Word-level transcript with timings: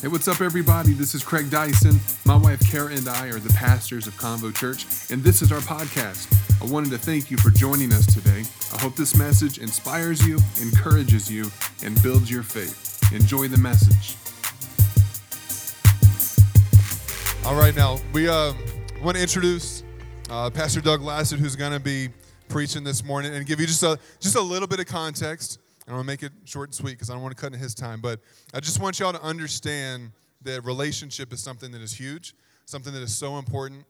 Hey, 0.00 0.08
what's 0.08 0.28
up, 0.28 0.40
everybody? 0.40 0.94
This 0.94 1.14
is 1.14 1.22
Craig 1.22 1.50
Dyson. 1.50 2.00
My 2.24 2.34
wife 2.34 2.60
Kara 2.70 2.90
and 2.90 3.06
I 3.06 3.26
are 3.26 3.38
the 3.38 3.52
pastors 3.52 4.06
of 4.06 4.14
Convo 4.14 4.54
Church, 4.54 4.86
and 5.10 5.22
this 5.22 5.42
is 5.42 5.52
our 5.52 5.58
podcast. 5.58 6.32
I 6.62 6.72
wanted 6.72 6.88
to 6.92 6.96
thank 6.96 7.30
you 7.30 7.36
for 7.36 7.50
joining 7.50 7.92
us 7.92 8.06
today. 8.06 8.44
I 8.72 8.80
hope 8.80 8.96
this 8.96 9.14
message 9.14 9.58
inspires 9.58 10.26
you, 10.26 10.38
encourages 10.62 11.30
you, 11.30 11.50
and 11.84 12.02
builds 12.02 12.30
your 12.30 12.42
faith. 12.42 13.12
Enjoy 13.12 13.46
the 13.46 13.58
message. 13.58 14.16
All 17.44 17.54
right, 17.54 17.76
now 17.76 17.98
we 18.14 18.26
uh, 18.26 18.54
want 19.02 19.18
to 19.18 19.22
introduce 19.22 19.82
uh, 20.30 20.48
Pastor 20.48 20.80
Doug 20.80 21.02
Lasit, 21.02 21.38
who's 21.38 21.56
going 21.56 21.72
to 21.72 21.80
be 21.80 22.08
preaching 22.48 22.84
this 22.84 23.04
morning, 23.04 23.34
and 23.34 23.44
give 23.44 23.60
you 23.60 23.66
just 23.66 23.82
a 23.82 23.98
just 24.18 24.36
a 24.36 24.40
little 24.40 24.66
bit 24.66 24.80
of 24.80 24.86
context. 24.86 25.58
I'm 25.90 25.96
going 25.96 26.06
to 26.06 26.12
make 26.12 26.22
it 26.22 26.32
short 26.48 26.68
and 26.68 26.74
sweet 26.74 26.92
because 26.92 27.10
I 27.10 27.14
don't 27.14 27.22
want 27.22 27.36
to 27.36 27.40
cut 27.40 27.52
in 27.52 27.58
his 27.58 27.74
time. 27.74 28.00
But 28.00 28.20
I 28.54 28.60
just 28.60 28.80
want 28.80 29.00
y'all 29.00 29.12
to 29.12 29.22
understand 29.22 30.12
that 30.42 30.64
relationship 30.64 31.32
is 31.32 31.42
something 31.42 31.72
that 31.72 31.82
is 31.82 31.92
huge, 31.92 32.34
something 32.64 32.92
that 32.92 33.02
is 33.02 33.14
so 33.14 33.38
important. 33.38 33.84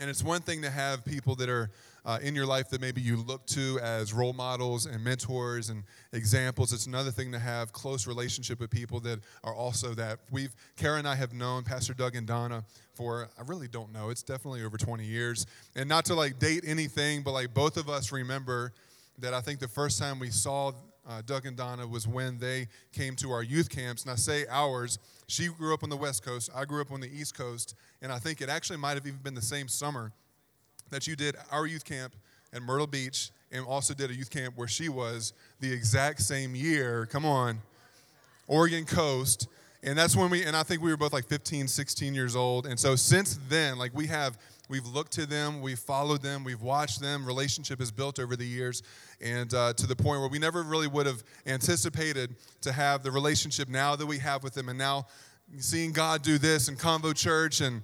And 0.00 0.10
it's 0.10 0.22
one 0.22 0.42
thing 0.42 0.60
to 0.62 0.70
have 0.70 1.04
people 1.04 1.34
that 1.36 1.48
are 1.48 1.70
uh, 2.04 2.18
in 2.20 2.34
your 2.34 2.44
life 2.44 2.68
that 2.68 2.80
maybe 2.80 3.00
you 3.00 3.16
look 3.16 3.46
to 3.46 3.78
as 3.80 4.12
role 4.12 4.32
models 4.32 4.86
and 4.86 5.02
mentors 5.02 5.70
and 5.70 5.84
examples. 6.12 6.72
It's 6.72 6.86
another 6.86 7.10
thing 7.10 7.32
to 7.32 7.38
have 7.38 7.72
close 7.72 8.06
relationship 8.06 8.60
with 8.60 8.70
people 8.70 9.00
that 9.00 9.20
are 9.42 9.54
also 9.54 9.94
that. 9.94 10.18
We've 10.30 10.54
Kara 10.76 10.98
and 10.98 11.08
I 11.08 11.14
have 11.14 11.32
known 11.32 11.62
Pastor 11.62 11.94
Doug 11.94 12.16
and 12.16 12.26
Donna 12.26 12.64
for 12.92 13.28
I 13.38 13.42
really 13.46 13.68
don't 13.68 13.92
know. 13.92 14.10
It's 14.10 14.22
definitely 14.22 14.62
over 14.62 14.76
20 14.76 15.04
years. 15.04 15.46
And 15.74 15.88
not 15.88 16.04
to 16.06 16.14
like 16.14 16.38
date 16.38 16.64
anything, 16.66 17.22
but 17.22 17.32
like 17.32 17.54
both 17.54 17.76
of 17.76 17.88
us 17.88 18.12
remember 18.12 18.72
that 19.18 19.32
I 19.32 19.40
think 19.40 19.60
the 19.60 19.68
first 19.68 19.98
time 19.98 20.18
we 20.18 20.30
saw 20.30 20.72
uh, 21.08 21.22
Doug 21.24 21.46
and 21.46 21.56
Donna 21.56 21.86
was 21.86 22.06
when 22.06 22.38
they 22.38 22.68
came 22.92 23.16
to 23.16 23.30
our 23.30 23.42
youth 23.42 23.68
camps. 23.68 24.02
And 24.02 24.10
I 24.10 24.16
say 24.16 24.46
ours, 24.48 24.98
she 25.26 25.48
grew 25.48 25.74
up 25.74 25.82
on 25.82 25.90
the 25.90 25.96
West 25.96 26.24
Coast, 26.24 26.50
I 26.54 26.64
grew 26.64 26.80
up 26.80 26.92
on 26.92 27.00
the 27.00 27.08
East 27.08 27.36
Coast, 27.36 27.74
and 28.02 28.10
I 28.12 28.18
think 28.18 28.40
it 28.40 28.48
actually 28.48 28.78
might 28.78 28.94
have 28.94 29.06
even 29.06 29.20
been 29.22 29.34
the 29.34 29.42
same 29.42 29.68
summer 29.68 30.12
that 30.90 31.06
you 31.06 31.16
did 31.16 31.36
our 31.50 31.66
youth 31.66 31.84
camp 31.84 32.14
at 32.52 32.62
Myrtle 32.62 32.86
Beach 32.86 33.30
and 33.52 33.64
also 33.66 33.94
did 33.94 34.10
a 34.10 34.14
youth 34.14 34.30
camp 34.30 34.56
where 34.56 34.68
she 34.68 34.88
was 34.88 35.32
the 35.60 35.72
exact 35.72 36.20
same 36.20 36.54
year. 36.54 37.06
Come 37.06 37.24
on, 37.24 37.58
Oregon 38.46 38.84
Coast. 38.84 39.48
And 39.82 39.98
that's 39.98 40.16
when 40.16 40.30
we, 40.30 40.44
and 40.44 40.56
I 40.56 40.62
think 40.62 40.82
we 40.82 40.90
were 40.90 40.96
both 40.96 41.12
like 41.12 41.26
15, 41.26 41.68
16 41.68 42.14
years 42.14 42.34
old. 42.34 42.66
And 42.66 42.80
so 42.80 42.96
since 42.96 43.38
then, 43.48 43.76
like 43.76 43.94
we 43.94 44.06
have, 44.06 44.38
we've 44.68 44.86
looked 44.86 45.12
to 45.12 45.26
them, 45.26 45.60
we've 45.60 45.78
followed 45.78 46.22
them, 46.22 46.44
we've 46.44 46.62
watched 46.62 47.00
them. 47.00 47.26
Relationship 47.26 47.80
is 47.80 47.90
built 47.90 48.18
over 48.18 48.36
the 48.36 48.46
years 48.46 48.82
and 49.20 49.52
uh, 49.54 49.72
to 49.74 49.86
the 49.86 49.96
point 49.96 50.20
where 50.20 50.28
we 50.28 50.38
never 50.38 50.62
really 50.62 50.88
would 50.88 51.06
have 51.06 51.22
anticipated 51.46 52.34
to 52.60 52.72
have 52.72 53.02
the 53.02 53.10
relationship 53.10 53.68
now 53.68 53.96
that 53.96 54.06
we 54.06 54.18
have 54.18 54.42
with 54.42 54.54
them 54.54 54.68
and 54.68 54.78
now 54.78 55.06
seeing 55.58 55.92
god 55.92 56.22
do 56.22 56.38
this 56.38 56.68
in 56.68 56.76
convo 56.76 57.14
church 57.14 57.60
and 57.60 57.82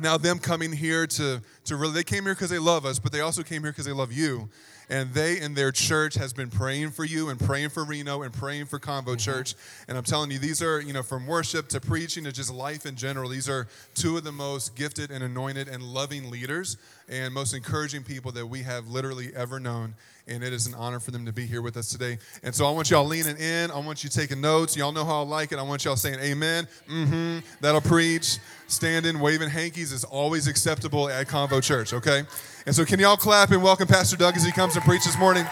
now 0.00 0.16
them 0.16 0.38
coming 0.38 0.72
here 0.72 1.06
to, 1.06 1.40
to 1.64 1.76
really 1.76 1.92
they 1.92 2.04
came 2.04 2.24
here 2.24 2.34
because 2.34 2.50
they 2.50 2.58
love 2.58 2.84
us 2.84 2.98
but 2.98 3.12
they 3.12 3.20
also 3.20 3.42
came 3.42 3.62
here 3.62 3.72
because 3.72 3.86
they 3.86 3.92
love 3.92 4.12
you 4.12 4.48
and 4.88 5.12
they 5.12 5.38
and 5.40 5.56
their 5.56 5.72
church 5.72 6.14
has 6.14 6.32
been 6.32 6.50
praying 6.50 6.90
for 6.90 7.04
you 7.04 7.28
and 7.28 7.40
praying 7.40 7.70
for 7.70 7.84
Reno 7.84 8.22
and 8.22 8.32
praying 8.32 8.66
for 8.66 8.78
Convo 8.78 9.02
mm-hmm. 9.02 9.16
Church. 9.16 9.54
And 9.88 9.96
I'm 9.96 10.04
telling 10.04 10.30
you, 10.30 10.38
these 10.38 10.62
are, 10.62 10.80
you 10.80 10.92
know, 10.92 11.02
from 11.02 11.26
worship 11.26 11.68
to 11.68 11.80
preaching 11.80 12.24
to 12.24 12.32
just 12.32 12.52
life 12.52 12.86
in 12.86 12.96
general, 12.96 13.28
these 13.28 13.48
are 13.48 13.66
two 13.94 14.16
of 14.16 14.24
the 14.24 14.32
most 14.32 14.74
gifted 14.74 15.10
and 15.10 15.24
anointed 15.24 15.68
and 15.68 15.82
loving 15.82 16.30
leaders 16.30 16.76
and 17.08 17.34
most 17.34 17.54
encouraging 17.54 18.02
people 18.02 18.32
that 18.32 18.46
we 18.46 18.62
have 18.62 18.88
literally 18.88 19.30
ever 19.34 19.60
known. 19.60 19.94
And 20.26 20.42
it 20.42 20.54
is 20.54 20.66
an 20.66 20.74
honor 20.74 21.00
for 21.00 21.10
them 21.10 21.26
to 21.26 21.32
be 21.32 21.44
here 21.44 21.60
with 21.60 21.76
us 21.76 21.90
today. 21.90 22.16
And 22.42 22.54
so 22.54 22.66
I 22.66 22.70
want 22.70 22.90
y'all 22.90 23.04
leaning 23.04 23.36
in. 23.36 23.70
I 23.70 23.78
want 23.78 24.02
you 24.02 24.08
taking 24.08 24.40
notes. 24.40 24.74
Y'all 24.74 24.92
know 24.92 25.04
how 25.04 25.22
I 25.22 25.26
like 25.26 25.52
it. 25.52 25.58
I 25.58 25.62
want 25.62 25.84
y'all 25.84 25.96
saying 25.96 26.18
amen. 26.20 26.66
Mm-hmm. 26.88 27.38
That'll 27.60 27.82
preach. 27.82 28.38
Standing, 28.66 29.20
waving 29.20 29.50
hankies 29.50 29.92
is 29.92 30.04
always 30.04 30.46
acceptable 30.46 31.10
at 31.10 31.26
Convo 31.26 31.62
Church, 31.62 31.92
okay? 31.92 32.22
And 32.64 32.74
so, 32.74 32.86
can 32.86 32.98
y'all 32.98 33.18
clap 33.18 33.50
and 33.50 33.62
welcome 33.62 33.86
Pastor 33.86 34.16
Doug 34.16 34.36
as 34.36 34.44
he 34.44 34.52
comes 34.52 34.74
and 34.74 34.84
preach 34.84 35.04
this 35.04 35.18
morning? 35.18 35.44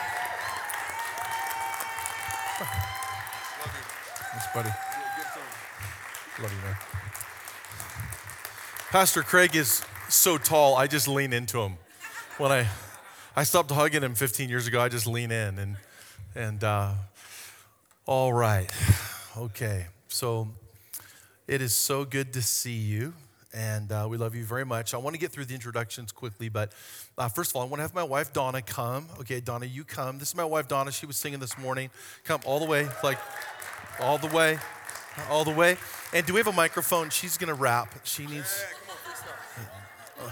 Thanks, 4.30 4.46
buddy. 4.54 4.70
Love 6.42 6.50
you, 6.50 6.58
man. 6.64 6.76
Pastor 8.90 9.22
Craig 9.22 9.54
is 9.54 9.82
so 10.12 10.38
tall, 10.38 10.76
I 10.76 10.86
just 10.86 11.08
lean 11.08 11.32
into 11.32 11.60
him. 11.60 11.76
When 12.38 12.52
I, 12.52 12.66
I 13.34 13.44
stopped 13.44 13.70
hugging 13.70 14.02
him 14.02 14.14
15 14.14 14.48
years 14.48 14.66
ago, 14.66 14.80
I 14.80 14.88
just 14.88 15.06
lean 15.06 15.30
in. 15.30 15.58
And, 15.58 15.76
and 16.34 16.62
uh, 16.62 16.92
all 18.06 18.32
right. 18.32 18.70
Okay. 19.36 19.86
So, 20.08 20.48
it 21.48 21.62
is 21.62 21.74
so 21.74 22.04
good 22.04 22.32
to 22.34 22.42
see 22.42 22.74
you 22.74 23.14
and 23.54 23.92
uh, 23.92 24.06
we 24.08 24.16
love 24.16 24.34
you 24.34 24.44
very 24.44 24.64
much. 24.64 24.94
I 24.94 24.96
want 24.96 25.14
to 25.14 25.20
get 25.20 25.30
through 25.30 25.44
the 25.44 25.54
introductions 25.54 26.12
quickly, 26.12 26.48
but 26.48 26.72
uh, 27.18 27.28
first 27.28 27.50
of 27.50 27.56
all, 27.56 27.62
I 27.62 27.64
want 27.66 27.76
to 27.78 27.82
have 27.82 27.94
my 27.94 28.02
wife 28.02 28.32
Donna 28.32 28.62
come. 28.62 29.06
Okay, 29.20 29.40
Donna, 29.40 29.66
you 29.66 29.84
come. 29.84 30.18
This 30.18 30.28
is 30.28 30.36
my 30.36 30.44
wife 30.44 30.68
Donna. 30.68 30.90
She 30.90 31.06
was 31.06 31.16
singing 31.16 31.38
this 31.38 31.58
morning. 31.58 31.90
Come 32.24 32.40
all 32.44 32.58
the 32.60 32.66
way, 32.66 32.88
like 33.02 33.18
all 34.00 34.18
the 34.18 34.28
way, 34.28 34.58
all 35.28 35.44
the 35.44 35.50
way. 35.50 35.76
And 36.14 36.24
do 36.24 36.32
we 36.34 36.40
have 36.40 36.46
a 36.46 36.52
microphone? 36.52 37.10
She's 37.10 37.36
gonna 37.36 37.54
rap. 37.54 37.94
She 38.04 38.26
needs. 38.26 38.64
Yeah, 40.22 40.30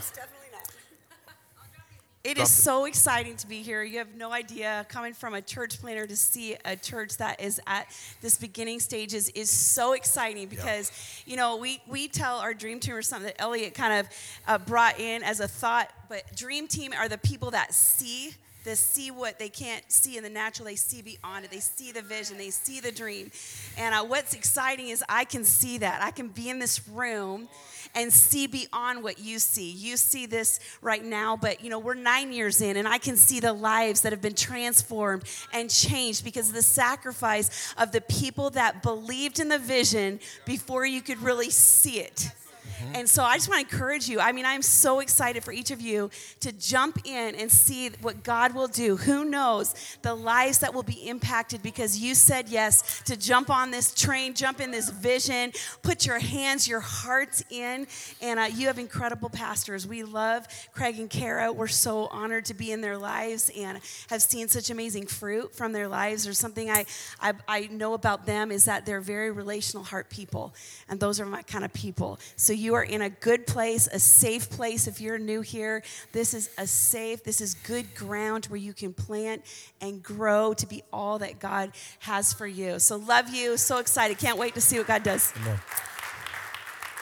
yeah, 2.24 2.30
it 2.32 2.38
is 2.38 2.50
so 2.50 2.84
exciting 2.84 3.36
to 3.36 3.46
be 3.46 3.62
here. 3.62 3.82
You 3.82 3.98
have 3.98 4.14
no 4.14 4.30
idea. 4.32 4.86
Coming 4.88 5.14
from 5.14 5.34
a 5.34 5.40
church 5.42 5.80
planner 5.80 6.06
to 6.06 6.16
see 6.16 6.56
a 6.64 6.76
church 6.76 7.16
that 7.16 7.40
is 7.40 7.60
at 7.66 7.86
this 8.20 8.36
beginning 8.36 8.80
stages 8.80 9.30
is 9.30 9.50
so 9.50 9.94
exciting 9.94 10.48
because, 10.48 10.92
you 11.26 11.36
know, 11.36 11.56
we, 11.56 11.80
we 11.88 12.08
tell 12.08 12.38
our 12.38 12.52
dream 12.52 12.78
team 12.78 12.94
or 12.94 13.02
something 13.02 13.26
that 13.26 13.40
Elliot 13.40 13.74
kind 13.74 14.00
of 14.00 14.08
uh, 14.46 14.58
brought 14.58 15.00
in 15.00 15.22
as 15.22 15.40
a 15.40 15.48
thought, 15.48 15.90
but 16.08 16.22
dream 16.36 16.68
team 16.68 16.92
are 16.92 17.08
the 17.08 17.18
people 17.18 17.50
that 17.52 17.72
see 17.74 18.34
they 18.65 18.75
see 18.75 19.10
what 19.10 19.38
they 19.38 19.48
can't 19.48 19.91
see 19.91 20.16
in 20.16 20.22
the 20.22 20.31
natural. 20.31 20.66
They 20.66 20.76
see 20.76 21.03
beyond 21.03 21.44
it. 21.44 21.50
They 21.50 21.60
see 21.60 21.93
the 21.93 22.03
vision. 22.03 22.37
They 22.37 22.50
see 22.50 22.81
the 22.81 22.93
dream. 22.93 23.31
And 23.78 23.94
uh, 23.94 24.04
what's 24.04 24.34
exciting 24.34 24.88
is 24.88 25.03
i 25.09 25.25
can 25.25 25.44
see 25.44 25.78
that. 25.78 26.03
I 26.03 26.10
can 26.10 26.28
be 26.28 26.50
in 26.50 26.59
this 26.59 26.87
room 26.88 27.49
and 27.94 28.12
see 28.12 28.47
beyond 28.47 29.03
what 29.03 29.19
you 29.19 29.38
see. 29.38 29.70
You 29.70 29.97
see 29.97 30.26
this 30.26 30.60
right 30.82 31.04
now, 31.04 31.37
but 31.37 31.62
you 31.62 31.70
know, 31.70 31.78
we're 31.78 31.94
nine 31.94 32.32
years 32.32 32.60
in, 32.60 32.76
and 32.76 32.87
I 32.87 32.99
can 32.99 33.16
see 33.16 33.41
the 33.41 33.53
lives 33.53 34.03
that 34.03 34.12
have 34.12 34.22
been 34.22 34.34
transformed 34.34 35.25
and 35.53 35.70
changed 35.70 36.25
because 36.25 36.49
of 36.49 36.54
the 36.54 36.62
sacrifice 36.62 37.75
of 37.78 37.93
the 37.93 38.00
people 38.03 38.50
that 38.50 38.82
believed 38.82 39.41
in 39.41 39.49
the 39.49 39.59
vision 39.59 40.20
before 40.44 40.87
you 40.87 41.00
could 41.00 41.20
really 41.22 41.50
see 41.50 42.00
it. 42.00 42.31
Mm-hmm. 42.80 42.96
And 42.96 43.08
so 43.08 43.22
I 43.22 43.36
just 43.36 43.48
want 43.48 43.68
to 43.68 43.74
encourage 43.74 44.08
you. 44.08 44.20
I 44.20 44.32
mean, 44.32 44.46
I'm 44.46 44.62
so 44.62 45.00
excited 45.00 45.44
for 45.44 45.52
each 45.52 45.70
of 45.70 45.80
you 45.80 46.10
to 46.41 46.52
jump 46.52 47.06
in 47.06 47.34
and 47.34 47.50
see 47.50 47.91
what 48.00 48.22
God 48.22 48.54
will 48.54 48.68
do. 48.68 48.96
Who 48.96 49.24
knows 49.24 49.74
the 50.02 50.14
lives 50.14 50.58
that 50.60 50.74
will 50.74 50.82
be 50.82 51.08
impacted 51.08 51.62
because 51.62 51.98
you 51.98 52.14
said 52.14 52.48
yes 52.48 53.02
to 53.04 53.16
jump 53.16 53.50
on 53.50 53.70
this 53.70 53.94
train, 53.94 54.34
jump 54.34 54.60
in 54.60 54.70
this 54.70 54.90
vision, 54.90 55.52
put 55.82 56.06
your 56.06 56.19
hands, 56.19 56.66
your 56.66 56.80
hearts 56.80 57.42
in. 57.50 57.86
And 58.20 58.40
uh, 58.40 58.48
you 58.54 58.66
have 58.66 58.78
incredible 58.78 59.28
pastors. 59.28 59.86
We 59.86 60.02
love 60.02 60.46
Craig 60.72 60.98
and 60.98 61.10
Kara. 61.10 61.52
We're 61.52 61.69
so 61.69 62.06
honored 62.06 62.46
to 62.46 62.54
be 62.54 62.72
in 62.72 62.80
their 62.80 62.98
lives 62.98 63.50
and 63.56 63.80
have 64.08 64.22
seen 64.22 64.48
such 64.48 64.70
amazing 64.70 65.06
fruit 65.06 65.54
from 65.54 65.72
their 65.72 65.88
lives. 65.88 66.24
There's 66.24 66.38
something 66.38 66.70
I, 66.70 66.86
I, 67.20 67.34
I 67.48 67.69
know 67.70 67.94
about 67.94 68.26
them 68.26 68.50
is 68.50 68.64
that 68.64 68.86
they're 68.86 69.00
very 69.00 69.30
relational 69.30 69.84
heart 69.84 70.10
people. 70.10 70.54
And 70.88 70.98
those 71.00 71.20
are 71.20 71.26
my 71.26 71.42
kind 71.42 71.64
of 71.64 71.72
people. 71.72 72.19
So 72.36 72.52
you 72.52 72.69
are 72.75 72.82
in 72.82 73.03
a 73.03 73.10
good 73.10 73.47
place, 73.47 73.86
a 73.86 73.98
safe 73.98 74.50
place. 74.50 74.86
If 74.86 75.00
you're 75.00 75.19
new 75.19 75.41
here, 75.41 75.82
this 76.12 76.34
is 76.34 76.50
a 76.58 76.66
safe, 76.66 77.25
this 77.25 77.41
is 77.41 77.54
good 77.54 77.94
ground 77.94 78.47
where 78.47 78.60
you 78.60 78.72
can 78.72 78.92
plant 78.92 79.42
and 79.81 80.03
grow 80.03 80.54
to 80.54 80.66
be 80.66 80.82
all 80.92 81.19
that 81.19 81.38
God 81.38 81.72
has 82.00 82.32
for 82.32 82.47
you. 82.47 82.78
So, 82.78 82.97
love 82.97 83.28
you. 83.31 83.56
So 83.56 83.78
excited. 83.78 84.19
Can't 84.19 84.38
wait 84.38 84.55
to 84.55 84.61
see 84.61 84.78
what 84.78 84.87
God 84.87 85.02
does. 85.02 85.32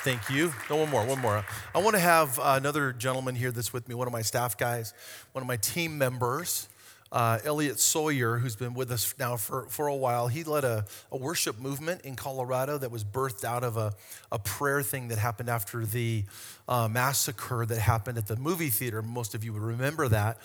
Thank 0.02 0.30
you. 0.30 0.52
No, 0.70 0.76
one 0.76 0.90
more, 0.90 1.04
one 1.04 1.18
more. 1.20 1.44
I 1.74 1.78
want 1.82 1.96
to 1.96 2.00
have 2.00 2.38
another 2.42 2.92
gentleman 2.92 3.34
here 3.34 3.50
that's 3.50 3.72
with 3.72 3.88
me, 3.88 3.94
one 3.94 4.06
of 4.06 4.12
my 4.12 4.22
staff 4.22 4.56
guys, 4.56 4.94
one 5.32 5.42
of 5.42 5.48
my 5.48 5.56
team 5.56 5.98
members 5.98 6.68
uh, 7.10 7.38
Elliot 7.44 7.78
Sawyer, 7.78 8.38
who's 8.38 8.56
been 8.56 8.74
with 8.74 8.90
us 8.90 9.14
now 9.18 9.36
for, 9.36 9.66
for 9.68 9.86
a 9.86 9.96
while, 9.96 10.28
he 10.28 10.44
led 10.44 10.64
a, 10.64 10.84
a 11.10 11.16
worship 11.16 11.58
movement 11.58 12.02
in 12.02 12.16
Colorado 12.16 12.78
that 12.78 12.90
was 12.90 13.04
birthed 13.04 13.44
out 13.44 13.64
of 13.64 13.76
a, 13.76 13.94
a 14.30 14.38
prayer 14.38 14.82
thing 14.82 15.08
that 15.08 15.18
happened 15.18 15.48
after 15.48 15.86
the 15.86 16.24
uh, 16.68 16.88
massacre 16.88 17.64
that 17.64 17.78
happened 17.78 18.18
at 18.18 18.26
the 18.26 18.36
movie 18.36 18.70
theater. 18.70 19.00
Most 19.02 19.34
of 19.34 19.44
you 19.44 19.52
would 19.52 19.62
remember 19.62 20.08
that 20.08 20.38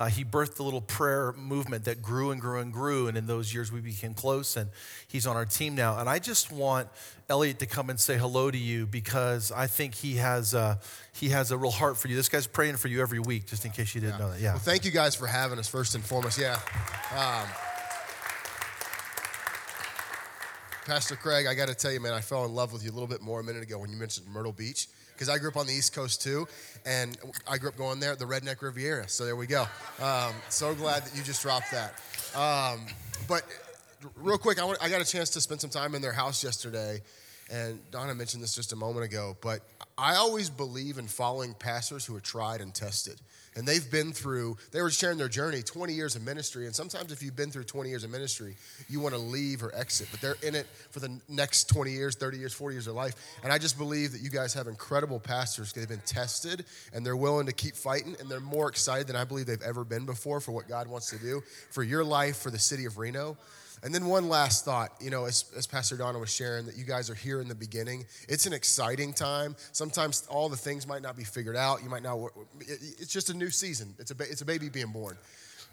uh, 0.00 0.06
he 0.06 0.24
birthed 0.24 0.54
the 0.54 0.62
little 0.62 0.80
prayer 0.80 1.34
movement 1.34 1.84
that 1.84 2.00
grew 2.00 2.30
and 2.30 2.40
grew 2.40 2.58
and 2.58 2.72
grew. 2.72 3.06
And 3.06 3.18
in 3.18 3.26
those 3.26 3.52
years, 3.52 3.70
we 3.70 3.80
became 3.80 4.14
close, 4.14 4.56
and 4.56 4.70
he's 5.06 5.26
on 5.26 5.36
our 5.36 5.44
team 5.44 5.74
now. 5.74 5.98
And 5.98 6.08
I 6.08 6.18
just 6.18 6.50
want 6.50 6.88
Elliot 7.28 7.58
to 7.58 7.66
come 7.66 7.90
and 7.90 8.00
say 8.00 8.16
hello 8.16 8.50
to 8.50 8.56
you 8.56 8.86
because 8.86 9.52
I 9.52 9.66
think 9.66 9.94
he 9.94 10.16
has 10.16 10.54
a, 10.54 10.80
he 11.12 11.28
has 11.28 11.50
a 11.50 11.58
real 11.58 11.70
heart 11.70 11.98
for 11.98 12.08
you. 12.08 12.16
This 12.16 12.30
guy's 12.30 12.46
praying 12.46 12.78
for 12.78 12.88
you 12.88 13.02
every 13.02 13.18
week, 13.18 13.46
just 13.46 13.66
in 13.66 13.72
case 13.72 13.94
you 13.94 14.00
didn't 14.00 14.18
yeah. 14.18 14.24
know 14.24 14.32
that. 14.32 14.40
Yeah. 14.40 14.52
Well, 14.52 14.60
thank 14.60 14.86
you 14.86 14.90
guys 14.90 15.14
for 15.14 15.26
having 15.26 15.58
us, 15.58 15.68
first 15.68 15.94
and 15.94 16.02
foremost. 16.02 16.38
Yeah. 16.38 16.58
Um, 17.14 17.46
Pastor 20.86 21.14
Craig, 21.14 21.46
I 21.46 21.52
got 21.52 21.68
to 21.68 21.74
tell 21.74 21.92
you, 21.92 22.00
man, 22.00 22.14
I 22.14 22.22
fell 22.22 22.46
in 22.46 22.54
love 22.54 22.72
with 22.72 22.82
you 22.82 22.90
a 22.90 22.94
little 22.94 23.06
bit 23.06 23.20
more 23.20 23.40
a 23.40 23.44
minute 23.44 23.62
ago 23.62 23.78
when 23.78 23.90
you 23.90 23.98
mentioned 23.98 24.26
Myrtle 24.28 24.52
Beach 24.52 24.88
because 25.20 25.28
I 25.28 25.36
grew 25.36 25.50
up 25.50 25.58
on 25.58 25.66
the 25.66 25.74
East 25.74 25.92
Coast 25.92 26.22
too, 26.22 26.48
and 26.86 27.18
I 27.46 27.58
grew 27.58 27.68
up 27.68 27.76
going 27.76 28.00
there, 28.00 28.16
the 28.16 28.24
Redneck 28.24 28.62
Riviera. 28.62 29.06
So 29.06 29.26
there 29.26 29.36
we 29.36 29.46
go. 29.46 29.66
Um, 30.00 30.32
so 30.48 30.74
glad 30.74 31.04
that 31.04 31.14
you 31.14 31.22
just 31.22 31.42
dropped 31.42 31.70
that. 31.72 31.92
Um, 32.34 32.86
but 33.28 33.42
real 34.16 34.38
quick, 34.38 34.58
I, 34.58 34.64
want, 34.64 34.78
I 34.80 34.88
got 34.88 35.02
a 35.02 35.04
chance 35.04 35.28
to 35.30 35.42
spend 35.42 35.60
some 35.60 35.68
time 35.68 35.94
in 35.94 36.00
their 36.00 36.14
house 36.14 36.42
yesterday, 36.42 37.02
and 37.52 37.78
Donna 37.90 38.14
mentioned 38.14 38.42
this 38.42 38.54
just 38.54 38.72
a 38.72 38.76
moment 38.76 39.04
ago, 39.04 39.36
but 39.42 39.60
I 39.98 40.14
always 40.14 40.48
believe 40.48 40.96
in 40.96 41.06
following 41.06 41.52
pastors 41.52 42.06
who 42.06 42.16
are 42.16 42.20
tried 42.20 42.62
and 42.62 42.74
tested 42.74 43.20
and 43.56 43.66
they've 43.66 43.90
been 43.90 44.12
through 44.12 44.56
they 44.72 44.82
were 44.82 44.90
sharing 44.90 45.18
their 45.18 45.28
journey 45.28 45.62
20 45.62 45.92
years 45.92 46.16
of 46.16 46.24
ministry. 46.24 46.66
And 46.66 46.74
sometimes 46.74 47.12
if 47.12 47.22
you've 47.22 47.36
been 47.36 47.50
through 47.50 47.64
20 47.64 47.88
years 47.88 48.04
of 48.04 48.10
ministry 48.10 48.56
you 48.88 49.00
want 49.00 49.14
to 49.14 49.20
leave 49.20 49.62
or 49.62 49.74
exit 49.74 50.08
but 50.10 50.20
they're 50.20 50.36
in 50.42 50.54
it 50.54 50.66
for 50.90 51.00
the 51.00 51.20
next 51.28 51.64
20 51.68 51.90
years 51.90 52.14
30 52.16 52.38
years 52.38 52.52
40 52.52 52.74
years 52.74 52.86
of 52.86 52.94
life. 52.94 53.14
And 53.42 53.52
i 53.52 53.58
just 53.58 53.78
believe 53.78 54.12
that 54.12 54.20
you 54.20 54.30
guys 54.30 54.54
have 54.54 54.66
incredible 54.66 55.20
pastors. 55.20 55.72
They've 55.72 55.88
been 55.88 56.02
tested 56.06 56.64
and 56.92 57.04
they're 57.04 57.16
willing 57.16 57.46
to 57.46 57.52
keep 57.52 57.74
fighting 57.74 58.16
and 58.20 58.28
they're 58.28 58.40
more 58.40 58.68
excited 58.68 59.06
than 59.06 59.16
i 59.16 59.24
believe 59.24 59.46
they've 59.46 59.62
ever 59.62 59.84
been 59.84 60.06
before 60.06 60.40
for 60.40 60.52
what 60.52 60.68
god 60.68 60.86
wants 60.86 61.10
to 61.10 61.18
do 61.18 61.42
for 61.70 61.82
your 61.82 62.04
life 62.04 62.36
for 62.38 62.50
the 62.50 62.58
city 62.58 62.84
of 62.84 62.98
reno 62.98 63.36
and 63.82 63.94
then 63.94 64.06
one 64.06 64.28
last 64.28 64.64
thought, 64.64 64.90
you 65.00 65.10
know, 65.10 65.24
as, 65.24 65.44
as 65.56 65.66
Pastor 65.66 65.96
Donna 65.96 66.18
was 66.18 66.30
sharing, 66.30 66.66
that 66.66 66.76
you 66.76 66.84
guys 66.84 67.08
are 67.08 67.14
here 67.14 67.40
in 67.40 67.48
the 67.48 67.54
beginning. 67.54 68.04
It's 68.28 68.46
an 68.46 68.52
exciting 68.52 69.12
time. 69.12 69.56
Sometimes 69.72 70.26
all 70.28 70.48
the 70.48 70.56
things 70.56 70.86
might 70.86 71.02
not 71.02 71.16
be 71.16 71.24
figured 71.24 71.56
out. 71.56 71.82
You 71.82 71.88
might 71.88 72.02
not. 72.02 72.18
It's 72.60 73.12
just 73.12 73.30
a 73.30 73.34
new 73.34 73.50
season. 73.50 73.94
It's 73.98 74.10
a 74.10 74.14
it's 74.20 74.42
a 74.42 74.44
baby 74.44 74.68
being 74.68 74.92
born. 74.92 75.16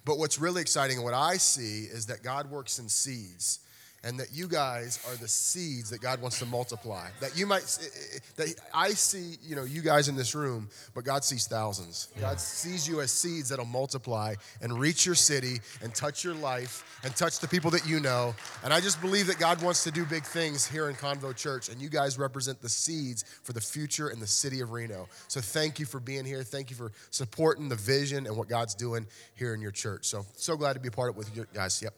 But 0.05 0.17
what's 0.17 0.39
really 0.39 0.61
exciting 0.61 0.97
and 0.97 1.03
what 1.03 1.13
I 1.13 1.35
see 1.35 1.83
is 1.83 2.05
that 2.05 2.23
God 2.23 2.49
works 2.49 2.79
in 2.79 2.87
seeds 2.87 3.59
and 4.03 4.19
that 4.19 4.27
you 4.31 4.47
guys 4.47 4.99
are 5.07 5.15
the 5.15 5.27
seeds 5.27 5.89
that 5.89 6.01
God 6.01 6.21
wants 6.21 6.39
to 6.39 6.45
multiply. 6.45 7.09
That 7.19 7.37
you 7.37 7.45
might, 7.45 7.63
eh, 7.81 7.85
eh, 8.15 8.19
that 8.37 8.55
I 8.73 8.89
see, 8.89 9.37
you 9.43 9.55
know, 9.55 9.63
you 9.63 9.81
guys 9.81 10.07
in 10.07 10.15
this 10.15 10.35
room, 10.35 10.69
but 10.93 11.03
God 11.03 11.23
sees 11.23 11.47
thousands. 11.47 12.09
Yeah. 12.15 12.21
God 12.21 12.39
sees 12.39 12.87
you 12.87 13.01
as 13.01 13.11
seeds 13.11 13.49
that'll 13.49 13.65
multiply 13.65 14.35
and 14.61 14.79
reach 14.79 15.05
your 15.05 15.15
city 15.15 15.59
and 15.81 15.93
touch 15.93 16.23
your 16.23 16.35
life 16.35 16.99
and 17.03 17.15
touch 17.15 17.39
the 17.39 17.47
people 17.47 17.71
that 17.71 17.87
you 17.87 17.99
know. 17.99 18.35
And 18.63 18.73
I 18.73 18.79
just 18.79 19.01
believe 19.01 19.27
that 19.27 19.39
God 19.39 19.61
wants 19.61 19.83
to 19.83 19.91
do 19.91 20.05
big 20.05 20.23
things 20.23 20.65
here 20.65 20.89
in 20.89 20.95
Convo 20.95 21.35
Church, 21.35 21.69
and 21.69 21.81
you 21.81 21.89
guys 21.89 22.17
represent 22.17 22.61
the 22.61 22.69
seeds 22.69 23.25
for 23.43 23.53
the 23.53 23.61
future 23.61 24.09
in 24.09 24.19
the 24.19 24.27
city 24.27 24.61
of 24.61 24.71
Reno. 24.71 25.07
So 25.27 25.41
thank 25.41 25.79
you 25.79 25.85
for 25.85 25.99
being 25.99 26.25
here. 26.25 26.43
Thank 26.43 26.69
you 26.69 26.75
for 26.75 26.91
supporting 27.09 27.67
the 27.67 27.75
vision 27.75 28.27
and 28.27 28.37
what 28.37 28.47
God's 28.47 28.75
doing 28.75 29.07
here 29.35 29.53
in 29.53 29.61
your 29.61 29.71
church. 29.71 30.05
So 30.05 30.25
so 30.35 30.55
glad 30.55 30.73
to 30.73 30.79
be 30.79 30.87
a 30.87 30.91
part 30.91 31.09
of 31.09 31.15
it 31.15 31.17
with 31.17 31.35
you 31.35 31.45
guys. 31.53 31.81
Yep. 31.81 31.93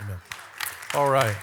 Amen. 0.00 0.53
All 0.94 1.10
right. 1.10 1.34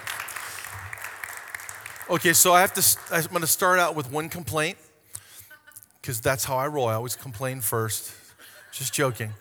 Okay, 2.09 2.31
so 2.31 2.53
I 2.53 2.61
have 2.61 2.71
to. 2.73 2.97
I'm 3.11 3.25
going 3.25 3.41
to 3.41 3.47
start 3.47 3.79
out 3.79 3.97
with 3.97 4.09
one 4.09 4.29
complaint 4.29 4.77
because 6.01 6.21
that's 6.21 6.45
how 6.45 6.55
I 6.55 6.67
roll. 6.67 6.87
I 6.87 6.93
always 6.93 7.17
complain 7.17 7.59
first. 7.59 8.13
Just 8.71 8.93
joking. 8.93 9.31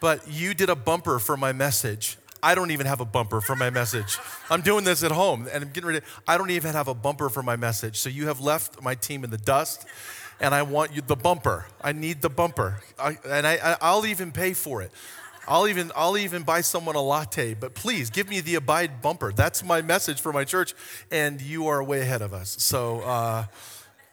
But 0.00 0.26
you 0.26 0.52
did 0.52 0.68
a 0.68 0.74
bumper 0.74 1.20
for 1.20 1.36
my 1.36 1.52
message. 1.52 2.16
I 2.42 2.56
don't 2.56 2.72
even 2.72 2.86
have 2.86 3.00
a 3.00 3.04
bumper 3.04 3.40
for 3.40 3.54
my 3.54 3.70
message. 3.70 4.18
I'm 4.50 4.62
doing 4.62 4.82
this 4.82 5.04
at 5.04 5.12
home 5.12 5.46
and 5.52 5.62
I'm 5.62 5.70
getting 5.70 5.86
ready. 5.86 6.04
I 6.26 6.36
don't 6.36 6.50
even 6.50 6.72
have 6.72 6.88
a 6.88 6.94
bumper 6.94 7.28
for 7.28 7.44
my 7.44 7.54
message. 7.54 7.98
So 8.00 8.08
you 8.08 8.26
have 8.26 8.40
left 8.40 8.82
my 8.82 8.96
team 8.96 9.22
in 9.22 9.30
the 9.30 9.38
dust 9.38 9.86
and 10.40 10.54
I 10.54 10.62
want 10.62 10.92
you 10.92 11.02
the 11.02 11.16
bumper. 11.16 11.66
I 11.80 11.92
need 11.92 12.20
the 12.20 12.30
bumper. 12.30 12.80
I, 12.98 13.16
and 13.28 13.46
I, 13.46 13.76
I'll 13.80 14.06
even 14.06 14.32
pay 14.32 14.54
for 14.54 14.82
it. 14.82 14.90
I'll 15.50 15.66
even, 15.66 15.90
I'll 15.96 16.16
even 16.16 16.44
buy 16.44 16.60
someone 16.60 16.94
a 16.94 17.00
latte, 17.00 17.54
but 17.54 17.74
please 17.74 18.08
give 18.08 18.28
me 18.28 18.40
the 18.40 18.54
Abide 18.54 19.02
bumper. 19.02 19.32
That's 19.32 19.64
my 19.64 19.82
message 19.82 20.20
for 20.20 20.32
my 20.32 20.44
church, 20.44 20.74
and 21.10 21.40
you 21.40 21.66
are 21.66 21.82
way 21.82 22.02
ahead 22.02 22.22
of 22.22 22.32
us. 22.32 22.54
So 22.60 23.00
uh, 23.00 23.46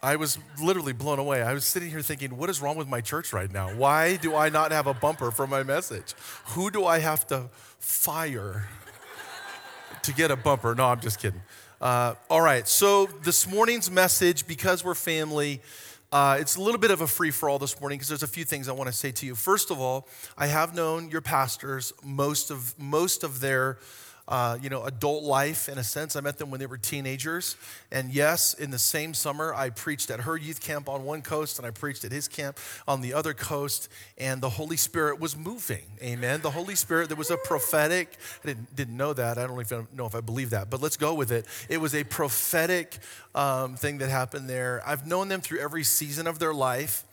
I 0.01 0.15
was 0.15 0.39
literally 0.59 0.93
blown 0.93 1.19
away. 1.19 1.43
I 1.43 1.53
was 1.53 1.63
sitting 1.63 1.91
here 1.91 2.01
thinking, 2.01 2.35
what 2.37 2.49
is 2.49 2.59
wrong 2.59 2.75
with 2.75 2.87
my 2.87 3.01
church 3.01 3.33
right 3.33 3.51
now? 3.51 3.69
Why 3.69 4.15
do 4.15 4.35
I 4.35 4.49
not 4.49 4.71
have 4.71 4.87
a 4.87 4.95
bumper 4.95 5.29
for 5.29 5.45
my 5.45 5.61
message? 5.61 6.15
Who 6.55 6.71
do 6.71 6.85
I 6.85 6.97
have 6.97 7.27
to 7.27 7.51
fire 7.77 8.67
to 10.01 10.13
get 10.15 10.31
a 10.31 10.35
bumper? 10.35 10.73
No, 10.73 10.87
I'm 10.87 11.01
just 11.01 11.19
kidding. 11.19 11.43
Uh, 11.79 12.15
all 12.31 12.41
right, 12.41 12.67
so 12.67 13.05
this 13.05 13.47
morning's 13.47 13.91
message, 13.91 14.47
because 14.47 14.83
we're 14.83 14.95
family, 14.95 15.61
uh, 16.11 16.37
it's 16.39 16.55
a 16.55 16.61
little 16.61 16.79
bit 16.79 16.91
of 16.91 17.01
a 17.01 17.07
free 17.07 17.31
for 17.31 17.49
all 17.49 17.59
this 17.59 17.79
morning 17.81 17.97
because 17.97 18.07
there's 18.07 18.23
a 18.23 18.27
few 18.27 18.45
things 18.45 18.69
I 18.69 18.71
want 18.71 18.87
to 18.87 18.93
say 18.95 19.11
to 19.11 19.25
you. 19.25 19.35
First 19.35 19.71
of 19.71 19.79
all, 19.79 20.07
I 20.37 20.47
have 20.47 20.73
known 20.73 21.09
your 21.09 21.21
pastors 21.21 21.91
most 22.03 22.49
of 22.49 22.77
most 22.79 23.23
of 23.23 23.41
their 23.41 23.77
uh, 24.27 24.57
you 24.61 24.69
know, 24.69 24.83
adult 24.83 25.23
life 25.23 25.69
in 25.69 25.77
a 25.77 25.83
sense. 25.83 26.15
I 26.15 26.21
met 26.21 26.37
them 26.37 26.51
when 26.51 26.59
they 26.59 26.65
were 26.65 26.77
teenagers. 26.77 27.55
And 27.91 28.11
yes, 28.11 28.53
in 28.53 28.71
the 28.71 28.79
same 28.79 29.13
summer, 29.13 29.53
I 29.53 29.69
preached 29.69 30.09
at 30.11 30.21
her 30.21 30.35
youth 30.35 30.59
camp 30.59 30.89
on 30.89 31.05
one 31.05 31.21
coast 31.21 31.57
and 31.57 31.65
I 31.65 31.71
preached 31.71 32.03
at 32.03 32.11
his 32.11 32.27
camp 32.27 32.59
on 32.87 33.01
the 33.01 33.13
other 33.13 33.33
coast. 33.33 33.89
And 34.17 34.41
the 34.41 34.49
Holy 34.49 34.75
Spirit 34.75 35.19
was 35.19 35.37
moving. 35.37 35.85
Amen. 36.01 36.41
The 36.41 36.51
Holy 36.51 36.75
Spirit, 36.75 37.07
there 37.07 37.17
was 37.17 37.31
a 37.31 37.37
prophetic, 37.37 38.17
I 38.43 38.47
didn't, 38.47 38.75
didn't 38.75 38.97
know 38.97 39.13
that. 39.13 39.37
I 39.37 39.47
don't 39.47 39.59
even 39.59 39.87
know 39.93 40.05
if 40.05 40.15
I 40.15 40.21
believe 40.21 40.49
that, 40.49 40.69
but 40.69 40.81
let's 40.81 40.97
go 40.97 41.13
with 41.13 41.31
it. 41.31 41.45
It 41.69 41.77
was 41.77 41.95
a 41.95 42.03
prophetic 42.03 42.97
um, 43.33 43.75
thing 43.75 43.99
that 43.99 44.09
happened 44.09 44.49
there. 44.49 44.83
I've 44.85 45.07
known 45.07 45.29
them 45.29 45.39
through 45.39 45.59
every 45.59 45.83
season 45.83 46.27
of 46.27 46.39
their 46.39 46.53
life. 46.53 47.05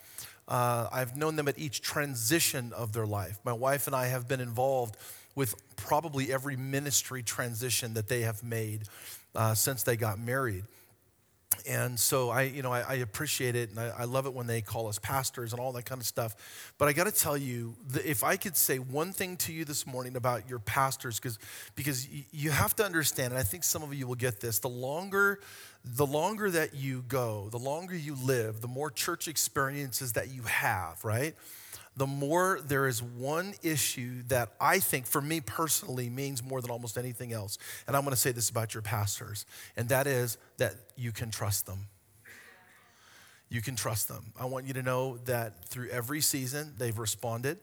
Uh, 0.46 0.88
I've 0.92 1.16
known 1.16 1.36
them 1.36 1.48
at 1.48 1.58
each 1.58 1.80
transition 1.80 2.72
of 2.74 2.92
their 2.92 3.06
life. 3.06 3.38
My 3.44 3.52
wife 3.52 3.86
and 3.86 3.96
I 3.96 4.06
have 4.06 4.28
been 4.28 4.40
involved 4.40 4.96
with 5.34 5.54
probably 5.76 6.32
every 6.32 6.56
ministry 6.56 7.22
transition 7.22 7.94
that 7.94 8.08
they 8.08 8.22
have 8.22 8.42
made 8.42 8.84
uh, 9.34 9.54
since 9.54 9.82
they 9.82 9.96
got 9.96 10.18
married. 10.18 10.64
And 11.66 11.98
so 11.98 12.30
I, 12.30 12.42
you 12.42 12.62
know, 12.62 12.72
I, 12.72 12.80
I 12.80 12.94
appreciate 12.94 13.56
it, 13.56 13.70
and 13.70 13.78
I, 13.78 13.92
I, 14.00 14.04
love 14.04 14.26
it 14.26 14.34
when 14.34 14.46
they 14.46 14.60
call 14.60 14.88
us 14.88 14.98
pastors 14.98 15.52
and 15.52 15.60
all 15.60 15.72
that 15.72 15.84
kind 15.84 16.00
of 16.00 16.06
stuff. 16.06 16.72
But 16.78 16.88
I 16.88 16.92
got 16.92 17.04
to 17.04 17.12
tell 17.12 17.38
you, 17.38 17.74
if 18.04 18.22
I 18.22 18.36
could 18.36 18.56
say 18.56 18.78
one 18.78 19.12
thing 19.12 19.36
to 19.38 19.52
you 19.52 19.64
this 19.64 19.86
morning 19.86 20.16
about 20.16 20.48
your 20.48 20.58
pastors, 20.58 21.18
because 21.18 21.38
because 21.74 22.06
you 22.32 22.50
have 22.50 22.76
to 22.76 22.84
understand, 22.84 23.32
and 23.32 23.38
I 23.38 23.44
think 23.44 23.64
some 23.64 23.82
of 23.82 23.94
you 23.94 24.06
will 24.06 24.14
get 24.14 24.40
this: 24.40 24.58
the 24.58 24.68
longer, 24.68 25.40
the 25.84 26.06
longer 26.06 26.50
that 26.50 26.74
you 26.74 27.02
go, 27.08 27.48
the 27.50 27.58
longer 27.58 27.96
you 27.96 28.16
live, 28.16 28.60
the 28.60 28.68
more 28.68 28.90
church 28.90 29.26
experiences 29.26 30.12
that 30.14 30.28
you 30.28 30.42
have, 30.42 31.02
right? 31.02 31.34
The 31.96 32.06
more 32.06 32.60
there 32.66 32.88
is 32.88 33.02
one 33.02 33.54
issue 33.62 34.22
that 34.28 34.54
I 34.60 34.80
think, 34.80 35.06
for 35.06 35.20
me 35.20 35.40
personally, 35.40 36.10
means 36.10 36.42
more 36.42 36.60
than 36.60 36.70
almost 36.70 36.98
anything 36.98 37.32
else. 37.32 37.58
And 37.86 37.96
I'm 37.96 38.02
going 38.02 38.14
to 38.14 38.20
say 38.20 38.32
this 38.32 38.50
about 38.50 38.74
your 38.74 38.82
pastors, 38.82 39.46
and 39.76 39.88
that 39.90 40.06
is 40.06 40.38
that 40.58 40.74
you 40.96 41.12
can 41.12 41.30
trust 41.30 41.66
them. 41.66 41.86
You 43.48 43.62
can 43.62 43.76
trust 43.76 44.08
them. 44.08 44.32
I 44.38 44.46
want 44.46 44.66
you 44.66 44.74
to 44.74 44.82
know 44.82 45.18
that 45.26 45.68
through 45.68 45.90
every 45.90 46.20
season, 46.20 46.74
they've 46.78 46.98
responded. 46.98 47.58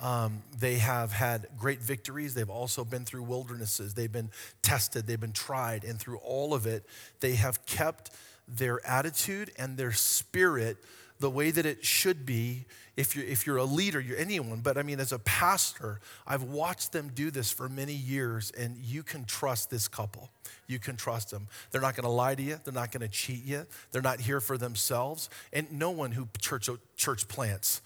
Um, 0.00 0.42
they 0.58 0.76
have 0.76 1.12
had 1.12 1.46
great 1.58 1.80
victories. 1.80 2.34
They've 2.34 2.48
also 2.48 2.84
been 2.84 3.04
through 3.04 3.24
wildernesses. 3.24 3.94
They've 3.94 4.12
been 4.12 4.30
tested. 4.62 5.06
They've 5.06 5.20
been 5.20 5.32
tried. 5.32 5.84
And 5.84 5.98
through 5.98 6.18
all 6.18 6.54
of 6.54 6.66
it, 6.66 6.86
they 7.20 7.34
have 7.34 7.64
kept 7.66 8.10
their 8.48 8.84
attitude 8.86 9.50
and 9.58 9.76
their 9.76 9.92
spirit 9.92 10.78
the 11.18 11.30
way 11.30 11.50
that 11.50 11.66
it 11.66 11.84
should 11.84 12.26
be 12.26 12.66
if 12.96 13.14
you're, 13.14 13.26
if 13.26 13.46
you're 13.46 13.58
a 13.58 13.64
leader, 13.64 14.00
you're 14.00 14.16
anyone, 14.16 14.60
but 14.60 14.78
I 14.78 14.82
mean, 14.82 15.00
as 15.00 15.12
a 15.12 15.18
pastor, 15.18 16.00
I've 16.26 16.42
watched 16.42 16.92
them 16.92 17.10
do 17.14 17.30
this 17.30 17.50
for 17.50 17.68
many 17.68 17.92
years, 17.92 18.50
and 18.52 18.76
you 18.78 19.02
can 19.02 19.26
trust 19.26 19.68
this 19.68 19.86
couple. 19.86 20.30
You 20.66 20.78
can 20.78 20.96
trust 20.96 21.30
them. 21.30 21.48
They're 21.70 21.82
not 21.82 21.94
going 21.94 22.04
to 22.04 22.10
lie 22.10 22.34
to 22.34 22.42
you. 22.42 22.58
They're 22.64 22.72
not 22.72 22.92
going 22.92 23.02
to 23.02 23.08
cheat 23.08 23.44
you. 23.44 23.66
They're 23.92 24.02
not 24.02 24.20
here 24.20 24.40
for 24.40 24.56
themselves. 24.56 25.28
And 25.52 25.70
no 25.72 25.90
one 25.90 26.12
who 26.12 26.28
church, 26.38 26.70
church 26.96 27.28
plants 27.28 27.82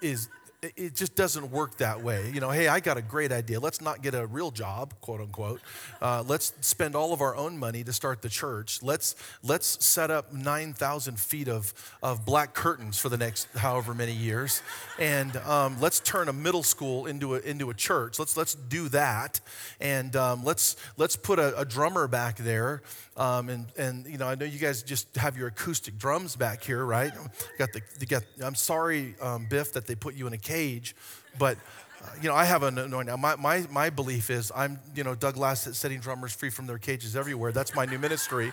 is 0.00 0.28
it 0.62 0.94
just 0.94 1.16
doesn't 1.16 1.50
work 1.50 1.78
that 1.78 2.02
way. 2.02 2.30
You 2.32 2.40
know, 2.40 2.50
hey, 2.50 2.68
I 2.68 2.78
got 2.78 2.96
a 2.96 3.02
great 3.02 3.32
idea. 3.32 3.58
Let's 3.58 3.80
not 3.80 4.00
get 4.00 4.14
a 4.14 4.24
real 4.26 4.52
job, 4.52 4.94
quote 5.00 5.20
unquote. 5.20 5.60
Uh, 6.00 6.22
let's 6.24 6.52
spend 6.60 6.94
all 6.94 7.12
of 7.12 7.20
our 7.20 7.34
own 7.34 7.58
money 7.58 7.82
to 7.82 7.92
start 7.92 8.22
the 8.22 8.28
church. 8.28 8.80
Let's 8.80 9.16
let's 9.42 9.84
set 9.84 10.12
up 10.12 10.32
nine 10.32 10.72
thousand 10.72 11.18
feet 11.18 11.48
of 11.48 11.74
of 12.00 12.24
black 12.24 12.54
curtains 12.54 12.96
for 12.96 13.08
the 13.08 13.16
next 13.16 13.48
however 13.56 13.92
many 13.92 14.12
years, 14.12 14.62
and 15.00 15.36
um, 15.38 15.80
let's 15.80 15.98
turn 15.98 16.28
a 16.28 16.32
middle 16.32 16.62
school 16.62 17.06
into 17.06 17.34
a 17.34 17.40
into 17.40 17.68
a 17.70 17.74
church. 17.74 18.20
Let's 18.20 18.36
let's 18.36 18.54
do 18.54 18.88
that, 18.90 19.40
and 19.80 20.14
um, 20.14 20.44
let's 20.44 20.76
let's 20.96 21.16
put 21.16 21.40
a, 21.40 21.58
a 21.58 21.64
drummer 21.64 22.06
back 22.06 22.36
there 22.36 22.82
um, 23.16 23.50
and, 23.50 23.66
and, 23.76 24.06
you 24.06 24.16
know, 24.16 24.26
I 24.26 24.34
know 24.36 24.46
you 24.46 24.58
guys 24.58 24.82
just 24.82 25.14
have 25.16 25.36
your 25.36 25.48
acoustic 25.48 25.98
drums 25.98 26.34
back 26.34 26.64
here, 26.64 26.84
right? 26.84 27.12
You 27.14 27.58
got 27.58 27.72
the, 27.72 27.82
you 28.00 28.06
got, 28.06 28.22
I'm 28.42 28.54
sorry, 28.54 29.14
um, 29.20 29.46
Biff, 29.50 29.72
that 29.74 29.86
they 29.86 29.94
put 29.94 30.14
you 30.14 30.26
in 30.26 30.32
a 30.32 30.38
cage, 30.38 30.96
but, 31.38 31.58
uh, 32.02 32.06
you 32.22 32.28
know, 32.28 32.34
I 32.34 32.44
have 32.46 32.62
an 32.62 32.78
anointing. 32.78 33.20
My, 33.20 33.36
my, 33.36 33.66
my 33.70 33.90
belief 33.90 34.30
is 34.30 34.50
I'm, 34.56 34.78
you 34.96 35.04
know, 35.04 35.14
Doug 35.14 35.36
Lasit 35.36 35.74
setting 35.74 36.00
drummers 36.00 36.32
free 36.32 36.48
from 36.48 36.66
their 36.66 36.78
cages 36.78 37.14
everywhere. 37.14 37.52
That's 37.52 37.74
my 37.74 37.84
new 37.84 37.98
ministry. 37.98 38.52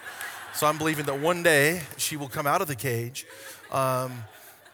So 0.54 0.68
I'm 0.68 0.78
believing 0.78 1.06
that 1.06 1.20
one 1.20 1.42
day 1.42 1.82
she 1.96 2.18
will 2.18 2.28
come 2.28 2.46
out 2.46 2.62
of 2.62 2.68
the 2.68 2.76
cage. 2.76 3.26
Um, 3.72 4.12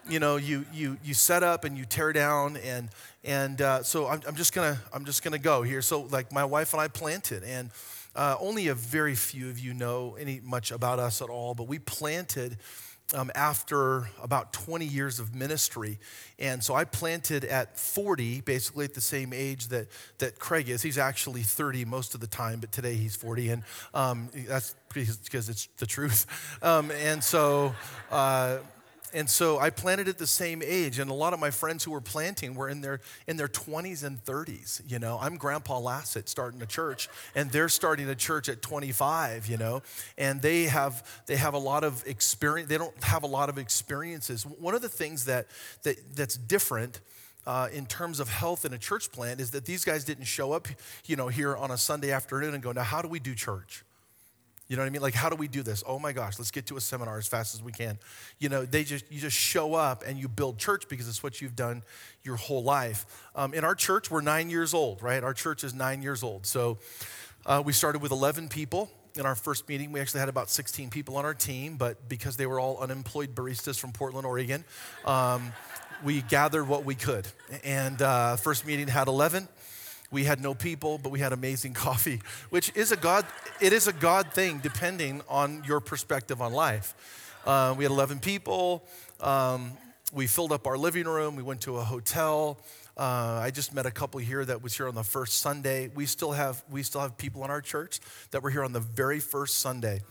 you 0.10 0.20
know, 0.20 0.38
you, 0.38 0.66
you, 0.74 0.98
you 1.04 1.14
set 1.14 1.44
up 1.44 1.64
and 1.64 1.78
you 1.78 1.86
tear 1.86 2.12
down 2.12 2.58
and, 2.58 2.90
and 3.24 3.62
uh, 3.62 3.84
so 3.84 4.08
I'm, 4.08 4.22
I'm 4.28 4.36
just 4.36 4.54
gonna, 4.54 4.80
I'm 4.94 5.06
just 5.06 5.24
gonna 5.24 5.40
go 5.40 5.62
here. 5.62 5.82
So 5.82 6.02
like 6.12 6.32
my 6.32 6.46
wife 6.46 6.74
and 6.74 6.82
I 6.82 6.88
planted 6.88 7.44
and, 7.44 7.70
uh, 8.16 8.36
only 8.40 8.68
a 8.68 8.74
very 8.74 9.16
few 9.16 9.50
of 9.50 9.60
you 9.60 9.74
know 9.74 10.16
any 10.20 10.40
much 10.44 10.72
about 10.72 11.00
us 11.00 11.22
at 11.22 11.30
all, 11.30 11.54
but 11.54 11.68
we 11.68 11.80
planted 11.80 12.58
um, 13.14 13.32
after 13.36 14.10
about 14.22 14.52
20 14.54 14.86
years 14.86 15.20
of 15.20 15.36
ministry. 15.36 16.00
And 16.40 16.64
so 16.64 16.74
I 16.74 16.86
planted 16.86 17.46
at 17.46 17.80
40, 17.80 18.42
basically 18.42 18.86
at 18.86 18.94
the 18.94 19.02
same 19.02 19.32
age 19.32 19.68
that, 19.68 19.88
that 20.18 20.40
Craig 20.40 20.70
is. 20.70 20.82
He's 20.82 20.98
actually 20.98 21.44
30 21.44 21.86
most 21.86 22.16
of 22.16 22.22
the 22.22 22.28
time, 22.28 22.60
but 22.60 22.72
today 22.72 22.96
he's 22.96 23.16
40. 23.16 23.50
And 23.50 23.64
um, 23.94 24.30
that's 24.48 24.76
because 24.94 25.50
it's 25.50 25.68
the 25.78 25.86
truth. 25.86 26.26
Um, 26.62 26.90
and 26.90 27.24
so, 27.24 27.76
uh, 28.10 28.58
and 29.16 29.30
so 29.30 29.58
I 29.60 29.70
planted 29.70 30.10
at 30.10 30.18
the 30.18 30.28
same 30.28 30.62
age, 30.62 31.00
and 31.00 31.10
a 31.10 31.14
lot 31.14 31.32
of 31.32 31.40
my 31.40 31.50
friends 31.50 31.86
who 31.86 31.92
were 31.92 32.02
planting 32.02 32.54
were 32.54 32.68
in 32.68 32.82
their 32.82 33.00
in 33.28 33.38
their 33.38 33.48
20s 33.48 34.04
and 34.04 34.22
30s. 34.22 34.82
You 34.86 35.00
know, 35.00 35.18
I'm 35.22 35.38
Grandpa 35.38 35.80
Lasit 35.80 36.28
starting 36.28 36.62
a 36.62 36.66
church, 36.66 37.08
and 37.34 37.50
they're 37.50 37.70
starting 37.70 38.10
a 38.10 38.16
church 38.16 38.50
at 38.50 38.62
25. 38.62 39.48
You 39.48 39.56
know, 39.56 39.84
and 40.18 40.42
they 40.42 40.64
have 40.64 41.24
they 41.28 41.38
have 41.38 41.54
a 41.54 41.58
lot 41.58 41.86
of 41.86 42.06
experience. 42.06 42.68
They 42.68 42.78
don't 42.78 43.04
have 43.06 43.24
a 43.24 43.28
lot 43.28 43.48
of 43.48 43.58
experiences. 43.58 44.46
One 44.46 44.76
of 44.76 44.82
the 44.82 44.90
things 44.90 45.24
that 45.26 45.48
that 45.84 45.96
that's 46.16 46.36
different. 46.36 47.00
Uh, 47.48 47.70
in 47.72 47.86
terms 47.86 48.20
of 48.20 48.28
health 48.28 48.66
in 48.66 48.74
a 48.74 48.78
church 48.80 49.12
plant, 49.12 49.40
is 49.40 49.52
that 49.52 49.66
these 49.66 49.86
guys 49.86 50.04
didn't 50.04 50.24
show 50.24 50.52
up, 50.52 50.68
you 51.06 51.16
know, 51.16 51.28
here 51.28 51.56
on 51.56 51.70
a 51.70 51.78
Sunday 51.78 52.12
afternoon 52.12 52.56
and 52.56 52.64
go, 52.64 52.72
now 52.72 52.82
how 52.82 53.04
do 53.04 53.08
we 53.08 53.20
do 53.20 53.36
church? 53.36 53.84
You 54.68 54.76
know 54.76 54.82
what 54.82 54.88
I 54.88 54.90
mean? 54.90 55.02
Like, 55.02 55.14
how 55.14 55.30
do 55.30 55.36
we 55.36 55.48
do 55.48 55.62
this? 55.62 55.84
Oh 55.86 56.00
my 56.00 56.12
gosh, 56.12 56.40
let's 56.40 56.50
get 56.50 56.66
to 56.68 56.78
a 56.78 56.82
seminar 56.82 57.18
as 57.20 57.28
fast 57.28 57.54
as 57.54 57.62
we 57.62 57.72
can. 57.72 58.00
You 58.40 58.50
know, 58.50 58.66
they 58.66 58.84
just 58.84 59.12
you 59.12 59.20
just 59.20 59.38
show 59.38 59.76
up 59.76 60.04
and 60.06 60.18
you 60.18 60.28
build 60.28 60.58
church 60.58 60.90
because 60.90 61.08
it's 61.08 61.22
what 61.22 61.40
you've 61.40 61.56
done 61.56 61.84
your 62.24 62.36
whole 62.36 62.64
life. 62.64 63.06
Um, 63.36 63.54
in 63.54 63.64
our 63.64 63.76
church, 63.76 64.10
we're 64.10 64.22
nine 64.22 64.50
years 64.50 64.74
old, 64.74 65.04
right? 65.04 65.24
Our 65.24 65.36
church 65.36 65.64
is 65.64 65.76
nine 65.76 66.02
years 66.02 66.24
old. 66.24 66.48
So 66.48 66.80
uh, 67.46 67.62
we 67.64 67.74
started 67.74 68.02
with 68.02 68.12
11 68.12 68.50
people. 68.50 68.90
In 69.18 69.26
our 69.26 69.36
first 69.36 69.70
meeting, 69.70 69.92
we 69.92 70.00
actually 70.02 70.20
had 70.20 70.30
about 70.30 70.50
16 70.50 70.90
people 70.90 71.16
on 71.16 71.24
our 71.26 71.34
team, 71.34 71.78
but 71.78 72.10
because 72.10 72.36
they 72.36 72.48
were 72.48 72.60
all 72.60 72.80
unemployed 72.80 73.34
baristas 73.34 73.80
from 73.80 73.94
Portland, 73.94 74.26
Oregon, 74.26 74.66
um, 75.06 75.54
we 76.04 76.22
gathered 76.24 76.68
what 76.68 76.84
we 76.84 76.96
could. 76.96 77.26
And 77.64 78.02
uh, 78.02 78.36
first 78.36 78.66
meeting 78.66 78.88
had 78.88 79.08
11 79.08 79.48
we 80.12 80.24
had 80.24 80.42
no 80.42 80.54
people, 80.54 80.98
but 80.98 81.12
we 81.12 81.20
had 81.20 81.34
amazing 81.34 81.74
coffee, 81.86 82.22
which 82.50 82.72
is 82.76 82.92
a 82.92 82.96
God, 82.96 83.26
it 83.62 83.74
is 83.74 83.88
a 83.88 83.94
God 83.94 84.34
thing 84.34 84.60
depending 84.60 85.22
on 85.30 85.64
your 85.66 85.80
perspective 85.80 86.42
on 86.42 86.54
life. 86.54 86.94
Uh, 87.46 87.76
we 87.78 87.84
had 87.84 87.92
11 87.92 88.20
people. 88.20 88.84
Um, 89.22 89.72
we 90.14 90.28
filled 90.28 90.52
up 90.52 90.68
our 90.68 90.78
living 90.78 91.06
room. 91.06 91.36
We 91.36 91.44
went 91.44 91.62
to 91.62 91.78
a 91.78 91.84
hotel. 91.84 92.58
Uh, 92.98 93.42
I 93.44 93.52
just 93.52 93.74
met 93.74 93.86
a 93.86 93.92
couple 93.92 94.20
here 94.20 94.46
that 94.46 94.64
was 94.64 94.76
here 94.76 94.88
on 94.88 94.96
the 94.96 95.04
first 95.04 95.40
Sunday. 95.40 95.90
We 95.94 96.06
still 96.06 96.32
have 96.32 96.64
we 96.72 96.82
still 96.82 97.02
have 97.02 97.18
people 97.18 97.44
in 97.44 97.52
our 97.52 97.62
church 97.62 98.00
that 98.32 98.42
were 98.42 98.50
here 98.50 98.64
on 98.64 98.72
the 98.72 98.80
very 98.80 99.20
first 99.20 99.58
Sunday 99.58 100.02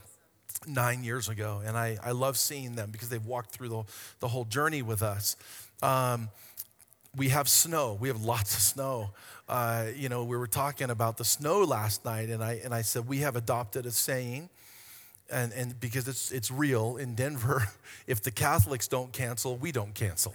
nine 0.67 1.03
years 1.03 1.29
ago, 1.29 1.63
and 1.65 1.77
I, 1.77 1.97
I 2.03 2.13
love 2.13 2.37
seeing 2.37 2.75
them 2.75 2.91
because 2.91 3.09
they've 3.09 3.25
walked 3.25 3.51
through 3.51 3.69
the, 3.69 3.83
the 4.21 4.29
whole 4.29 4.45
journey 4.45 4.83
with 4.83 5.03
us. 5.03 5.37
Um, 5.83 6.29
we 7.17 7.31
have 7.31 7.49
snow. 7.49 7.97
We 7.99 8.09
have 8.09 8.23
lots 8.23 8.55
of 8.55 8.61
snow 8.61 9.11
uh, 9.49 9.87
you 9.95 10.09
know, 10.09 10.25
we 10.25 10.37
were 10.37 10.47
talking 10.47 10.91
about 10.91 11.17
the 11.17 11.25
snow 11.25 11.63
last 11.63 12.05
night, 12.05 12.31
and 12.31 12.43
I, 12.43 12.61
and 12.65 12.75
I 12.75 12.83
said, 12.83 13.07
we 13.07 13.19
have 13.19 13.37
adopted 13.37 13.87
a 13.87 13.91
saying, 13.91 14.49
and, 15.31 15.53
and 15.53 15.79
because 15.79 16.09
it's, 16.09 16.33
it's 16.33 16.51
real 16.51 16.97
in 16.97 17.15
Denver, 17.15 17.69
if 18.07 18.23
the 18.23 18.31
Catholics 18.31 18.89
don't 18.89 19.13
cancel, 19.13 19.57
we 19.57 19.73
don't 19.73 19.95
cancel. 19.95 20.35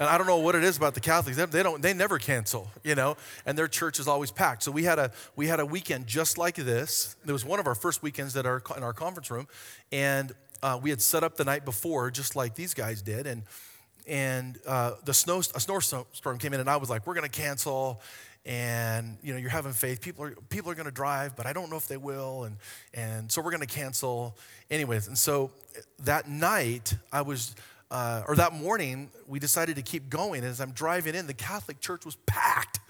And 0.00 0.08
I 0.08 0.18
don't 0.18 0.26
know 0.26 0.38
what 0.38 0.56
it 0.56 0.64
is 0.64 0.76
about 0.76 0.94
the 0.94 1.00
Catholics. 1.00 1.36
They, 1.36 1.62
don't, 1.62 1.80
they 1.80 1.94
never 1.94 2.18
cancel, 2.18 2.68
you 2.82 2.96
know, 2.96 3.16
and 3.46 3.56
their 3.56 3.68
church 3.68 4.00
is 4.00 4.08
always 4.08 4.32
packed. 4.32 4.64
So 4.64 4.72
we 4.72 4.82
had 4.82 4.98
a, 4.98 5.12
we 5.36 5.46
had 5.46 5.60
a 5.60 5.66
weekend 5.66 6.08
just 6.08 6.38
like 6.38 6.56
this. 6.56 7.14
It 7.24 7.30
was 7.30 7.44
one 7.44 7.60
of 7.60 7.68
our 7.68 7.76
first 7.76 8.02
weekends 8.02 8.36
at 8.36 8.44
our, 8.44 8.60
in 8.76 8.82
our 8.82 8.94
conference 8.94 9.30
room. 9.30 9.46
And 9.92 10.32
uh, 10.60 10.80
we 10.82 10.90
had 10.90 11.00
set 11.00 11.22
up 11.22 11.36
the 11.36 11.44
night 11.44 11.64
before, 11.64 12.10
just 12.10 12.34
like 12.34 12.56
these 12.56 12.74
guys 12.74 13.00
did. 13.00 13.28
And 13.28 13.44
and 14.06 14.58
uh, 14.66 14.92
the 15.04 15.14
snow, 15.14 15.38
a 15.54 15.60
snowstorm 15.60 16.38
came 16.38 16.52
in, 16.52 16.60
and 16.60 16.68
I 16.68 16.76
was 16.76 16.90
like, 16.90 17.06
"We're 17.06 17.14
going 17.14 17.28
to 17.28 17.40
cancel." 17.40 18.00
And 18.44 19.18
you 19.22 19.32
know, 19.32 19.38
you're 19.38 19.50
having 19.50 19.72
faith. 19.72 20.00
People 20.00 20.24
are 20.24 20.34
people 20.48 20.70
are 20.70 20.74
going 20.74 20.86
to 20.86 20.92
drive, 20.92 21.36
but 21.36 21.46
I 21.46 21.52
don't 21.52 21.70
know 21.70 21.76
if 21.76 21.86
they 21.86 21.96
will. 21.96 22.44
And 22.44 22.56
and 22.92 23.30
so 23.30 23.40
we're 23.40 23.52
going 23.52 23.66
to 23.66 23.66
cancel, 23.66 24.36
anyways. 24.70 25.06
And 25.06 25.16
so 25.16 25.50
that 26.00 26.28
night, 26.28 26.94
I 27.12 27.22
was. 27.22 27.54
Uh, 27.90 28.24
or 28.26 28.34
that 28.34 28.54
morning, 28.54 29.10
we 29.28 29.38
decided 29.38 29.76
to 29.76 29.82
keep 29.82 30.08
going. 30.08 30.40
And 30.40 30.48
as 30.48 30.62
I'm 30.62 30.70
driving 30.70 31.14
in, 31.14 31.26
the 31.26 31.34
Catholic 31.34 31.78
church 31.78 32.06
was 32.06 32.16
packed. 32.24 32.80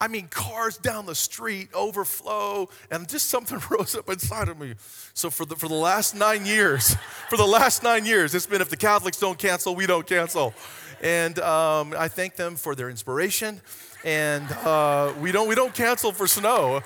I 0.00 0.06
mean, 0.06 0.28
cars 0.28 0.76
down 0.76 1.06
the 1.06 1.14
street 1.14 1.70
overflow, 1.74 2.68
and 2.90 3.08
just 3.08 3.28
something 3.28 3.60
rose 3.70 3.96
up 3.96 4.08
inside 4.08 4.48
of 4.48 4.58
me. 4.58 4.74
So 5.14 5.30
for 5.30 5.44
the 5.44 5.56
for 5.56 5.68
the 5.68 5.74
last 5.74 6.14
nine 6.14 6.46
years, 6.46 6.94
for 7.28 7.36
the 7.36 7.46
last 7.46 7.82
nine 7.82 8.06
years, 8.06 8.34
it's 8.34 8.46
been 8.46 8.60
if 8.60 8.70
the 8.70 8.76
Catholics 8.76 9.18
don't 9.18 9.38
cancel, 9.38 9.74
we 9.74 9.86
don't 9.86 10.06
cancel. 10.06 10.54
And 11.00 11.38
um, 11.38 11.94
I 11.96 12.08
thank 12.08 12.34
them 12.34 12.56
for 12.56 12.74
their 12.74 12.90
inspiration. 12.90 13.60
And 14.04 14.50
uh, 14.64 15.12
we 15.20 15.32
don't 15.32 15.48
we 15.48 15.54
don't 15.54 15.74
cancel 15.74 16.12
for 16.12 16.26
snow. 16.26 16.82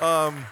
Um, 0.00 0.44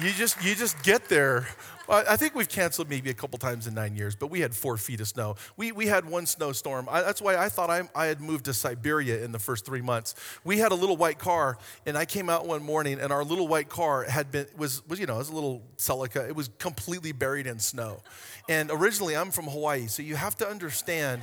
you 0.00 0.10
just 0.10 0.42
you 0.44 0.54
just 0.54 0.82
get 0.82 1.08
there 1.08 1.46
I 1.88 2.16
think 2.16 2.34
we've 2.34 2.48
canceled 2.48 2.88
maybe 2.88 3.10
a 3.10 3.14
couple 3.14 3.38
times 3.38 3.66
in 3.66 3.74
nine 3.74 3.94
years, 3.94 4.16
but 4.16 4.28
we 4.28 4.40
had 4.40 4.54
four 4.54 4.76
feet 4.76 5.00
of 5.00 5.08
snow. 5.08 5.36
We, 5.56 5.72
we 5.72 5.86
had 5.86 6.04
one 6.06 6.26
snowstorm. 6.26 6.88
I, 6.90 7.02
that's 7.02 7.20
why 7.20 7.36
I 7.36 7.48
thought 7.48 7.68
I, 7.68 7.82
I 7.94 8.06
had 8.06 8.20
moved 8.20 8.46
to 8.46 8.54
Siberia 8.54 9.22
in 9.22 9.32
the 9.32 9.38
first 9.38 9.66
three 9.66 9.82
months. 9.82 10.14
We 10.44 10.58
had 10.58 10.72
a 10.72 10.74
little 10.74 10.96
white 10.96 11.18
car, 11.18 11.58
and 11.84 11.98
I 11.98 12.06
came 12.06 12.30
out 12.30 12.46
one 12.46 12.62
morning, 12.62 13.00
and 13.00 13.12
our 13.12 13.22
little 13.22 13.48
white 13.48 13.68
car 13.68 14.04
had 14.04 14.30
been, 14.30 14.46
was, 14.56 14.86
was 14.88 14.98
you 14.98 15.06
know, 15.06 15.16
it 15.16 15.18
was 15.18 15.28
a 15.28 15.34
little 15.34 15.62
Celica. 15.76 16.26
It 16.26 16.34
was 16.34 16.48
completely 16.58 17.12
buried 17.12 17.46
in 17.46 17.58
snow. 17.58 18.00
And 18.48 18.70
originally, 18.70 19.16
I'm 19.16 19.30
from 19.30 19.44
Hawaii, 19.44 19.86
so 19.86 20.02
you 20.02 20.16
have 20.16 20.36
to 20.36 20.48
understand 20.48 21.22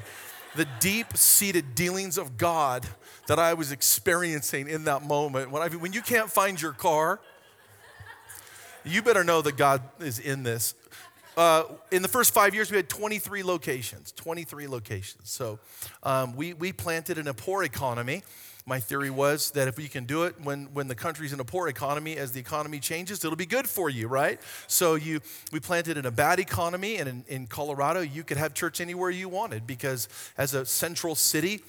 the 0.56 0.68
deep 0.80 1.16
seated 1.16 1.76
dealings 1.76 2.18
of 2.18 2.38
God 2.38 2.86
that 3.28 3.40
I 3.40 3.54
was 3.54 3.72
experiencing 3.72 4.68
in 4.68 4.84
that 4.84 5.04
moment. 5.04 5.50
When, 5.50 5.62
I, 5.62 5.68
when 5.70 5.94
you 5.94 6.02
can't 6.02 6.30
find 6.30 6.62
your 6.62 6.74
car, 6.74 7.20
you 8.84 9.02
better 9.02 9.24
know 9.24 9.42
that 9.42 9.58
God 9.58 9.82
is 10.00 10.20
in 10.20 10.44
this. 10.44 10.74
Uh, 11.38 11.64
in 11.92 12.02
the 12.02 12.08
first 12.08 12.34
five 12.34 12.54
years, 12.54 12.70
we 12.70 12.78
had 12.78 12.90
23 12.90 13.44
locations, 13.44 14.12
23 14.14 14.68
locations. 14.68 15.30
So 15.30 15.60
um, 16.04 16.36
we, 16.36 16.54
we 16.54 16.74
planted 16.74 17.18
in 17.18 17.28
a 17.28 17.34
poor 17.34 17.64
economy. 17.64 18.24
My 18.66 18.80
theory 18.80 19.10
was 19.10 19.52
that 19.52 19.68
if 19.68 19.78
we 19.78 19.88
can 19.88 20.06
do 20.06 20.24
it 20.24 20.36
when, 20.44 20.66
when 20.74 20.88
the 20.88 20.96
country's 20.96 21.34
in 21.34 21.40
a 21.40 21.46
poor 21.46 21.68
economy, 21.68 22.18
as 22.18 22.32
the 22.32 22.40
economy 22.40 22.80
changes, 22.80 23.24
it'll 23.24 23.38
be 23.38 23.46
good 23.46 23.68
for 23.68 23.90
you, 23.90 24.08
right? 24.08 24.40
So 24.68 24.96
you, 24.96 25.22
we 25.52 25.60
planted 25.60 25.98
in 25.98 26.06
a 26.06 26.12
bad 26.12 26.40
economy, 26.40 26.98
and 26.98 27.10
in, 27.10 27.26
in 27.28 27.48
Colorado, 27.48 28.02
you 28.02 28.24
could 28.24 28.38
have 28.38 28.54
church 28.54 28.80
anywhere 28.80 29.10
you 29.10 29.30
wanted 29.30 29.66
because 29.66 30.10
as 30.38 30.54
a 30.54 30.66
central 30.66 31.16
city, 31.16 31.62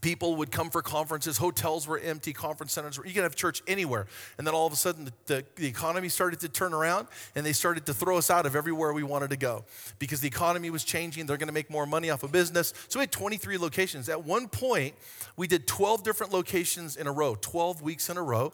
people 0.00 0.36
would 0.36 0.50
come 0.50 0.70
for 0.70 0.82
conferences. 0.82 1.36
Hotels 1.38 1.86
were 1.86 1.98
empty. 1.98 2.32
Conference 2.32 2.72
centers 2.72 2.98
were 2.98 3.06
you 3.06 3.12
could 3.12 3.22
have 3.22 3.34
church 3.34 3.62
anywhere. 3.66 4.06
And 4.38 4.46
then 4.46 4.54
all 4.54 4.66
of 4.66 4.72
a 4.72 4.76
sudden 4.76 5.04
the, 5.06 5.12
the, 5.26 5.44
the, 5.56 5.66
economy 5.66 6.08
started 6.08 6.40
to 6.40 6.48
turn 6.48 6.72
around 6.72 7.08
and 7.34 7.44
they 7.44 7.52
started 7.52 7.86
to 7.86 7.94
throw 7.94 8.16
us 8.16 8.30
out 8.30 8.46
of 8.46 8.56
everywhere 8.56 8.92
we 8.92 9.02
wanted 9.02 9.30
to 9.30 9.36
go. 9.36 9.64
Because 9.98 10.20
the 10.20 10.28
economy 10.28 10.70
was 10.70 10.84
changing 10.84 11.26
they're 11.26 11.36
going 11.36 11.48
to 11.48 11.54
make 11.54 11.70
more 11.70 11.86
money 11.86 12.10
off 12.10 12.22
of 12.22 12.32
business. 12.32 12.72
So 12.88 12.98
we 12.98 13.02
had 13.02 13.12
23 13.12 13.58
locations. 13.58 14.08
At 14.08 14.24
one 14.24 14.48
point 14.48 14.94
we 15.36 15.46
did 15.46 15.66
12 15.66 16.02
different 16.02 16.32
locations 16.32 16.96
in 16.96 17.06
a 17.06 17.12
row 17.12 17.36
12 17.40 17.82
weeks 17.82 18.08
in 18.08 18.16
a 18.16 18.22
row 18.22 18.52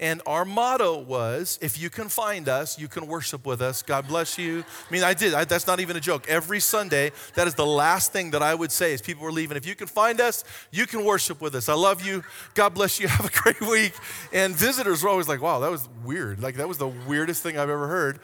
and 0.00 0.22
our 0.26 0.44
motto 0.44 0.98
was 0.98 1.58
if 1.60 1.80
you 1.80 1.90
can 1.90 2.08
find 2.08 2.48
us, 2.48 2.78
you 2.78 2.86
can 2.86 3.06
worship 3.08 3.44
with 3.44 3.60
us. 3.60 3.82
God 3.82 4.06
bless 4.06 4.38
you. 4.38 4.64
I 4.88 4.92
mean, 4.92 5.02
I 5.02 5.12
did. 5.12 5.34
I, 5.34 5.44
that's 5.44 5.66
not 5.66 5.80
even 5.80 5.96
a 5.96 6.00
joke. 6.00 6.26
Every 6.28 6.60
Sunday, 6.60 7.10
that 7.34 7.48
is 7.48 7.54
the 7.54 7.66
last 7.66 8.12
thing 8.12 8.30
that 8.30 8.42
I 8.42 8.54
would 8.54 8.70
say 8.70 8.94
as 8.94 9.02
people 9.02 9.24
were 9.24 9.32
leaving. 9.32 9.56
If 9.56 9.66
you 9.66 9.74
can 9.74 9.88
find 9.88 10.20
us, 10.20 10.44
you 10.70 10.86
can 10.86 11.04
worship 11.04 11.40
with 11.40 11.54
us. 11.56 11.68
I 11.68 11.74
love 11.74 12.06
you. 12.06 12.22
God 12.54 12.74
bless 12.74 13.00
you. 13.00 13.08
Have 13.18 13.26
a 13.26 13.42
great 13.42 13.60
week. 13.60 13.92
And 14.32 14.54
visitors 14.54 15.02
were 15.02 15.08
always 15.08 15.26
like, 15.26 15.42
wow, 15.42 15.58
that 15.60 15.70
was 15.70 15.88
weird. 16.04 16.40
Like, 16.40 16.56
that 16.56 16.68
was 16.68 16.78
the 16.78 16.88
weirdest 16.88 17.42
thing 17.42 17.58
I've 17.58 17.70
ever 17.70 17.88
heard. 17.88 18.20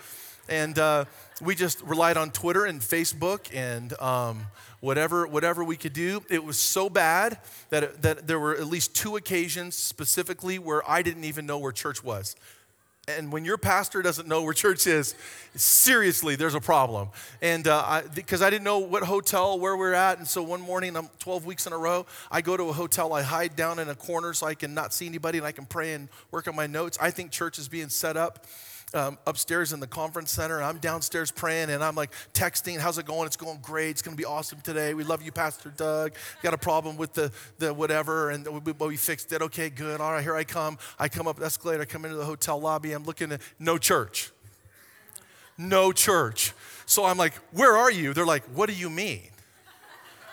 And 0.48 0.78
uh, 0.78 1.06
we 1.40 1.54
just 1.54 1.80
relied 1.82 2.16
on 2.16 2.30
Twitter 2.30 2.64
and 2.64 2.80
Facebook 2.80 3.52
and 3.52 3.98
um, 4.00 4.46
whatever, 4.80 5.26
whatever 5.26 5.64
we 5.64 5.76
could 5.76 5.92
do. 5.92 6.22
It 6.30 6.44
was 6.44 6.58
so 6.58 6.88
bad 6.88 7.38
that, 7.70 7.82
it, 7.82 8.02
that 8.02 8.26
there 8.26 8.38
were 8.38 8.54
at 8.54 8.66
least 8.66 8.94
two 8.94 9.16
occasions 9.16 9.74
specifically 9.74 10.58
where 10.58 10.88
I 10.88 11.02
didn't 11.02 11.24
even 11.24 11.46
know 11.46 11.58
where 11.58 11.72
church 11.72 12.04
was. 12.04 12.36
And 13.06 13.30
when 13.32 13.44
your 13.44 13.58
pastor 13.58 14.00
doesn't 14.00 14.28
know 14.28 14.42
where 14.42 14.54
church 14.54 14.86
is, 14.86 15.14
seriously, 15.54 16.36
there's 16.36 16.54
a 16.54 16.60
problem. 16.60 17.08
And 17.42 17.64
because 18.14 18.40
uh, 18.40 18.44
I, 18.44 18.46
I, 18.46 18.50
didn't 18.50 18.64
know 18.64 18.78
what 18.78 19.02
hotel, 19.02 19.58
where 19.58 19.76
we're 19.76 19.92
at. 19.92 20.18
And 20.18 20.26
so 20.26 20.42
one 20.42 20.62
morning, 20.62 20.96
I'm 20.96 21.08
12 21.18 21.44
weeks 21.44 21.66
in 21.66 21.74
a 21.74 21.78
row, 21.78 22.06
I 22.30 22.40
go 22.40 22.56
to 22.56 22.70
a 22.70 22.72
hotel, 22.72 23.12
I 23.12 23.20
hide 23.20 23.56
down 23.56 23.78
in 23.78 23.90
a 23.90 23.94
corner 23.94 24.32
so 24.32 24.46
I 24.46 24.54
can 24.54 24.72
not 24.72 24.94
see 24.94 25.06
anybody 25.06 25.36
and 25.36 25.46
I 25.46 25.52
can 25.52 25.66
pray 25.66 25.92
and 25.92 26.08
work 26.30 26.48
on 26.48 26.56
my 26.56 26.66
notes. 26.66 26.96
I 26.98 27.10
think 27.10 27.30
church 27.30 27.58
is 27.58 27.68
being 27.68 27.90
set 27.90 28.16
up 28.16 28.46
um, 28.92 29.18
upstairs 29.26 29.72
in 29.72 29.80
the 29.80 29.86
conference 29.86 30.30
center. 30.30 30.56
And 30.56 30.64
I'm 30.64 30.78
downstairs 30.78 31.30
praying 31.30 31.70
and 31.70 31.82
I'm 31.82 31.94
like 31.94 32.12
texting, 32.32 32.78
how's 32.78 32.98
it 32.98 33.06
going? 33.06 33.26
It's 33.26 33.36
going 33.36 33.58
great. 33.62 33.90
It's 33.90 34.02
going 34.02 34.16
to 34.16 34.20
be 34.20 34.24
awesome 34.24 34.60
today. 34.60 34.94
We 34.94 35.04
love 35.04 35.22
you, 35.22 35.32
Pastor 35.32 35.72
Doug. 35.76 36.12
Got 36.42 36.54
a 36.54 36.58
problem 36.58 36.96
with 36.96 37.12
the, 37.14 37.32
the 37.58 37.74
whatever, 37.74 38.30
and 38.30 38.46
we, 38.64 38.72
we 38.72 38.96
fixed 38.96 39.32
it. 39.32 39.42
Okay, 39.42 39.70
good. 39.70 40.00
All 40.00 40.12
right, 40.12 40.22
here 40.22 40.36
I 40.36 40.44
come. 40.44 40.78
I 40.98 41.08
come 41.08 41.26
up 41.26 41.38
the 41.38 41.46
escalator, 41.46 41.82
I 41.82 41.86
come 41.86 42.04
into 42.04 42.16
the 42.16 42.24
hotel 42.24 42.60
lobby. 42.60 42.92
I'm 42.92 43.04
looking 43.04 43.32
at 43.32 43.40
no 43.58 43.78
church. 43.78 44.30
No 45.56 45.92
church. 45.92 46.52
So 46.86 47.04
I'm 47.04 47.16
like, 47.16 47.34
where 47.52 47.76
are 47.76 47.90
you? 47.90 48.12
They're 48.12 48.26
like, 48.26 48.44
what 48.46 48.68
do 48.68 48.74
you 48.74 48.90
mean? 48.90 49.22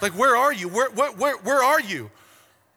Like, 0.01 0.17
where 0.17 0.35
are 0.35 0.51
you? 0.51 0.67
Where, 0.67 0.89
where, 0.91 1.11
where, 1.11 1.37
where 1.37 1.63
are 1.63 1.79
you? 1.79 2.09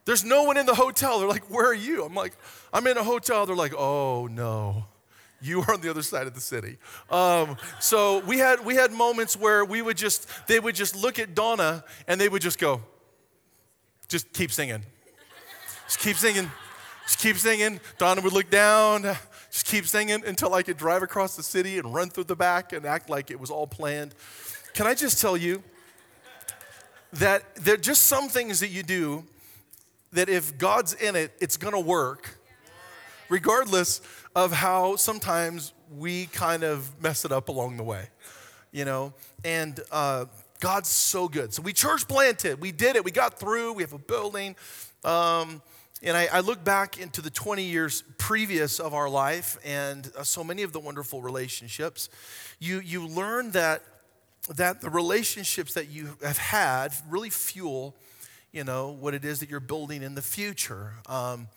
There's 0.04 0.24
no 0.24 0.44
one 0.44 0.58
in 0.58 0.66
the 0.66 0.74
hotel. 0.74 1.18
They're 1.18 1.28
like, 1.28 1.50
where 1.50 1.66
are 1.66 1.74
you? 1.74 2.04
I'm 2.04 2.14
like, 2.14 2.34
I'm 2.72 2.86
in 2.86 2.98
a 2.98 3.02
hotel. 3.02 3.46
They're 3.46 3.56
like, 3.56 3.74
oh 3.74 4.28
no 4.30 4.84
you 5.44 5.60
are 5.62 5.74
on 5.74 5.80
the 5.80 5.90
other 5.90 6.02
side 6.02 6.26
of 6.26 6.34
the 6.34 6.40
city. 6.40 6.78
Um, 7.10 7.56
so 7.80 8.20
we 8.20 8.38
had 8.38 8.64
we 8.64 8.74
had 8.74 8.92
moments 8.92 9.36
where 9.36 9.64
we 9.64 9.82
would 9.82 9.96
just 9.96 10.28
they 10.46 10.58
would 10.58 10.74
just 10.74 10.96
look 10.96 11.18
at 11.18 11.34
Donna 11.34 11.84
and 12.08 12.20
they 12.20 12.28
would 12.28 12.42
just 12.42 12.58
go, 12.58 12.80
just 14.08 14.32
keep 14.32 14.50
singing, 14.50 14.82
just 15.86 15.98
keep 15.98 16.16
singing, 16.16 16.50
just 17.04 17.18
keep 17.18 17.36
singing. 17.36 17.80
Donna 17.98 18.20
would 18.22 18.32
look 18.32 18.50
down, 18.50 19.02
just 19.50 19.66
keep 19.66 19.86
singing 19.86 20.24
until 20.26 20.54
I 20.54 20.62
could 20.62 20.76
drive 20.76 21.02
across 21.02 21.36
the 21.36 21.42
city 21.42 21.78
and 21.78 21.94
run 21.94 22.08
through 22.08 22.24
the 22.24 22.36
back 22.36 22.72
and 22.72 22.86
act 22.86 23.10
like 23.10 23.30
it 23.30 23.38
was 23.38 23.50
all 23.50 23.66
planned. 23.66 24.14
Can 24.72 24.86
I 24.86 24.94
just 24.94 25.20
tell 25.20 25.36
you 25.36 25.62
that 27.12 27.54
there 27.56 27.74
are 27.74 27.78
just 27.78 28.04
some 28.04 28.28
things 28.28 28.60
that 28.60 28.68
you 28.68 28.82
do 28.82 29.24
that 30.12 30.28
if 30.28 30.58
God's 30.58 30.94
in 30.94 31.16
it, 31.16 31.32
it's 31.40 31.56
gonna 31.56 31.80
work, 31.80 32.38
regardless 33.34 34.00
of 34.36 34.52
how 34.52 34.94
sometimes 34.94 35.72
we 35.90 36.26
kind 36.26 36.62
of 36.62 36.88
mess 37.02 37.24
it 37.24 37.32
up 37.32 37.48
along 37.48 37.76
the 37.76 37.82
way, 37.82 38.06
you 38.70 38.84
know? 38.84 39.12
And 39.44 39.80
uh, 39.90 40.26
God's 40.60 40.88
so 40.88 41.26
good. 41.26 41.52
So 41.52 41.60
we 41.60 41.72
church 41.72 42.06
planted, 42.06 42.60
we 42.60 42.70
did 42.70 42.94
it, 42.94 43.04
we 43.04 43.10
got 43.10 43.40
through, 43.40 43.72
we 43.72 43.82
have 43.82 43.92
a 43.92 43.98
building. 43.98 44.54
Um, 45.02 45.62
and 46.00 46.16
I, 46.16 46.28
I, 46.32 46.40
look 46.40 46.62
back 46.62 46.96
into 46.96 47.20
the 47.20 47.28
20 47.28 47.64
years 47.64 48.04
previous 48.18 48.78
of 48.78 48.94
our 48.94 49.08
life 49.08 49.58
and 49.64 50.12
uh, 50.16 50.22
so 50.22 50.44
many 50.44 50.62
of 50.62 50.72
the 50.72 50.78
wonderful 50.78 51.20
relationships. 51.20 52.08
You, 52.60 52.78
you 52.78 53.04
learn 53.04 53.50
that, 53.50 53.82
that 54.54 54.80
the 54.80 54.90
relationships 54.90 55.74
that 55.74 55.88
you 55.88 56.16
have 56.22 56.38
had 56.38 56.92
really 57.10 57.30
fuel, 57.30 57.96
you 58.52 58.62
know, 58.62 58.90
what 58.90 59.12
it 59.12 59.24
is 59.24 59.40
that 59.40 59.50
you're 59.50 59.58
building 59.58 60.04
in 60.04 60.14
the 60.14 60.22
future. 60.22 60.92
Um, 61.06 61.48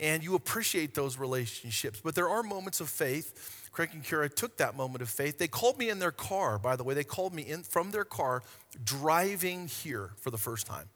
and 0.00 0.24
you 0.24 0.34
appreciate 0.34 0.94
those 0.94 1.18
relationships. 1.18 2.00
But 2.02 2.14
there 2.14 2.28
are 2.28 2.42
moments 2.42 2.80
of 2.80 2.88
faith. 2.88 3.68
Craig 3.70 3.90
and 3.92 4.02
Kira 4.02 4.34
took 4.34 4.56
that 4.56 4.74
moment 4.76 5.02
of 5.02 5.10
faith. 5.10 5.38
They 5.38 5.46
called 5.46 5.78
me 5.78 5.90
in 5.90 5.98
their 5.98 6.10
car, 6.10 6.58
by 6.58 6.74
the 6.74 6.82
way. 6.82 6.94
They 6.94 7.04
called 7.04 7.34
me 7.34 7.42
in 7.42 7.62
from 7.62 7.90
their 7.90 8.04
car 8.04 8.42
driving 8.82 9.68
here 9.68 10.10
for 10.20 10.30
the 10.30 10.38
first 10.38 10.66
time. 10.66 10.88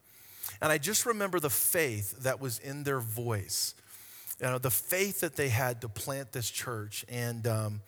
And 0.61 0.73
I 0.73 0.79
just 0.79 1.07
remember 1.07 1.39
the 1.39 1.51
faith 1.51 2.23
that 2.23 2.41
was 2.41 2.59
in 2.59 2.83
their 2.83 3.01
voice, 3.01 3.75
you 4.41 4.47
know, 4.47 4.59
the 4.59 4.71
faith 4.71 5.21
that 5.21 5.37
they 5.37 5.51
had 5.51 5.83
to 5.83 5.89
plant 5.89 6.33
this 6.33 6.51
church. 6.51 7.05
And, 7.09 7.47
um, 7.47 7.81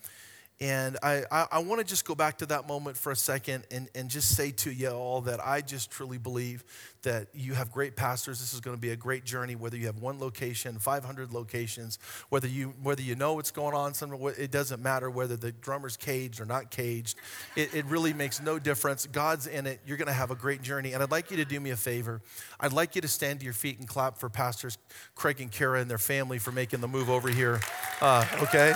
and 0.59 0.97
I, 1.03 1.23
I, 1.31 1.47
I 1.51 1.59
want 1.59 1.81
to 1.81 1.85
just 1.85 2.03
go 2.03 2.15
back 2.15 2.39
to 2.39 2.47
that 2.47 2.67
moment 2.67 2.97
for 2.97 3.11
a 3.11 3.15
second 3.15 3.65
and, 3.69 3.89
and 3.93 4.09
just 4.09 4.35
say 4.35 4.49
to 4.51 4.71
you 4.71 4.89
all 4.89 5.21
that 5.21 5.39
I 5.45 5.61
just 5.61 5.91
truly 5.91 6.17
believe 6.17 6.63
that 7.03 7.27
you 7.31 7.53
have 7.53 7.71
great 7.71 7.95
pastors. 7.95 8.39
This 8.39 8.55
is 8.55 8.59
going 8.59 8.75
to 8.75 8.81
be 8.81 8.89
a 8.89 8.95
great 8.95 9.23
journey, 9.23 9.55
whether 9.55 9.77
you 9.77 9.85
have 9.85 9.99
one 9.99 10.19
location, 10.19 10.79
500 10.79 11.31
locations, 11.31 11.99
whether 12.29 12.47
you, 12.47 12.73
whether 12.81 13.03
you 13.03 13.15
know 13.15 13.35
what's 13.35 13.51
going 13.51 13.75
on, 13.75 13.93
some, 13.93 14.11
it 14.35 14.49
doesn't 14.49 14.81
matter 14.81 15.11
whether 15.11 15.35
the 15.35 15.51
drummer's 15.51 15.95
caged 15.95 16.41
or 16.41 16.45
not 16.45 16.71
caged. 16.71 17.17
It, 17.55 17.75
it 17.75 17.85
really 17.85 18.13
makes 18.13 18.41
no 18.41 18.57
difference. 18.57 19.05
God's 19.05 19.45
in 19.45 19.67
it. 19.67 19.79
You're 19.85 19.97
going 19.97 20.07
to 20.07 20.13
have 20.13 20.31
a 20.31 20.35
great 20.35 20.63
journey. 20.63 20.93
And 20.93 21.03
I'd 21.03 21.11
like 21.11 21.29
you 21.29 21.37
to 21.37 21.45
do 21.45 21.59
me 21.59 21.69
a 21.69 21.77
favor. 21.77 22.19
I'd 22.59 22.73
like 22.73 22.95
you 22.95 23.01
to 23.01 23.07
stand 23.07 23.41
to 23.41 23.45
your 23.45 23.53
feet 23.53 23.77
and 23.77 23.87
clap 23.87 24.17
for 24.17 24.27
Pastors 24.27 24.79
Craig 25.13 25.39
and 25.39 25.51
Kara 25.51 25.81
and 25.81 25.89
their 25.89 25.99
family 25.99 26.39
for 26.39 26.51
making 26.51 26.81
the 26.81 26.87
move 26.87 27.11
over 27.11 27.29
here. 27.29 27.59
Uh, 28.01 28.25
okay? 28.41 28.73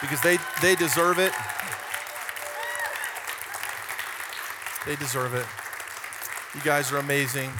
Because 0.00 0.20
they, 0.20 0.38
they 0.62 0.74
deserve 0.74 1.18
it. 1.18 1.32
They 4.86 4.96
deserve 4.96 5.34
it. 5.34 5.46
You 6.54 6.62
guys 6.62 6.92
are 6.92 6.98
amazing. 6.98 7.50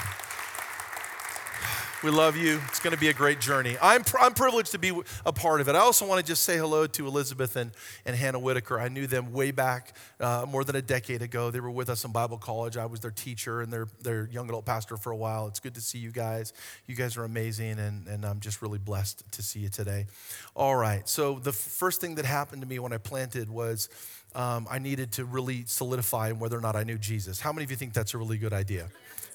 We 2.04 2.10
love 2.10 2.36
you. 2.36 2.60
It's 2.68 2.78
going 2.78 2.94
to 2.94 3.00
be 3.00 3.08
a 3.08 3.14
great 3.14 3.40
journey. 3.40 3.76
I'm, 3.80 4.04
I'm 4.20 4.34
privileged 4.34 4.72
to 4.72 4.78
be 4.78 4.92
a 5.24 5.32
part 5.32 5.62
of 5.62 5.68
it. 5.68 5.74
I 5.74 5.78
also 5.78 6.06
want 6.06 6.20
to 6.20 6.26
just 6.26 6.44
say 6.44 6.58
hello 6.58 6.86
to 6.86 7.06
Elizabeth 7.06 7.56
and, 7.56 7.72
and 8.04 8.14
Hannah 8.14 8.38
Whitaker. 8.38 8.78
I 8.78 8.88
knew 8.88 9.06
them 9.06 9.32
way 9.32 9.50
back, 9.50 9.96
uh, 10.20 10.44
more 10.46 10.62
than 10.62 10.76
a 10.76 10.82
decade 10.82 11.22
ago. 11.22 11.50
They 11.50 11.58
were 11.58 11.70
with 11.70 11.88
us 11.88 12.04
in 12.04 12.12
Bible 12.12 12.36
college. 12.36 12.76
I 12.76 12.84
was 12.84 13.00
their 13.00 13.10
teacher 13.10 13.62
and 13.62 13.72
their, 13.72 13.88
their 14.02 14.26
young 14.26 14.46
adult 14.48 14.66
pastor 14.66 14.98
for 14.98 15.10
a 15.10 15.16
while. 15.16 15.46
It's 15.46 15.58
good 15.58 15.74
to 15.74 15.80
see 15.80 15.98
you 15.98 16.10
guys. 16.10 16.52
You 16.86 16.94
guys 16.94 17.16
are 17.16 17.24
amazing, 17.24 17.78
and, 17.78 18.06
and 18.06 18.26
I'm 18.26 18.40
just 18.40 18.60
really 18.60 18.78
blessed 18.78 19.24
to 19.32 19.42
see 19.42 19.60
you 19.60 19.70
today. 19.70 20.06
All 20.54 20.76
right, 20.76 21.08
so 21.08 21.38
the 21.38 21.52
first 21.52 22.02
thing 22.02 22.16
that 22.16 22.26
happened 22.26 22.60
to 22.60 22.68
me 22.68 22.78
when 22.78 22.92
I 22.92 22.98
planted 22.98 23.48
was 23.48 23.88
um, 24.34 24.68
I 24.70 24.78
needed 24.78 25.12
to 25.12 25.24
really 25.24 25.64
solidify 25.66 26.32
whether 26.32 26.58
or 26.58 26.60
not 26.60 26.76
I 26.76 26.84
knew 26.84 26.98
Jesus. 26.98 27.40
How 27.40 27.52
many 27.52 27.64
of 27.64 27.70
you 27.70 27.76
think 27.78 27.94
that's 27.94 28.12
a 28.12 28.18
really 28.18 28.36
good 28.36 28.52
idea? 28.52 28.88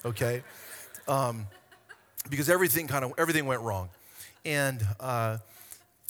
Okay. 0.04 0.44
Um, 1.08 1.48
because 2.30 2.48
everything 2.48 2.86
kind 2.86 3.04
of 3.04 3.12
everything 3.18 3.46
went 3.46 3.62
wrong. 3.62 3.88
And 4.44 4.84
uh, 5.00 5.38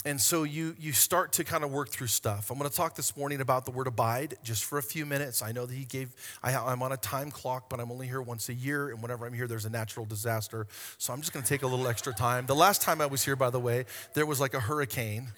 and 0.05 0.20
so 0.20 0.42
you 0.42 0.75
you 0.81 0.92
start 0.92 1.33
to 1.33 1.44
kind 1.44 1.62
of 1.62 1.70
work 1.70 1.88
through 1.88 2.09
stuff. 2.09 2.51
I'm 2.51 2.59
going 2.59 2.68
to 2.68 2.77
talk 2.77 2.96
this 2.96 3.16
morning 3.16 3.40
about 3.40 3.64
the 3.64 3.70
word 3.70 3.87
abide 3.87 4.35
just 4.42 4.64
for 4.64 4.79
a 4.79 4.83
few 4.83 5.07
minutes. 5.07 5.42
I 5.42 5.53
know 5.53 5.64
that 5.64 5.75
he 5.75 5.85
gave 5.85 6.12
I, 6.42 6.55
i'm 6.55 6.83
on 6.83 6.92
a 6.92 6.96
time 6.96 7.31
clock 7.31 7.68
but 7.68 7.79
i'm 7.81 7.90
only 7.90 8.07
here 8.07 8.20
once 8.20 8.48
a 8.48 8.55
year 8.55 8.90
and 8.90 9.01
whenever 9.01 9.27
i'm 9.27 9.33
here 9.33 9.46
there's 9.46 9.64
a 9.64 9.70
natural 9.70 10.05
disaster. 10.05 10.66
So 10.98 11.12
i'm 11.12 11.20
just 11.20 11.33
going 11.33 11.42
to 11.42 11.48
take 11.48 11.62
a 11.62 11.66
little 11.66 11.87
extra 11.87 12.12
time. 12.12 12.46
The 12.46 12.55
last 12.55 12.83
time 12.83 13.01
i 13.01 13.07
was 13.07 13.25
here 13.25 13.37
by 13.37 13.51
the 13.51 13.61
way 13.61 13.85
there 14.14 14.27
was 14.27 14.40
like 14.40 14.55
a 14.55 14.61
hurricane 14.61 15.29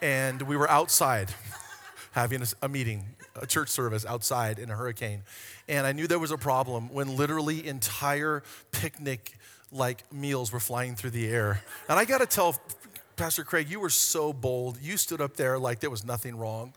and 0.00 0.40
we 0.42 0.56
were 0.56 0.70
outside 0.70 1.34
having 2.12 2.42
a, 2.42 2.46
a 2.62 2.68
meeting 2.68 3.04
a 3.36 3.46
church 3.46 3.68
service 3.68 4.04
outside 4.06 4.58
in 4.58 4.70
a 4.70 4.74
hurricane. 4.74 5.22
And 5.68 5.86
i 5.86 5.92
knew 5.92 6.06
there 6.06 6.18
was 6.18 6.30
a 6.30 6.38
problem 6.38 6.92
when 6.92 7.16
literally 7.16 7.66
entire 7.66 8.42
picnic 8.72 9.36
like 9.72 10.10
meals 10.12 10.52
were 10.52 10.60
flying 10.60 10.96
through 10.96 11.10
the 11.10 11.28
air. 11.28 11.62
And 11.88 11.98
I 11.98 12.04
got 12.04 12.18
to 12.18 12.26
tell 12.26 12.56
Pastor 13.16 13.44
Craig, 13.44 13.68
you 13.68 13.80
were 13.80 13.90
so 13.90 14.32
bold. 14.32 14.78
You 14.80 14.96
stood 14.96 15.20
up 15.20 15.36
there 15.36 15.58
like 15.58 15.80
there 15.80 15.90
was 15.90 16.04
nothing 16.04 16.36
wrong. 16.36 16.72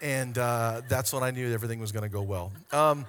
And 0.00 0.38
uh, 0.38 0.82
that's 0.88 1.12
when 1.12 1.22
I 1.22 1.30
knew 1.30 1.52
everything 1.52 1.80
was 1.80 1.92
going 1.92 2.04
to 2.04 2.08
go 2.08 2.22
well. 2.22 2.52
Um, 2.72 3.04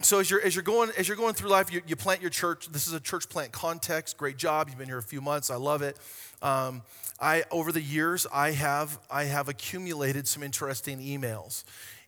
so 0.00 0.18
as 0.18 0.30
you're, 0.30 0.42
as 0.42 0.56
you're 0.56 0.64
going 0.64 0.90
as 0.98 1.06
you're 1.06 1.16
going 1.16 1.34
through 1.34 1.50
life, 1.50 1.72
you, 1.72 1.80
you, 1.86 1.94
plant 1.94 2.20
your 2.20 2.30
church. 2.30 2.66
This 2.68 2.88
is 2.88 2.92
a 2.92 3.00
church 3.00 3.28
plant 3.28 3.52
context. 3.52 4.16
Great 4.16 4.36
job. 4.36 4.68
You've 4.68 4.78
been 4.78 4.88
here 4.88 4.98
a 4.98 5.02
few 5.02 5.20
months. 5.20 5.50
I 5.50 5.56
love 5.56 5.82
it. 5.82 5.96
Um, 6.42 6.82
I 7.20 7.44
over 7.52 7.70
the 7.70 7.80
years 7.80 8.26
I 8.32 8.50
have 8.50 8.98
I 9.10 9.24
have 9.24 9.48
accumulated 9.48 10.26
some 10.26 10.42
interesting 10.42 10.98
emails, 10.98 11.62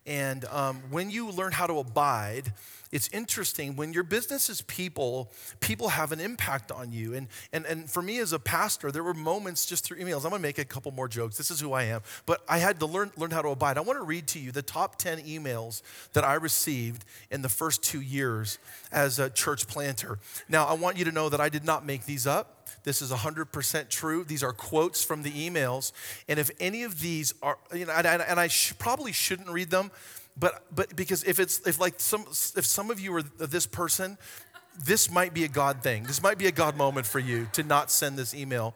and 0.05 0.45
um, 0.45 0.81
when 0.91 1.09
you 1.09 1.31
learn 1.31 1.51
how 1.51 1.65
to 1.65 1.79
abide, 1.79 2.53
it's 2.91 3.09
interesting 3.09 3.75
when 3.75 3.91
your 3.91 4.03
business 4.03 4.49
is 4.49 4.61
people, 4.61 5.31
people 5.59 5.89
have 5.89 6.11
an 6.11 6.19
impact 6.19 6.71
on 6.71 6.91
you. 6.91 7.15
And, 7.15 7.27
and, 7.51 7.65
and 7.65 7.89
for 7.89 8.01
me 8.01 8.19
as 8.19 8.31
a 8.31 8.39
pastor, 8.39 8.91
there 8.91 9.03
were 9.03 9.15
moments 9.15 9.65
just 9.65 9.83
through 9.83 9.97
emails. 9.97 10.23
I'm 10.23 10.29
gonna 10.29 10.39
make 10.39 10.59
a 10.59 10.65
couple 10.65 10.91
more 10.91 11.07
jokes. 11.07 11.37
This 11.37 11.49
is 11.49 11.59
who 11.59 11.73
I 11.73 11.83
am. 11.83 12.01
But 12.25 12.43
I 12.47 12.59
had 12.59 12.79
to 12.81 12.85
learn, 12.85 13.11
learn 13.17 13.31
how 13.31 13.41
to 13.41 13.49
abide. 13.49 13.77
I 13.77 13.81
wanna 13.81 14.03
read 14.03 14.27
to 14.27 14.39
you 14.39 14.51
the 14.51 14.61
top 14.61 14.97
10 14.97 15.19
emails 15.23 15.81
that 16.13 16.23
I 16.23 16.35
received 16.35 17.03
in 17.31 17.41
the 17.41 17.49
first 17.49 17.83
two 17.83 18.01
years 18.01 18.59
as 18.91 19.17
a 19.17 19.29
church 19.29 19.67
planter. 19.67 20.19
Now, 20.47 20.65
I 20.65 20.73
want 20.73 20.97
you 20.97 21.05
to 21.05 21.11
know 21.11 21.29
that 21.29 21.41
I 21.41 21.49
did 21.49 21.65
not 21.65 21.85
make 21.85 22.05
these 22.05 22.27
up. 22.27 22.64
This 22.83 23.01
is 23.01 23.11
100% 23.11 23.89
true. 23.89 24.23
These 24.23 24.43
are 24.43 24.53
quotes 24.53 25.03
from 25.03 25.23
the 25.23 25.31
emails. 25.31 25.91
And 26.27 26.39
if 26.39 26.51
any 26.59 26.83
of 26.83 27.01
these 27.01 27.33
are, 27.41 27.57
you 27.73 27.85
know, 27.85 27.93
and, 27.93 28.21
and 28.21 28.39
I 28.39 28.47
sh- 28.47 28.73
probably 28.77 29.11
shouldn't 29.11 29.49
read 29.49 29.69
them, 29.69 29.91
but 30.37 30.63
but 30.73 30.95
because 30.95 31.23
if 31.23 31.39
it's 31.39 31.65
if 31.65 31.79
like 31.79 31.95
some 31.97 32.25
if 32.27 32.65
some 32.65 32.91
of 32.91 32.99
you 32.99 33.15
are 33.15 33.21
this 33.21 33.65
person 33.65 34.17
this 34.83 35.09
might 35.09 35.33
be 35.33 35.43
a 35.43 35.47
god 35.47 35.81
thing 35.81 36.03
this 36.03 36.21
might 36.21 36.37
be 36.37 36.47
a 36.47 36.51
god 36.51 36.75
moment 36.75 37.05
for 37.05 37.19
you 37.19 37.47
to 37.53 37.63
not 37.63 37.89
send 37.89 38.17
this 38.17 38.33
email 38.33 38.75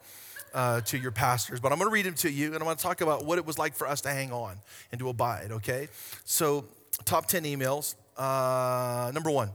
uh, 0.52 0.80
to 0.80 0.98
your 0.98 1.10
pastors 1.10 1.60
but 1.60 1.70
i'm 1.70 1.78
going 1.78 1.88
to 1.88 1.92
read 1.92 2.06
them 2.06 2.14
to 2.14 2.30
you 2.30 2.54
and 2.54 2.62
i'm 2.62 2.76
to 2.76 2.82
talk 2.82 3.00
about 3.00 3.24
what 3.24 3.38
it 3.38 3.46
was 3.46 3.58
like 3.58 3.74
for 3.74 3.86
us 3.86 4.00
to 4.00 4.08
hang 4.08 4.32
on 4.32 4.56
and 4.90 4.98
to 4.98 5.08
abide 5.08 5.52
okay 5.52 5.88
so 6.24 6.64
top 7.04 7.26
10 7.26 7.44
emails 7.44 7.94
uh, 8.16 9.10
number 9.12 9.30
one 9.30 9.50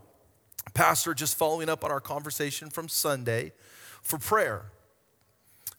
pastor 0.74 1.14
just 1.14 1.38
following 1.38 1.70
up 1.70 1.84
on 1.84 1.92
our 1.92 2.00
conversation 2.00 2.70
from 2.70 2.88
sunday 2.88 3.52
for 4.06 4.18
prayer 4.18 4.72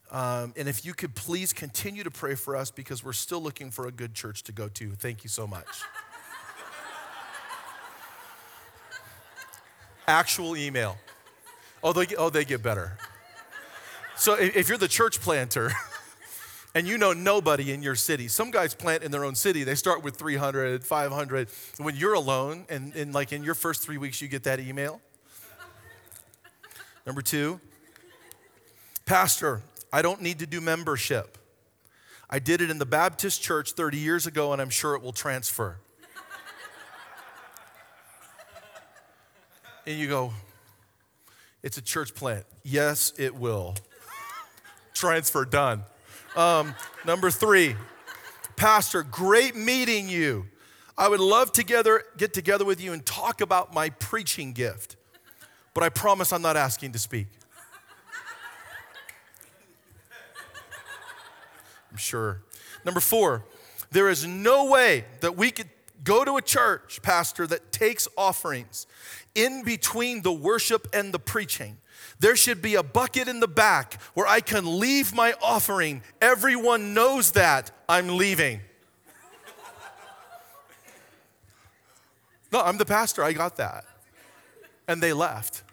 um, 0.09 0.53
and 0.55 0.69
if 0.69 0.85
you 0.85 0.93
could 0.93 1.15
please 1.15 1.51
continue 1.51 2.03
to 2.03 2.11
pray 2.11 2.35
for 2.35 2.55
us 2.55 2.71
because 2.71 3.03
we're 3.03 3.13
still 3.13 3.41
looking 3.41 3.71
for 3.71 3.87
a 3.87 3.91
good 3.91 4.13
church 4.13 4.43
to 4.43 4.53
go 4.53 4.69
to. 4.69 4.91
Thank 4.91 5.23
you 5.23 5.29
so 5.29 5.45
much. 5.45 5.65
actual 10.07 10.55
email. 10.55 10.97
Oh, 11.83 11.91
they, 11.91 12.07
oh, 12.15 12.29
they 12.29 12.45
get 12.45 12.63
better. 12.63 12.97
So 14.15 14.35
if 14.35 14.69
you're 14.69 14.77
the 14.77 14.87
church 14.87 15.19
planter 15.19 15.73
and 16.75 16.87
you 16.87 16.97
know 16.97 17.11
nobody 17.11 17.73
in 17.73 17.83
your 17.83 17.95
city. 17.95 18.29
Some 18.29 18.49
guys 18.49 18.73
plant 18.73 19.03
in 19.03 19.11
their 19.11 19.25
own 19.25 19.35
city. 19.35 19.65
They 19.65 19.75
start 19.75 20.03
with 20.03 20.15
300, 20.15 20.85
500. 20.85 21.49
When 21.77 21.97
you're 21.97 22.13
alone 22.13 22.65
and, 22.69 22.95
and 22.95 23.13
like 23.13 23.33
in 23.33 23.43
your 23.43 23.55
first 23.55 23.83
three 23.83 23.97
weeks, 23.97 24.21
you 24.21 24.29
get 24.29 24.43
that 24.43 24.61
email. 24.61 25.01
Number 27.05 27.21
two, 27.21 27.59
Pastor, 29.07 29.61
I 29.91 30.01
don't 30.01 30.21
need 30.21 30.39
to 30.39 30.45
do 30.45 30.59
membership. 30.59 31.37
I 32.29 32.39
did 32.39 32.59
it 32.59 32.69
in 32.69 32.77
the 32.77 32.85
Baptist 32.85 33.41
church 33.41 33.71
30 33.71 33.97
years 33.97 34.27
ago, 34.27 34.51
and 34.51 34.61
I'm 34.61 34.69
sure 34.69 34.95
it 34.95 35.01
will 35.01 35.13
transfer. 35.13 35.77
and 39.85 39.97
you 39.97 40.09
go, 40.09 40.33
It's 41.63 41.77
a 41.77 41.81
church 41.81 42.15
plant. 42.15 42.45
Yes, 42.63 43.13
it 43.17 43.33
will. 43.33 43.75
transfer 44.93 45.45
done. 45.45 45.83
Um, 46.35 46.75
number 47.05 47.31
three, 47.31 47.77
Pastor, 48.57 49.03
great 49.03 49.55
meeting 49.55 50.09
you. 50.09 50.47
I 50.97 51.07
would 51.07 51.21
love 51.21 51.53
to 51.53 51.63
get 51.63 52.33
together 52.33 52.65
with 52.65 52.81
you 52.81 52.91
and 52.91 53.05
talk 53.05 53.39
about 53.39 53.73
my 53.73 53.89
preaching 53.89 54.51
gift, 54.51 54.97
but 55.73 55.81
I 55.81 55.87
promise 55.87 56.33
I'm 56.33 56.41
not 56.41 56.57
asking 56.57 56.91
to 56.91 56.99
speak. 56.99 57.27
I'm 61.97 61.99
sure. 61.99 62.43
Number 62.85 62.99
four, 62.99 63.43
there 63.89 64.07
is 64.07 64.23
no 64.27 64.65
way 64.65 65.05
that 65.21 65.35
we 65.35 65.49
could 65.49 65.67
go 66.03 66.23
to 66.23 66.37
a 66.37 66.43
church, 66.43 67.01
Pastor, 67.01 67.47
that 67.47 67.71
takes 67.71 68.07
offerings 68.15 68.85
in 69.33 69.63
between 69.63 70.21
the 70.21 70.31
worship 70.31 70.87
and 70.93 71.11
the 71.11 71.17
preaching. 71.17 71.77
There 72.19 72.35
should 72.35 72.61
be 72.61 72.75
a 72.75 72.83
bucket 72.83 73.27
in 73.27 73.39
the 73.39 73.47
back 73.47 73.99
where 74.13 74.27
I 74.27 74.41
can 74.41 74.79
leave 74.79 75.15
my 75.15 75.33
offering. 75.41 76.03
Everyone 76.21 76.93
knows 76.93 77.31
that 77.31 77.71
I'm 77.89 78.15
leaving. 78.15 78.59
No, 82.51 82.61
I'm 82.61 82.77
the 82.77 82.85
pastor. 82.85 83.23
I 83.23 83.33
got 83.33 83.57
that. 83.57 83.85
And 84.87 85.01
they 85.01 85.13
left. 85.13 85.63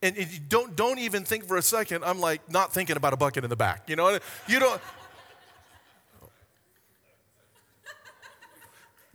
And 0.00 0.16
don't, 0.48 0.74
don't 0.74 0.98
even 0.98 1.24
think 1.24 1.44
for 1.44 1.58
a 1.58 1.62
second, 1.62 2.04
I'm 2.04 2.20
like 2.20 2.50
not 2.50 2.72
thinking 2.72 2.96
about 2.96 3.12
a 3.12 3.18
bucket 3.18 3.44
in 3.44 3.50
the 3.50 3.56
back. 3.56 3.90
You 3.90 3.96
know, 3.96 4.18
you 4.48 4.58
don't. 4.58 4.80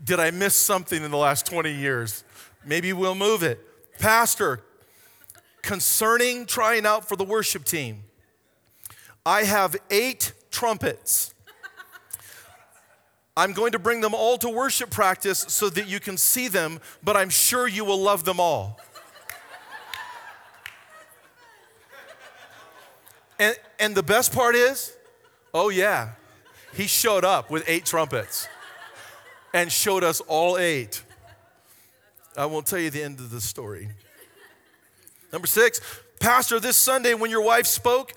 Did 0.04 0.20
I 0.20 0.32
miss 0.32 0.56
something 0.56 1.04
in 1.04 1.12
the 1.12 1.18
last 1.18 1.46
20 1.46 1.72
years? 1.72 2.24
Maybe 2.66 2.92
we'll 2.94 3.16
move 3.16 3.44
it. 3.44 3.60
Pastor, 4.00 4.62
concerning 5.62 6.46
trying 6.46 6.86
out 6.86 7.08
for 7.08 7.16
the 7.16 7.24
worship 7.24 7.66
team, 7.66 8.04
I 9.26 9.44
have 9.44 9.76
eight 9.92 10.34
trumpets. 10.50 11.34
I'm 13.38 13.54
going 13.54 13.72
to 13.74 13.80
bring 13.80 14.02
them 14.02 14.14
all 14.14 14.38
to 14.40 14.50
worship 14.50 14.90
practice 14.90 15.40
so 15.40 15.70
that 15.70 15.88
you 15.88 16.00
can 16.00 16.18
see 16.18 16.48
them, 16.48 16.80
but 17.04 17.16
I'm 17.16 17.30
sure 17.30 17.68
you 17.68 17.86
will 17.86 18.00
love 18.02 18.24
them 18.24 18.40
all. 18.40 18.80
And, 23.40 23.56
and 23.80 23.96
the 23.96 24.04
best 24.04 24.34
part 24.34 24.56
is, 24.56 24.96
oh 25.54 25.70
yeah, 25.70 26.12
he 26.74 26.88
showed 26.88 27.24
up 27.24 27.50
with 27.50 27.64
eight 27.68 27.86
trumpets 27.86 28.48
and 29.54 29.72
showed 29.72 30.04
us 30.04 30.22
all 30.22 30.58
eight. 30.58 31.04
I 32.38 32.46
won't 32.46 32.66
tell 32.66 32.80
you 32.80 32.90
the 32.90 33.04
end 33.04 33.20
of 33.20 33.30
the 33.30 33.42
story. 33.42 33.90
Number 35.32 35.48
six, 35.48 35.82
Pastor, 36.20 36.60
this 36.60 36.78
Sunday 36.78 37.14
when 37.14 37.32
your 37.32 37.42
wife 37.42 37.66
spoke, 37.66 38.14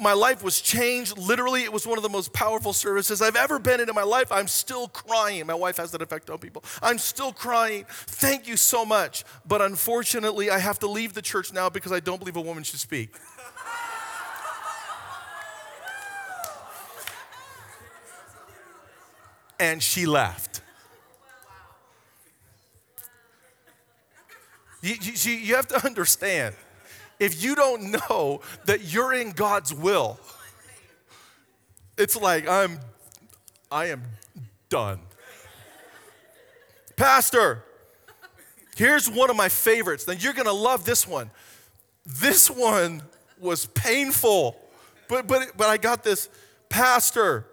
my 0.00 0.12
life 0.12 0.42
was 0.44 0.60
changed. 0.60 1.18
Literally, 1.18 1.64
it 1.64 1.72
was 1.72 1.86
one 1.86 1.98
of 1.98 2.02
the 2.02 2.08
most 2.08 2.32
powerful 2.32 2.72
services 2.72 3.20
I've 3.20 3.36
ever 3.36 3.58
been 3.58 3.80
in 3.80 3.88
in 3.88 3.94
my 3.94 4.04
life. 4.04 4.30
I'm 4.30 4.46
still 4.46 4.88
crying. 4.88 5.44
My 5.46 5.54
wife 5.54 5.76
has 5.78 5.90
that 5.90 6.02
effect 6.02 6.30
on 6.30 6.38
people. 6.38 6.62
I'm 6.82 6.98
still 6.98 7.32
crying. 7.32 7.84
Thank 7.88 8.46
you 8.46 8.56
so 8.56 8.84
much. 8.84 9.24
But 9.46 9.60
unfortunately, 9.60 10.50
I 10.50 10.58
have 10.58 10.78
to 10.80 10.86
leave 10.86 11.14
the 11.14 11.22
church 11.22 11.52
now 11.52 11.68
because 11.68 11.90
I 11.90 12.00
don't 12.00 12.18
believe 12.18 12.36
a 12.36 12.40
woman 12.40 12.62
should 12.62 12.80
speak. 12.80 13.14
and 19.58 19.82
she 19.82 20.06
left. 20.06 20.62
You, 24.80 24.94
you, 25.00 25.32
you 25.32 25.56
have 25.56 25.66
to 25.68 25.84
understand 25.84 26.54
if 27.18 27.42
you 27.42 27.54
don't 27.54 27.90
know 27.90 28.40
that 28.66 28.92
you're 28.92 29.12
in 29.12 29.32
God's 29.32 29.74
will, 29.74 30.18
it's 31.96 32.16
like 32.16 32.48
I'm 32.48 32.78
I 33.70 33.86
am 33.86 34.02
done. 34.68 35.00
Pastor, 36.96 37.64
here's 38.76 39.10
one 39.10 39.30
of 39.30 39.36
my 39.36 39.48
favorites. 39.48 40.06
Now 40.06 40.14
you're 40.14 40.32
gonna 40.32 40.52
love 40.52 40.84
this 40.84 41.06
one. 41.06 41.30
This 42.06 42.50
one 42.50 43.02
was 43.38 43.66
painful, 43.66 44.56
but 45.08 45.26
but 45.26 45.56
but 45.56 45.68
I 45.68 45.76
got 45.76 46.04
this. 46.04 46.28
Pastor, 46.68 47.46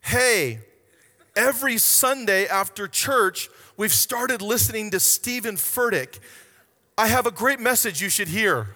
hey, 0.00 0.60
every 1.36 1.78
Sunday 1.78 2.46
after 2.46 2.88
church, 2.88 3.48
we've 3.80 3.94
started 3.94 4.42
listening 4.42 4.90
to 4.90 5.00
Stephen 5.00 5.56
Furtick. 5.56 6.18
I 6.98 7.06
have 7.06 7.24
a 7.24 7.30
great 7.30 7.60
message 7.60 8.02
you 8.02 8.10
should 8.10 8.28
hear. 8.28 8.66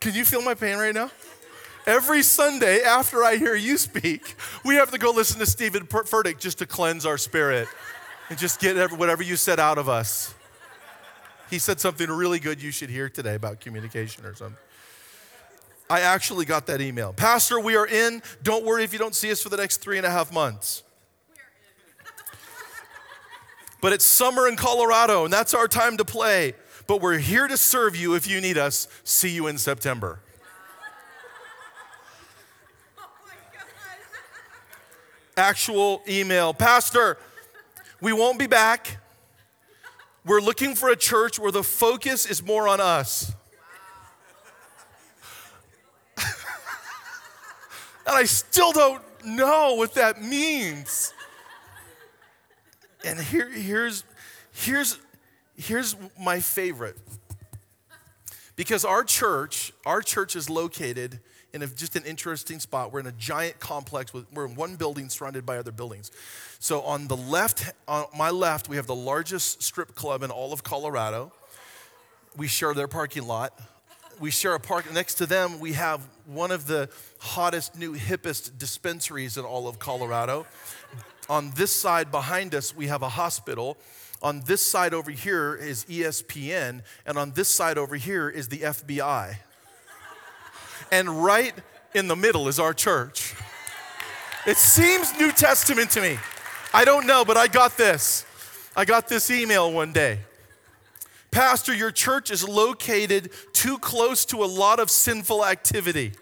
Can 0.00 0.16
you 0.16 0.24
feel 0.24 0.42
my 0.42 0.54
pain 0.54 0.78
right 0.78 0.92
now? 0.92 1.12
Every 1.86 2.24
Sunday 2.24 2.82
after 2.82 3.22
I 3.22 3.36
hear 3.36 3.54
you 3.54 3.78
speak, 3.78 4.34
we 4.64 4.74
have 4.74 4.90
to 4.90 4.98
go 4.98 5.12
listen 5.12 5.38
to 5.38 5.46
Stephen 5.46 5.86
Furtick 5.86 6.40
just 6.40 6.58
to 6.58 6.66
cleanse 6.66 7.06
our 7.06 7.18
spirit 7.18 7.68
and 8.30 8.36
just 8.36 8.58
get 8.58 8.90
whatever 8.98 9.22
you 9.22 9.36
said 9.36 9.60
out 9.60 9.78
of 9.78 9.88
us. 9.88 10.34
He 11.48 11.60
said 11.60 11.78
something 11.78 12.10
really 12.10 12.40
good 12.40 12.60
you 12.60 12.72
should 12.72 12.90
hear 12.90 13.08
today 13.08 13.36
about 13.36 13.60
communication 13.60 14.26
or 14.26 14.34
something. 14.34 14.56
I 15.90 16.02
actually 16.02 16.44
got 16.44 16.68
that 16.68 16.80
email. 16.80 17.12
Pastor, 17.12 17.58
we 17.58 17.74
are 17.74 17.86
in. 17.86 18.22
Don't 18.44 18.64
worry 18.64 18.84
if 18.84 18.92
you 18.92 18.98
don't 19.00 19.14
see 19.14 19.32
us 19.32 19.42
for 19.42 19.48
the 19.48 19.56
next 19.56 19.78
three 19.78 19.96
and 19.96 20.06
a 20.06 20.10
half 20.10 20.32
months. 20.32 20.84
but 23.80 23.92
it's 23.92 24.04
summer 24.04 24.46
in 24.46 24.54
Colorado, 24.54 25.24
and 25.24 25.32
that's 25.32 25.52
our 25.52 25.66
time 25.66 25.96
to 25.96 26.04
play. 26.04 26.54
But 26.86 27.00
we're 27.00 27.18
here 27.18 27.48
to 27.48 27.56
serve 27.56 27.96
you 27.96 28.14
if 28.14 28.28
you 28.28 28.40
need 28.40 28.56
us. 28.56 28.86
See 29.02 29.30
you 29.30 29.48
in 29.48 29.58
September. 29.58 30.20
Actual 35.36 36.02
email. 36.08 36.54
Pastor, 36.54 37.18
we 38.00 38.12
won't 38.12 38.38
be 38.38 38.46
back. 38.46 38.98
We're 40.24 40.40
looking 40.40 40.76
for 40.76 40.88
a 40.90 40.96
church 40.96 41.40
where 41.40 41.50
the 41.50 41.64
focus 41.64 42.26
is 42.26 42.44
more 42.44 42.68
on 42.68 42.80
us. 42.80 43.32
And 48.06 48.16
I 48.16 48.24
still 48.24 48.72
don't 48.72 49.02
know 49.24 49.74
what 49.74 49.94
that 49.94 50.22
means. 50.22 51.12
And 53.04 53.18
here, 53.18 53.48
here's, 53.48 54.04
here's, 54.52 54.98
here's 55.56 55.96
my 56.18 56.40
favorite. 56.40 56.96
Because 58.56 58.84
our 58.84 59.04
church, 59.04 59.72
our 59.86 60.02
church 60.02 60.36
is 60.36 60.50
located 60.50 61.20
in 61.52 61.62
a, 61.62 61.66
just 61.66 61.96
an 61.96 62.04
interesting 62.04 62.58
spot. 62.60 62.92
We're 62.92 63.00
in 63.00 63.06
a 63.06 63.12
giant 63.12 63.58
complex. 63.58 64.12
With, 64.12 64.26
we're 64.32 64.46
in 64.46 64.54
one 64.54 64.76
building 64.76 65.08
surrounded 65.08 65.46
by 65.46 65.56
other 65.56 65.72
buildings. 65.72 66.10
So 66.58 66.82
on 66.82 67.08
the 67.08 67.16
left, 67.16 67.72
on 67.88 68.06
my 68.16 68.30
left, 68.30 68.68
we 68.68 68.76
have 68.76 68.86
the 68.86 68.94
largest 68.94 69.62
strip 69.62 69.94
club 69.94 70.22
in 70.22 70.30
all 70.30 70.52
of 70.52 70.62
Colorado. 70.62 71.32
We 72.36 72.46
share 72.48 72.74
their 72.74 72.88
parking 72.88 73.26
lot 73.26 73.58
we 74.20 74.30
share 74.30 74.54
a 74.54 74.60
park. 74.60 74.92
Next 74.92 75.14
to 75.14 75.26
them, 75.26 75.58
we 75.58 75.72
have 75.72 76.06
one 76.26 76.50
of 76.50 76.66
the 76.66 76.90
hottest, 77.18 77.76
new, 77.76 77.94
hippest 77.94 78.58
dispensaries 78.58 79.38
in 79.38 79.44
all 79.44 79.66
of 79.66 79.78
Colorado. 79.78 80.46
On 81.30 81.50
this 81.56 81.72
side 81.72 82.10
behind 82.10 82.54
us, 82.54 82.76
we 82.76 82.88
have 82.88 83.02
a 83.02 83.08
hospital. 83.08 83.78
On 84.22 84.40
this 84.40 84.60
side 84.60 84.92
over 84.92 85.10
here 85.10 85.56
is 85.56 85.86
ESPN. 85.86 86.82
And 87.06 87.18
on 87.18 87.32
this 87.32 87.48
side 87.48 87.78
over 87.78 87.96
here 87.96 88.28
is 88.28 88.48
the 88.48 88.58
FBI. 88.58 89.36
And 90.92 91.24
right 91.24 91.54
in 91.94 92.06
the 92.06 92.16
middle 92.16 92.46
is 92.46 92.60
our 92.60 92.74
church. 92.74 93.34
It 94.46 94.58
seems 94.58 95.18
New 95.18 95.32
Testament 95.32 95.90
to 95.92 96.02
me. 96.02 96.18
I 96.74 96.84
don't 96.84 97.06
know, 97.06 97.24
but 97.24 97.36
I 97.36 97.46
got 97.46 97.76
this. 97.76 98.26
I 98.76 98.84
got 98.84 99.08
this 99.08 99.30
email 99.30 99.72
one 99.72 99.92
day. 99.92 100.20
Pastor, 101.30 101.72
your 101.72 101.92
church 101.92 102.30
is 102.30 102.46
located 102.48 103.30
too 103.52 103.78
close 103.78 104.24
to 104.26 104.42
a 104.42 104.46
lot 104.46 104.80
of 104.80 104.90
sinful 104.90 105.44
activity. 105.44 106.12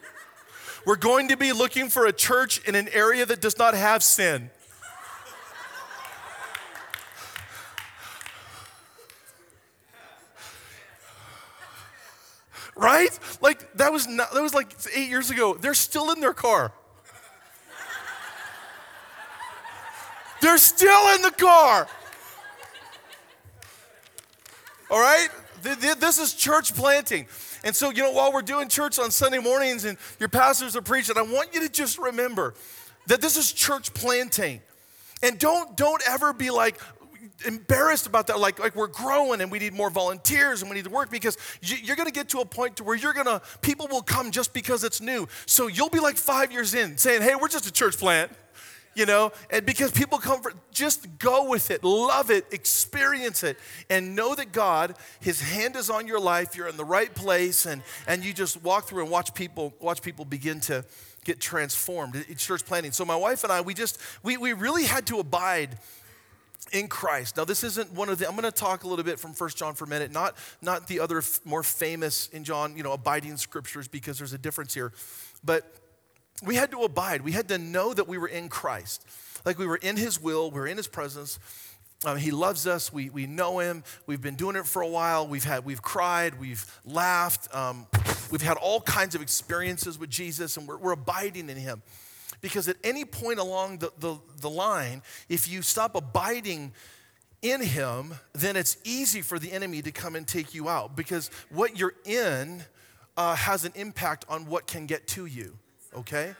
We're 0.84 0.96
going 0.96 1.28
to 1.28 1.36
be 1.36 1.52
looking 1.52 1.88
for 1.88 2.06
a 2.06 2.12
church 2.12 2.66
in 2.66 2.74
an 2.74 2.88
area 2.92 3.24
that 3.26 3.40
does 3.40 3.58
not 3.58 3.74
have 3.74 4.02
sin. 4.02 4.50
right? 12.78 13.18
Like 13.40 13.72
that 13.74 13.92
was 13.92 14.06
not, 14.06 14.32
that 14.32 14.42
was 14.42 14.54
like 14.54 14.74
eight 14.94 15.08
years 15.08 15.30
ago. 15.30 15.54
They're 15.54 15.74
still 15.74 16.10
in 16.12 16.20
their 16.20 16.32
car. 16.32 16.72
They're 20.40 20.58
still 20.58 21.14
in 21.16 21.22
the 21.22 21.32
car. 21.32 21.88
All 24.90 25.00
right? 25.00 25.28
This 25.62 26.18
is 26.18 26.34
church 26.34 26.74
planting. 26.74 27.26
And 27.64 27.74
so, 27.74 27.90
you 27.90 28.02
know, 28.02 28.12
while 28.12 28.32
we're 28.32 28.42
doing 28.42 28.68
church 28.68 28.98
on 28.98 29.10
Sunday 29.10 29.38
mornings 29.38 29.84
and 29.84 29.98
your 30.20 30.28
pastors 30.28 30.76
are 30.76 30.82
preaching, 30.82 31.16
I 31.18 31.22
want 31.22 31.52
you 31.52 31.60
to 31.60 31.68
just 31.68 31.98
remember 31.98 32.54
that 33.06 33.20
this 33.20 33.36
is 33.36 33.52
church 33.52 33.92
planting. 33.94 34.60
And 35.22 35.38
don't 35.38 35.76
don't 35.76 36.02
ever 36.08 36.32
be 36.32 36.50
like 36.50 36.78
embarrassed 37.46 38.06
about 38.06 38.26
that 38.26 38.40
like 38.40 38.58
like 38.58 38.74
we're 38.74 38.88
growing 38.88 39.40
and 39.40 39.50
we 39.50 39.58
need 39.58 39.72
more 39.72 39.90
volunteers 39.90 40.60
and 40.60 40.70
we 40.70 40.76
need 40.76 40.84
to 40.84 40.90
work 40.90 41.10
because 41.10 41.36
you're 41.62 41.94
going 41.94 42.08
to 42.08 42.12
get 42.12 42.28
to 42.28 42.40
a 42.40 42.44
point 42.44 42.76
to 42.76 42.84
where 42.84 42.96
you're 42.96 43.12
going 43.12 43.26
to 43.26 43.40
people 43.60 43.86
will 43.88 44.02
come 44.02 44.32
just 44.32 44.52
because 44.52 44.82
it's 44.82 45.00
new 45.00 45.26
so 45.46 45.68
you'll 45.68 45.88
be 45.88 46.00
like 46.00 46.16
five 46.16 46.50
years 46.50 46.74
in 46.74 46.98
saying 46.98 47.22
hey 47.22 47.36
we're 47.40 47.48
just 47.48 47.64
a 47.66 47.72
church 47.72 47.96
plant 47.96 48.32
you 48.98 49.06
know, 49.06 49.30
and 49.48 49.64
because 49.64 49.92
people 49.92 50.18
come 50.18 50.42
for, 50.42 50.52
just 50.72 51.18
go 51.20 51.48
with 51.48 51.70
it, 51.70 51.84
love 51.84 52.32
it, 52.32 52.46
experience 52.50 53.44
it, 53.44 53.56
and 53.88 54.16
know 54.16 54.34
that 54.34 54.50
God, 54.50 54.96
His 55.20 55.40
hand 55.40 55.76
is 55.76 55.88
on 55.88 56.08
your 56.08 56.18
life. 56.18 56.56
You're 56.56 56.66
in 56.66 56.76
the 56.76 56.84
right 56.84 57.14
place, 57.14 57.64
and 57.64 57.82
and 58.08 58.24
you 58.24 58.32
just 58.32 58.60
walk 58.64 58.88
through 58.88 59.04
and 59.04 59.10
watch 59.10 59.32
people 59.34 59.72
watch 59.78 60.02
people 60.02 60.24
begin 60.24 60.58
to 60.62 60.84
get 61.24 61.38
transformed. 61.38 62.16
It's 62.28 62.44
church 62.44 62.64
planting. 62.64 62.90
So 62.90 63.04
my 63.04 63.14
wife 63.14 63.44
and 63.44 63.52
I, 63.52 63.60
we 63.60 63.72
just 63.72 64.00
we 64.24 64.36
we 64.36 64.52
really 64.52 64.84
had 64.84 65.06
to 65.06 65.20
abide 65.20 65.78
in 66.72 66.88
Christ. 66.88 67.36
Now, 67.36 67.44
this 67.44 67.62
isn't 67.62 67.92
one 67.92 68.08
of 68.08 68.18
the, 68.18 68.26
I'm 68.26 68.32
going 68.32 68.42
to 68.42 68.50
talk 68.50 68.82
a 68.82 68.88
little 68.88 69.04
bit 69.04 69.18
from 69.18 69.32
First 69.32 69.56
John 69.56 69.74
for 69.74 69.84
a 69.84 69.88
minute, 69.88 70.10
not, 70.10 70.36
not 70.60 70.86
the 70.86 71.00
other 71.00 71.18
f- 71.18 71.40
more 71.44 71.62
famous 71.62 72.28
in 72.28 72.44
John, 72.44 72.76
you 72.76 72.82
know, 72.82 72.92
abiding 72.92 73.38
scriptures 73.38 73.88
because 73.88 74.18
there's 74.18 74.34
a 74.34 74.38
difference 74.38 74.74
here. 74.74 74.92
But 75.42 75.64
we 76.44 76.54
had 76.54 76.70
to 76.70 76.82
abide. 76.82 77.22
We 77.22 77.32
had 77.32 77.48
to 77.48 77.58
know 77.58 77.92
that 77.92 78.08
we 78.08 78.18
were 78.18 78.28
in 78.28 78.48
Christ. 78.48 79.04
Like 79.44 79.58
we 79.58 79.66
were 79.66 79.76
in 79.76 79.96
His 79.96 80.20
will, 80.20 80.50
We're 80.50 80.66
in 80.66 80.76
His 80.76 80.88
presence. 80.88 81.38
Um, 82.04 82.16
he 82.16 82.30
loves 82.30 82.66
us. 82.66 82.92
We, 82.92 83.10
we 83.10 83.26
know 83.26 83.58
Him. 83.58 83.82
We've 84.06 84.20
been 84.20 84.36
doing 84.36 84.54
it 84.54 84.66
for 84.66 84.82
a 84.82 84.88
while. 84.88 85.26
We've, 85.26 85.42
had, 85.42 85.64
we've 85.64 85.82
cried. 85.82 86.38
We've 86.38 86.64
laughed. 86.84 87.52
Um, 87.54 87.86
we've 88.30 88.42
had 88.42 88.56
all 88.56 88.80
kinds 88.80 89.16
of 89.16 89.22
experiences 89.22 89.98
with 89.98 90.08
Jesus, 90.08 90.56
and 90.56 90.68
we're, 90.68 90.76
we're 90.76 90.92
abiding 90.92 91.50
in 91.50 91.56
Him. 91.56 91.82
Because 92.40 92.68
at 92.68 92.76
any 92.84 93.04
point 93.04 93.40
along 93.40 93.78
the, 93.78 93.92
the, 93.98 94.16
the 94.40 94.50
line, 94.50 95.02
if 95.28 95.48
you 95.48 95.60
stop 95.60 95.96
abiding 95.96 96.72
in 97.42 97.62
Him, 97.62 98.14
then 98.32 98.54
it's 98.54 98.76
easy 98.84 99.20
for 99.20 99.40
the 99.40 99.50
enemy 99.50 99.82
to 99.82 99.90
come 99.90 100.14
and 100.14 100.26
take 100.26 100.54
you 100.54 100.68
out. 100.68 100.94
Because 100.94 101.32
what 101.50 101.76
you're 101.76 101.94
in 102.04 102.62
uh, 103.16 103.34
has 103.34 103.64
an 103.64 103.72
impact 103.74 104.24
on 104.28 104.46
what 104.46 104.68
can 104.68 104.86
get 104.86 105.08
to 105.08 105.26
you 105.26 105.58
okay? 105.94 106.34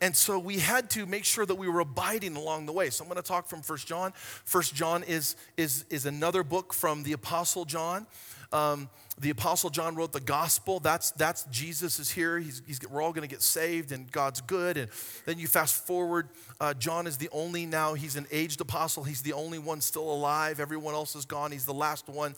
And 0.00 0.16
so 0.16 0.38
we 0.38 0.58
had 0.58 0.90
to 0.90 1.06
make 1.06 1.24
sure 1.24 1.46
that 1.46 1.54
we 1.54 1.68
were 1.68 1.80
abiding 1.80 2.36
along 2.36 2.66
the 2.66 2.72
way. 2.72 2.90
So 2.90 3.04
I'm 3.04 3.08
going 3.08 3.22
to 3.22 3.26
talk 3.26 3.46
from 3.46 3.62
First 3.62 3.86
John. 3.86 4.12
First 4.44 4.74
John 4.74 5.02
is, 5.04 5.36
is, 5.56 5.84
is 5.90 6.06
another 6.06 6.42
book 6.42 6.74
from 6.74 7.02
the 7.02 7.12
Apostle 7.12 7.64
John. 7.64 8.06
Um, 8.52 8.88
the 9.20 9.30
Apostle 9.30 9.70
John 9.70 9.94
wrote 9.94 10.12
the 10.12 10.20
gospel. 10.20 10.80
That's, 10.80 11.12
that's 11.12 11.44
Jesus 11.44 12.00
is 12.00 12.10
here. 12.10 12.38
He's, 12.38 12.62
he's, 12.66 12.80
we're 12.88 13.00
all 13.00 13.12
going 13.12 13.26
to 13.26 13.32
get 13.32 13.42
saved, 13.42 13.92
and 13.92 14.10
God's 14.10 14.40
good. 14.40 14.76
And 14.76 14.88
then 15.24 15.38
you 15.38 15.46
fast 15.46 15.86
forward, 15.86 16.28
uh, 16.60 16.74
John 16.74 17.06
is 17.06 17.16
the 17.16 17.28
only 17.32 17.64
now, 17.64 17.94
he's 17.94 18.16
an 18.16 18.26
aged 18.32 18.60
apostle. 18.60 19.04
He's 19.04 19.22
the 19.22 19.32
only 19.32 19.58
one 19.58 19.80
still 19.80 20.10
alive. 20.10 20.58
Everyone 20.58 20.94
else 20.94 21.14
is 21.14 21.24
gone. 21.24 21.52
He's 21.52 21.64
the 21.64 21.74
last 21.74 22.08
one. 22.08 22.34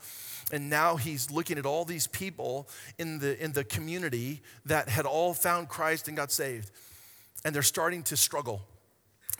And 0.52 0.70
now 0.70 0.96
he's 0.96 1.30
looking 1.30 1.58
at 1.58 1.66
all 1.66 1.84
these 1.84 2.06
people 2.06 2.68
in 2.98 3.18
the, 3.18 3.42
in 3.42 3.52
the 3.52 3.64
community 3.64 4.42
that 4.66 4.88
had 4.88 5.06
all 5.06 5.34
found 5.34 5.68
Christ 5.68 6.08
and 6.08 6.16
got 6.16 6.30
saved. 6.30 6.70
And 7.44 7.54
they're 7.54 7.62
starting 7.62 8.02
to 8.04 8.16
struggle. 8.16 8.62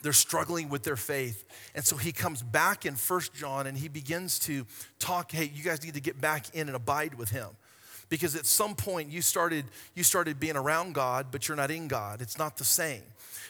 They're 0.07 0.13
struggling 0.13 0.69
with 0.69 0.85
their 0.85 0.95
faith. 0.95 1.45
And 1.75 1.85
so 1.85 1.97
he 1.97 2.13
comes 2.13 2.41
back 2.41 2.87
in 2.87 2.95
First 2.95 3.35
John 3.35 3.67
and 3.67 3.77
he 3.77 3.89
begins 3.89 4.39
to 4.39 4.65
talk, 5.01 5.33
hey, 5.33 5.51
you 5.53 5.65
guys 5.65 5.83
need 5.83 5.95
to 5.95 6.01
get 6.01 6.21
back 6.21 6.45
in 6.55 6.69
and 6.69 6.77
abide 6.77 7.15
with 7.15 7.31
him. 7.31 7.49
Because 8.09 8.37
at 8.37 8.47
some 8.47 8.77
point 8.77 9.11
you 9.11 9.21
started 9.21 9.65
you 9.97 10.05
started 10.05 10.39
being 10.39 10.57
around 10.57 10.95
god 10.95 11.27
but 11.33 11.49
you're 11.49 11.57
not 11.57 11.73
in 11.73 11.89
god. 11.89 12.23
It's 12.23 12.39
not 12.39 12.57
the 12.57 12.65
same 12.65 13.03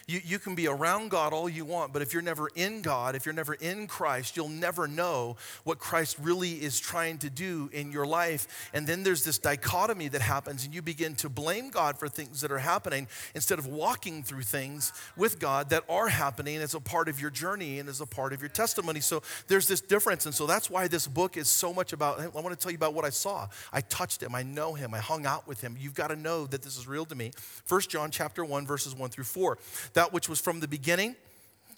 you, 0.07 0.21
you 0.23 0.39
can 0.39 0.55
be 0.55 0.67
around 0.67 1.11
God 1.11 1.33
all 1.33 1.49
you 1.49 1.65
want, 1.65 1.91
but 1.91 2.01
if 2.01 2.13
you're 2.13 2.21
never 2.21 2.47
in 2.55 2.81
God, 2.81 3.13
if 3.13 3.25
you're 3.25 3.35
never 3.35 3.55
in 3.55 3.87
Christ, 3.87 4.37
you'll 4.37 4.47
never 4.47 4.87
know 4.87 5.35
what 5.65 5.79
Christ 5.79 6.17
really 6.21 6.53
is 6.53 6.79
trying 6.79 7.17
to 7.19 7.29
do 7.29 7.69
in 7.73 7.91
your 7.91 8.05
life. 8.05 8.69
And 8.73 8.87
then 8.87 9.03
there's 9.03 9.25
this 9.25 9.37
dichotomy 9.37 10.07
that 10.07 10.21
happens, 10.21 10.63
and 10.63 10.73
you 10.73 10.81
begin 10.81 11.15
to 11.15 11.27
blame 11.27 11.69
God 11.69 11.99
for 11.99 12.07
things 12.07 12.39
that 12.39 12.53
are 12.53 12.57
happening 12.57 13.07
instead 13.35 13.59
of 13.59 13.67
walking 13.67 14.23
through 14.23 14.43
things 14.43 14.93
with 15.17 15.39
God 15.39 15.71
that 15.71 15.83
are 15.89 16.07
happening 16.07 16.55
as 16.57 16.73
a 16.73 16.79
part 16.79 17.09
of 17.09 17.19
your 17.19 17.29
journey 17.29 17.79
and 17.79 17.89
as 17.89 17.99
a 17.99 18.05
part 18.05 18.31
of 18.31 18.41
your 18.41 18.49
testimony. 18.49 19.01
So 19.01 19.21
there's 19.47 19.67
this 19.67 19.81
difference. 19.81 20.25
And 20.25 20.33
so 20.33 20.47
that's 20.47 20.69
why 20.69 20.87
this 20.87 21.05
book 21.05 21.35
is 21.35 21.49
so 21.49 21.73
much 21.73 21.91
about. 21.91 22.21
I 22.21 22.27
want 22.27 22.49
to 22.49 22.55
tell 22.55 22.71
you 22.71 22.77
about 22.77 22.93
what 22.93 23.03
I 23.03 23.09
saw. 23.09 23.49
I 23.73 23.81
touched 23.81 24.23
him, 24.23 24.33
I 24.35 24.43
know 24.43 24.73
him, 24.73 24.93
I 24.93 24.99
hung 24.99 25.25
out 25.25 25.49
with 25.49 25.59
him. 25.59 25.75
You've 25.77 25.95
got 25.95 26.07
to 26.07 26.15
know 26.15 26.45
that 26.47 26.61
this 26.61 26.77
is 26.77 26.87
real 26.87 27.03
to 27.05 27.15
me. 27.15 27.31
First 27.65 27.89
John 27.89 28.09
chapter 28.09 28.45
1, 28.45 28.65
verses 28.65 28.95
1 28.95 29.09
through 29.09 29.25
4 29.25 29.57
that 29.97 30.13
which 30.13 30.29
was 30.29 30.39
from 30.39 30.59
the 30.59 30.67
beginning, 30.67 31.15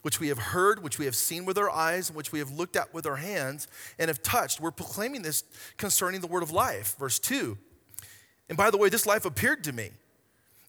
which 0.01 0.19
we 0.19 0.27
have 0.27 0.38
heard, 0.38 0.84
which 0.84 0.99
we 0.99 1.05
have 1.05 1.15
seen 1.15 1.45
with 1.45 1.58
our 1.58 1.69
eyes, 1.69 2.10
and 2.10 2.17
which 2.17 2.34
we 2.34 2.39
have 2.39 2.51
looked 2.51 2.75
at 2.75 2.93
with 2.93 3.05
our 3.05 3.15
hands 3.15 3.69
and 3.97 4.10
have 4.10 4.21
touched. 4.21 4.60
We're 4.60 4.71
proclaiming 4.71 5.21
this 5.21 5.45
concerning 5.77 6.19
the 6.19 6.27
word 6.27 6.43
of 6.43 6.51
life. 6.51 6.97
Verse 6.99 7.17
2. 7.17 7.58
And 8.49 8.58
by 8.58 8.71
the 8.71 8.77
way, 8.77 8.89
this 8.89 9.05
life 9.05 9.23
appeared 9.23 9.63
to 9.63 9.71
me, 9.71 9.91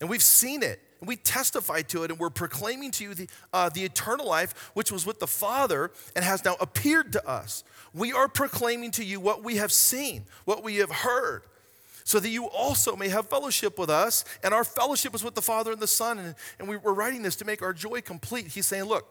and 0.00 0.08
we've 0.08 0.22
seen 0.22 0.62
it, 0.62 0.80
and 1.00 1.08
we 1.08 1.16
testify 1.16 1.82
to 1.82 2.04
it, 2.04 2.12
and 2.12 2.20
we're 2.20 2.30
proclaiming 2.30 2.92
to 2.92 3.04
you 3.04 3.14
the, 3.14 3.28
uh, 3.52 3.68
the 3.68 3.82
eternal 3.82 4.28
life, 4.28 4.70
which 4.74 4.92
was 4.92 5.04
with 5.04 5.18
the 5.18 5.26
Father 5.26 5.90
and 6.14 6.24
has 6.24 6.44
now 6.44 6.54
appeared 6.60 7.12
to 7.14 7.28
us. 7.28 7.64
We 7.92 8.12
are 8.12 8.28
proclaiming 8.28 8.92
to 8.92 9.04
you 9.04 9.18
what 9.18 9.42
we 9.42 9.56
have 9.56 9.72
seen, 9.72 10.26
what 10.44 10.62
we 10.62 10.76
have 10.76 10.90
heard 10.92 11.42
so 12.10 12.18
that 12.18 12.28
you 12.28 12.46
also 12.48 12.96
may 12.96 13.08
have 13.08 13.28
fellowship 13.28 13.78
with 13.78 13.88
us. 13.88 14.24
And 14.42 14.52
our 14.52 14.64
fellowship 14.64 15.14
is 15.14 15.22
with 15.22 15.36
the 15.36 15.42
Father 15.42 15.70
and 15.70 15.80
the 15.80 15.86
Son. 15.86 16.18
And, 16.18 16.34
and 16.58 16.68
we, 16.68 16.76
we're 16.76 16.92
writing 16.92 17.22
this 17.22 17.36
to 17.36 17.44
make 17.44 17.62
our 17.62 17.72
joy 17.72 18.00
complete. 18.00 18.48
He's 18.48 18.66
saying, 18.66 18.82
Look, 18.82 19.06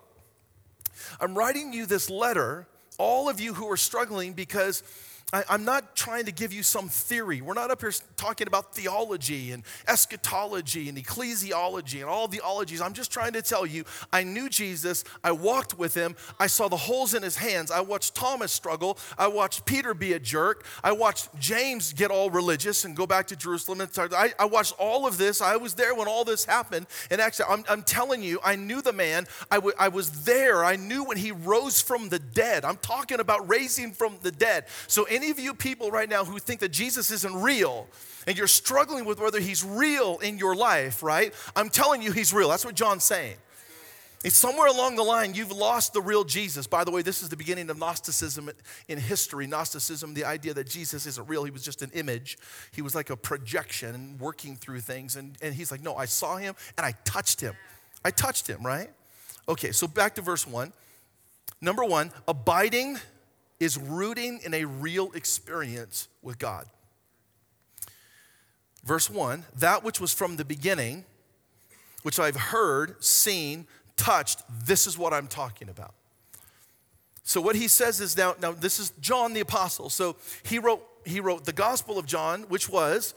I'm 1.22 1.34
writing 1.34 1.72
you 1.72 1.86
this 1.86 2.10
letter, 2.10 2.68
all 2.98 3.30
of 3.30 3.40
you 3.40 3.54
who 3.54 3.72
are 3.72 3.78
struggling, 3.78 4.34
because 4.34 4.84
I, 5.32 5.44
am 5.50 5.64
not 5.64 5.96
trying 5.96 6.26
to 6.26 6.32
give 6.32 6.54
you 6.54 6.64
some 6.64 6.90
theory. 6.90 7.42
We're 7.42 7.54
not 7.54 7.70
up 7.70 7.82
here 7.82 7.92
talking 8.18 8.48
about 8.48 8.74
theology 8.74 9.52
and 9.52 9.64
eschatology 9.88 10.90
and 10.90 10.98
ecclesiology 10.98 12.02
and 12.02 12.06
all 12.06 12.28
the 12.28 12.42
ologies. 12.42 12.82
I'm 12.82 12.94
just 12.94 13.12
trying 13.12 13.34
to 13.34 13.42
tell 13.42 13.66
you 13.66 13.84
I 14.12 14.24
knew 14.24 14.50
Jesus. 14.50 15.04
I 15.24 15.32
walked 15.32 15.78
with 15.78 15.94
him. 15.94 16.16
I 16.40 16.48
saw 16.48 16.68
the 16.68 16.78
holes 16.78 17.14
in 17.14 17.22
his 17.22 17.36
hands. 17.36 17.70
I 17.70 17.82
watched 17.82 18.16
Thomas 18.16 18.52
struggle. 18.52 18.98
I 19.18 19.28
watched 19.28 19.66
Peter 19.66 19.94
be 19.94 20.14
a 20.14 20.20
jerk. 20.20 20.66
I 20.84 20.94
watched 20.94 21.30
James 21.40 21.94
get 21.94 22.10
all 22.10 22.30
religious 22.30 22.86
and 22.86 22.96
go 22.96 23.06
back 23.06 23.28
to 23.28 23.36
Jerusalem. 23.36 23.82
And 23.82 23.92
start, 23.92 24.14
I, 24.14 24.34
I 24.40 24.46
watched 24.46 24.74
all 24.80 25.06
of 25.06 25.18
this. 25.18 25.42
I 25.42 25.58
was 25.58 25.76
there 25.76 25.94
when 25.94 26.08
all 26.08 26.24
this 26.24 26.46
happened. 26.46 26.88
And 27.12 27.22
actually, 27.22 27.46
I'm, 27.50 27.64
I'm 27.70 27.84
telling 27.84 28.24
you, 28.24 28.40
I 28.44 28.56
knew 28.56 28.82
the 28.82 28.94
man. 28.94 29.28
I, 29.52 29.56
w- 29.56 29.76
I 29.78 29.90
was 29.90 30.24
there. 30.24 30.66
I 30.66 30.76
knew 30.76 31.04
when 31.04 31.18
he 31.18 31.32
rose 31.32 31.82
from 31.82 32.10
the 32.10 32.20
dead. 32.20 32.66
I'm 32.66 32.78
talking 32.78 33.20
about 33.20 33.48
raising 33.48 33.92
from 33.92 34.18
the 34.22 34.32
dead. 34.32 34.66
So, 34.88 35.06
any 35.20 35.32
of 35.32 35.40
you 35.40 35.54
people 35.54 35.92
right 35.92 36.10
now 36.10 36.24
who 36.24 36.40
think 36.40 36.62
that 36.62 36.70
Jesus 36.70 37.12
isn't 37.12 37.36
real 37.42 37.88
and 38.26 38.38
you're 38.38 38.48
struggling 38.48 39.04
with 39.04 39.20
whether 39.20 39.42
he's 39.42 39.66
real 39.66 40.18
in 40.20 40.38
your 40.38 40.56
life, 40.56 41.04
right? 41.04 41.34
I'm 41.58 41.70
telling 41.70 42.02
you, 42.02 42.14
he's 42.14 42.34
real. 42.34 42.48
That's 42.48 42.64
what 42.64 42.76
John's 42.76 43.04
saying. 43.04 43.36
It's 44.24 44.38
somewhere 44.38 44.68
along 44.68 44.96
the 44.96 45.04
line 45.04 45.34
you've 45.34 45.52
lost 45.52 45.92
the 45.92 46.02
real 46.02 46.24
Jesus. 46.24 46.68
By 46.68 46.86
the 46.86 46.92
way, 46.92 47.02
this 47.02 47.22
is 47.22 47.28
the 47.28 47.36
beginning 47.36 47.70
of 47.70 47.78
Gnosticism 47.78 48.50
in 48.88 48.98
history. 48.98 49.46
Gnosticism, 49.46 50.14
the 50.14 50.24
idea 50.24 50.54
that 50.54 50.70
Jesus 50.70 51.06
isn't 51.06 51.28
real, 51.28 51.44
he 51.44 51.52
was 51.52 51.64
just 51.64 51.82
an 51.82 51.92
image. 51.94 52.38
He 52.72 52.82
was 52.82 52.96
like 52.96 53.10
a 53.10 53.18
projection 53.18 54.18
working 54.20 54.56
through 54.56 54.80
things. 54.80 55.18
And, 55.18 55.38
and 55.42 55.54
he's 55.54 55.70
like, 55.70 55.82
No, 55.82 55.96
I 55.96 56.06
saw 56.06 56.38
him 56.38 56.56
and 56.78 56.86
I 56.86 56.94
touched 57.04 57.42
him. 57.42 57.56
I 58.06 58.12
touched 58.12 58.48
him, 58.48 58.66
right? 58.66 58.90
Okay, 59.50 59.74
so 59.74 59.86
back 59.86 60.16
to 60.16 60.22
verse 60.22 60.48
one. 60.48 60.72
Number 61.62 61.84
one, 61.84 62.12
abiding 62.26 62.98
is 63.60 63.78
rooting 63.78 64.40
in 64.44 64.54
a 64.54 64.66
real 64.66 65.12
experience 65.14 66.08
with 66.22 66.40
God. 66.40 66.66
Verse 68.84 69.10
1 69.10 69.44
that 69.58 69.84
which 69.84 70.00
was 70.00 70.14
from 70.14 70.38
the 70.38 70.46
beginning, 70.46 71.06
which 72.04 72.20
I've 72.20 72.36
heard, 72.36 73.04
seen, 73.04 73.68
touched, 73.98 74.42
this 74.66 74.88
is 74.88 74.98
what 74.98 75.14
I'm 75.14 75.28
talking 75.28 75.70
about. 75.70 75.94
So 77.24 77.42
what 77.42 77.56
he 77.56 77.68
says 77.68 78.02
is 78.02 78.18
now, 78.18 78.36
now 78.42 78.52
this 78.54 78.80
is 78.80 78.92
John 79.02 79.34
the 79.34 79.42
apostle. 79.42 79.90
So 79.90 80.16
he 80.42 80.58
wrote, 80.58 80.84
he 81.06 81.20
wrote 81.20 81.46
the 81.46 81.54
Gospel 81.54 82.00
of 82.00 82.08
John, 82.08 82.44
which 82.44 82.70
was 82.70 83.14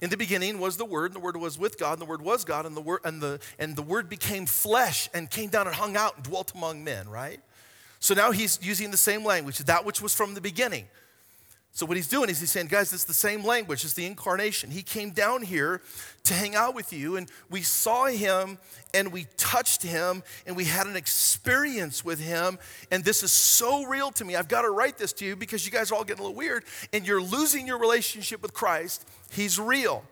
in 0.00 0.08
the 0.08 0.16
beginning 0.16 0.58
was 0.58 0.78
the 0.78 0.86
Word, 0.86 1.06
and 1.06 1.16
the 1.16 1.20
Word 1.20 1.36
was 1.36 1.58
with 1.58 1.78
God, 1.78 1.92
and 1.92 2.00
the 2.00 2.06
Word 2.06 2.22
was 2.22 2.44
God, 2.44 2.64
and 2.64 2.74
the 2.74 2.80
Word 2.80 3.00
and 3.04 3.20
the 3.20 3.38
and 3.58 3.76
the 3.76 3.82
Word 3.82 4.08
became 4.08 4.46
flesh 4.46 5.10
and 5.12 5.30
came 5.30 5.50
down 5.50 5.66
and 5.66 5.76
hung 5.76 5.96
out 5.96 6.16
and 6.16 6.24
dwelt 6.24 6.54
among 6.54 6.82
men, 6.84 7.08
right? 7.08 7.40
So 8.00 8.14
now 8.14 8.32
he's 8.32 8.58
using 8.62 8.90
the 8.90 8.96
same 8.96 9.24
language, 9.24 9.58
that 9.58 9.84
which 9.84 10.00
was 10.00 10.14
from 10.14 10.34
the 10.34 10.40
beginning. 10.40 10.86
So, 11.72 11.86
what 11.86 11.96
he's 11.96 12.08
doing 12.08 12.28
is 12.28 12.40
he's 12.40 12.50
saying, 12.50 12.66
guys, 12.66 12.92
it's 12.92 13.04
the 13.04 13.14
same 13.14 13.44
language, 13.44 13.84
it's 13.84 13.94
the 13.94 14.04
incarnation. 14.04 14.70
He 14.70 14.82
came 14.82 15.10
down 15.10 15.42
here 15.42 15.80
to 16.24 16.34
hang 16.34 16.56
out 16.56 16.74
with 16.74 16.92
you, 16.92 17.16
and 17.16 17.30
we 17.48 17.62
saw 17.62 18.06
him 18.06 18.58
and 18.92 19.12
we 19.12 19.26
touched 19.36 19.82
him 19.82 20.24
and 20.46 20.56
we 20.56 20.64
had 20.64 20.88
an 20.88 20.96
experience 20.96 22.04
with 22.04 22.18
him. 22.18 22.58
And 22.90 23.04
this 23.04 23.22
is 23.22 23.30
so 23.30 23.84
real 23.84 24.10
to 24.12 24.24
me. 24.24 24.34
I've 24.34 24.48
got 24.48 24.62
to 24.62 24.70
write 24.70 24.98
this 24.98 25.12
to 25.14 25.24
you 25.24 25.36
because 25.36 25.64
you 25.64 25.70
guys 25.70 25.92
are 25.92 25.94
all 25.94 26.04
getting 26.04 26.20
a 26.20 26.26
little 26.26 26.36
weird 26.36 26.64
and 26.92 27.06
you're 27.06 27.22
losing 27.22 27.68
your 27.68 27.78
relationship 27.78 28.42
with 28.42 28.52
Christ. 28.52 29.08
He's 29.30 29.58
real. 29.60 30.04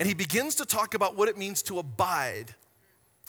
And 0.00 0.08
he 0.08 0.14
begins 0.14 0.56
to 0.56 0.66
talk 0.66 0.94
about 0.94 1.16
what 1.16 1.28
it 1.28 1.38
means 1.38 1.62
to 1.64 1.78
abide 1.78 2.54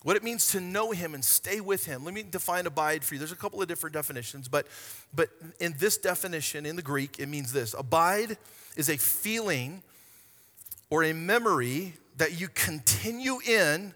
what 0.08 0.16
it 0.16 0.24
means 0.24 0.52
to 0.52 0.62
know 0.62 0.92
him 0.92 1.14
and 1.14 1.26
stay 1.26 1.60
with 1.60 1.86
him. 1.86 2.06
Let 2.06 2.14
me 2.14 2.24
define 2.24 2.66
abide 2.66 3.04
for 3.04 3.14
you. 3.14 3.20
There's 3.20 3.34
a 3.34 3.36
couple 3.36 3.62
of 3.62 3.68
different 3.68 3.94
definitions, 3.94 4.48
but, 4.48 4.66
but 5.14 5.28
in 5.60 5.76
this 5.80 5.98
definition, 5.98 6.66
in 6.66 6.78
the 6.78 6.82
Greek, 6.82 7.20
it 7.20 7.28
means 7.28 7.52
this 7.52 7.76
Abide 7.78 8.38
is 8.78 8.88
a 8.88 8.96
feeling 8.96 9.84
or 10.90 11.04
a 11.04 11.12
memory 11.12 11.92
that 12.16 12.40
you 12.40 12.48
continue 12.48 13.40
in 13.46 13.94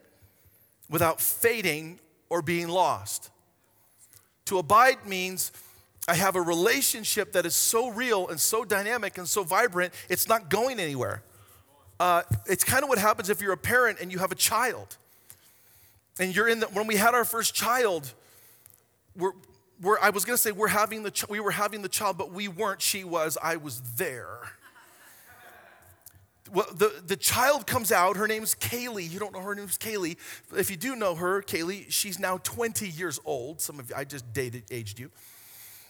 without 0.90 1.22
fading 1.22 1.98
or 2.30 2.42
being 2.42 2.68
lost. 2.68 3.30
To 4.48 4.58
abide 4.58 5.08
means 5.08 5.54
I 6.10 6.16
have 6.16 6.36
a 6.36 6.42
relationship 6.42 7.32
that 7.32 7.46
is 7.46 7.56
so 7.56 7.88
real 7.88 8.28
and 8.28 8.38
so 8.38 8.66
dynamic 8.66 9.18
and 9.18 9.30
so 9.30 9.46
vibrant, 9.46 9.94
it's 10.10 10.28
not 10.28 10.50
going 10.50 10.78
anywhere. 10.78 11.24
Uh, 12.02 12.24
it's 12.48 12.66
kind 12.66 12.84
of 12.84 12.90
what 12.90 12.98
happens 12.98 13.30
if 13.30 13.40
you're 13.40 13.54
a 13.54 13.58
parent 13.58 14.02
and 14.02 14.12
you 14.12 14.20
have 14.20 14.34
a 14.34 14.36
child 14.36 14.98
and 16.20 16.36
you're 16.36 16.48
in 16.48 16.60
the, 16.60 16.68
when 16.68 16.88
we 16.88 16.96
had 16.96 17.14
our 17.14 17.26
first 17.26 17.54
child, 17.54 18.14
we're, 19.16 19.32
we're, 19.82 20.00
I 20.00 20.10
was 20.10 20.26
gonna 20.26 20.38
say 20.38 20.52
we're 20.52 20.68
having 20.68 21.04
the, 21.04 21.26
we 21.30 21.40
were 21.40 21.52
having 21.52 21.82
the 21.82 21.90
child, 21.90 22.18
but 22.18 22.32
we 22.32 22.48
weren't. 22.48 22.82
She 22.82 23.04
was, 23.04 23.38
I 23.42 23.56
was 23.56 23.82
there. 23.98 24.40
Well, 26.54 26.68
the, 26.74 27.02
the 27.08 27.16
child 27.16 27.66
comes 27.66 27.94
out. 27.94 28.18
Her 28.18 28.28
name's 28.28 28.56
Kaylee. 28.56 29.10
You 29.10 29.20
don't 29.20 29.34
know 29.34 29.40
her 29.40 29.56
name's 29.56 29.78
Kaylee. 29.78 30.18
If 30.56 30.70
you 30.70 30.76
do 30.76 30.98
know 30.98 31.16
her, 31.16 31.42
Kaylee, 31.42 31.90
she's 31.90 32.20
now 32.20 32.40
20 32.44 32.90
years 32.90 33.20
old. 33.24 33.62
Some 33.62 33.80
of 33.80 33.90
you, 33.90 33.96
I 33.96 34.04
just 34.04 34.34
dated, 34.34 34.64
aged 34.70 35.00
you. 35.00 35.12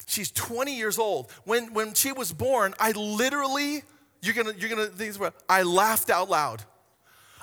She's 0.06 0.30
20 0.30 0.76
years 0.76 1.00
old. 1.00 1.32
When, 1.46 1.74
when 1.74 1.96
she 1.96 2.12
was 2.12 2.32
born, 2.32 2.76
I 2.80 2.92
literally, 2.92 3.82
you're 4.22 4.36
gonna, 4.36 4.54
you're 4.56 4.70
gonna 4.70 4.88
think 4.88 5.18
I 5.50 5.64
laughed 5.64 6.12
out 6.12 6.30
loud. 6.30 6.64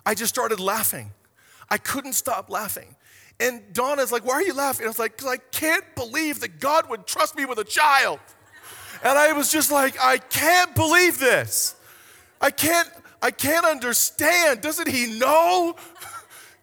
I 0.07 0.15
just 0.15 0.33
started 0.33 0.61
laughing. 0.61 1.11
I 1.71 1.79
couldn't 1.79 2.15
stop 2.15 2.51
laughing. 2.51 2.95
And 3.41 3.63
Donna's 3.73 4.11
like, 4.11 4.25
Why 4.25 4.35
are 4.35 4.43
you 4.43 4.55
laughing? 4.55 4.85
I 4.85 4.89
was 4.89 4.99
like, 4.99 5.17
Because 5.17 5.33
I 5.33 5.37
can't 5.37 5.85
believe 5.95 6.41
that 6.41 6.61
God 6.61 6.89
would 6.91 7.07
trust 7.07 7.37
me 7.37 7.45
with 7.45 7.59
a 7.59 7.65
child. 7.65 8.21
And 9.03 9.17
I 9.19 9.33
was 9.33 9.53
just 9.53 9.71
like, 9.71 9.97
I 10.01 10.19
can't 10.19 10.75
believe 10.75 11.19
this. 11.19 11.77
I 12.41 12.51
can't, 12.51 12.89
I 13.23 13.31
can't 13.31 13.65
understand. 13.65 14.61
Doesn't 14.61 14.89
he 14.89 15.19
know? 15.19 15.77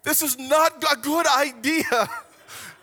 This 0.03 0.21
is 0.21 0.37
not 0.37 0.83
a 0.91 0.97
good 0.97 1.27
idea. 1.27 2.09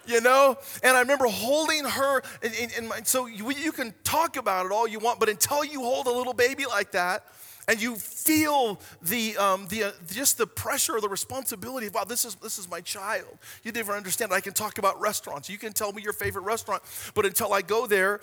You 0.05 0.21
know, 0.21 0.59
and 0.83 0.97
I 0.97 1.01
remember 1.01 1.27
holding 1.29 1.85
her, 1.85 2.23
and, 2.43 2.53
and, 2.61 2.73
and 2.77 2.89
my, 2.89 3.03
so 3.05 3.27
you, 3.27 3.49
you 3.53 3.71
can 3.71 3.95
talk 4.03 4.37
about 4.37 4.67
it 4.67 4.73
all 4.73 4.89
you 4.89 4.99
want, 4.99 5.21
but 5.21 5.29
until 5.29 5.65
you 5.65 5.81
hold 5.81 6.09
a 6.09 6.11
little 6.11 6.33
baby 6.33 6.67
like 6.67 6.91
that, 6.91 7.25
and 7.69 7.81
you 7.81 7.97
feel 7.97 8.81
the, 9.03 9.37
um, 9.37 9.67
the, 9.69 9.85
uh, 9.85 9.91
just 10.11 10.39
the 10.39 10.47
pressure 10.47 10.97
or 10.97 11.01
the 11.01 11.09
responsibility 11.09 11.87
of, 11.87 11.95
wow, 11.95 12.05
this 12.05 12.25
is, 12.25 12.35
this 12.37 12.59
is 12.59 12.69
my 12.69 12.81
child. 12.81 13.39
You 13.63 13.73
never 13.73 13.93
understand. 13.93 14.33
I 14.33 14.41
can 14.41 14.53
talk 14.53 14.79
about 14.79 15.01
restaurants. 15.01 15.49
You 15.49 15.59
can 15.59 15.73
tell 15.73 15.93
me 15.93 16.03
your 16.03 16.13
favorite 16.13 16.43
restaurant, 16.43 16.83
but 17.15 17.25
until 17.25 17.53
I 17.53 17.63
go 17.63 17.87
there, 17.87 18.21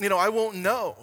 you 0.00 0.08
know, 0.08 0.18
I 0.18 0.28
won't 0.28 0.56
know. 0.56 0.96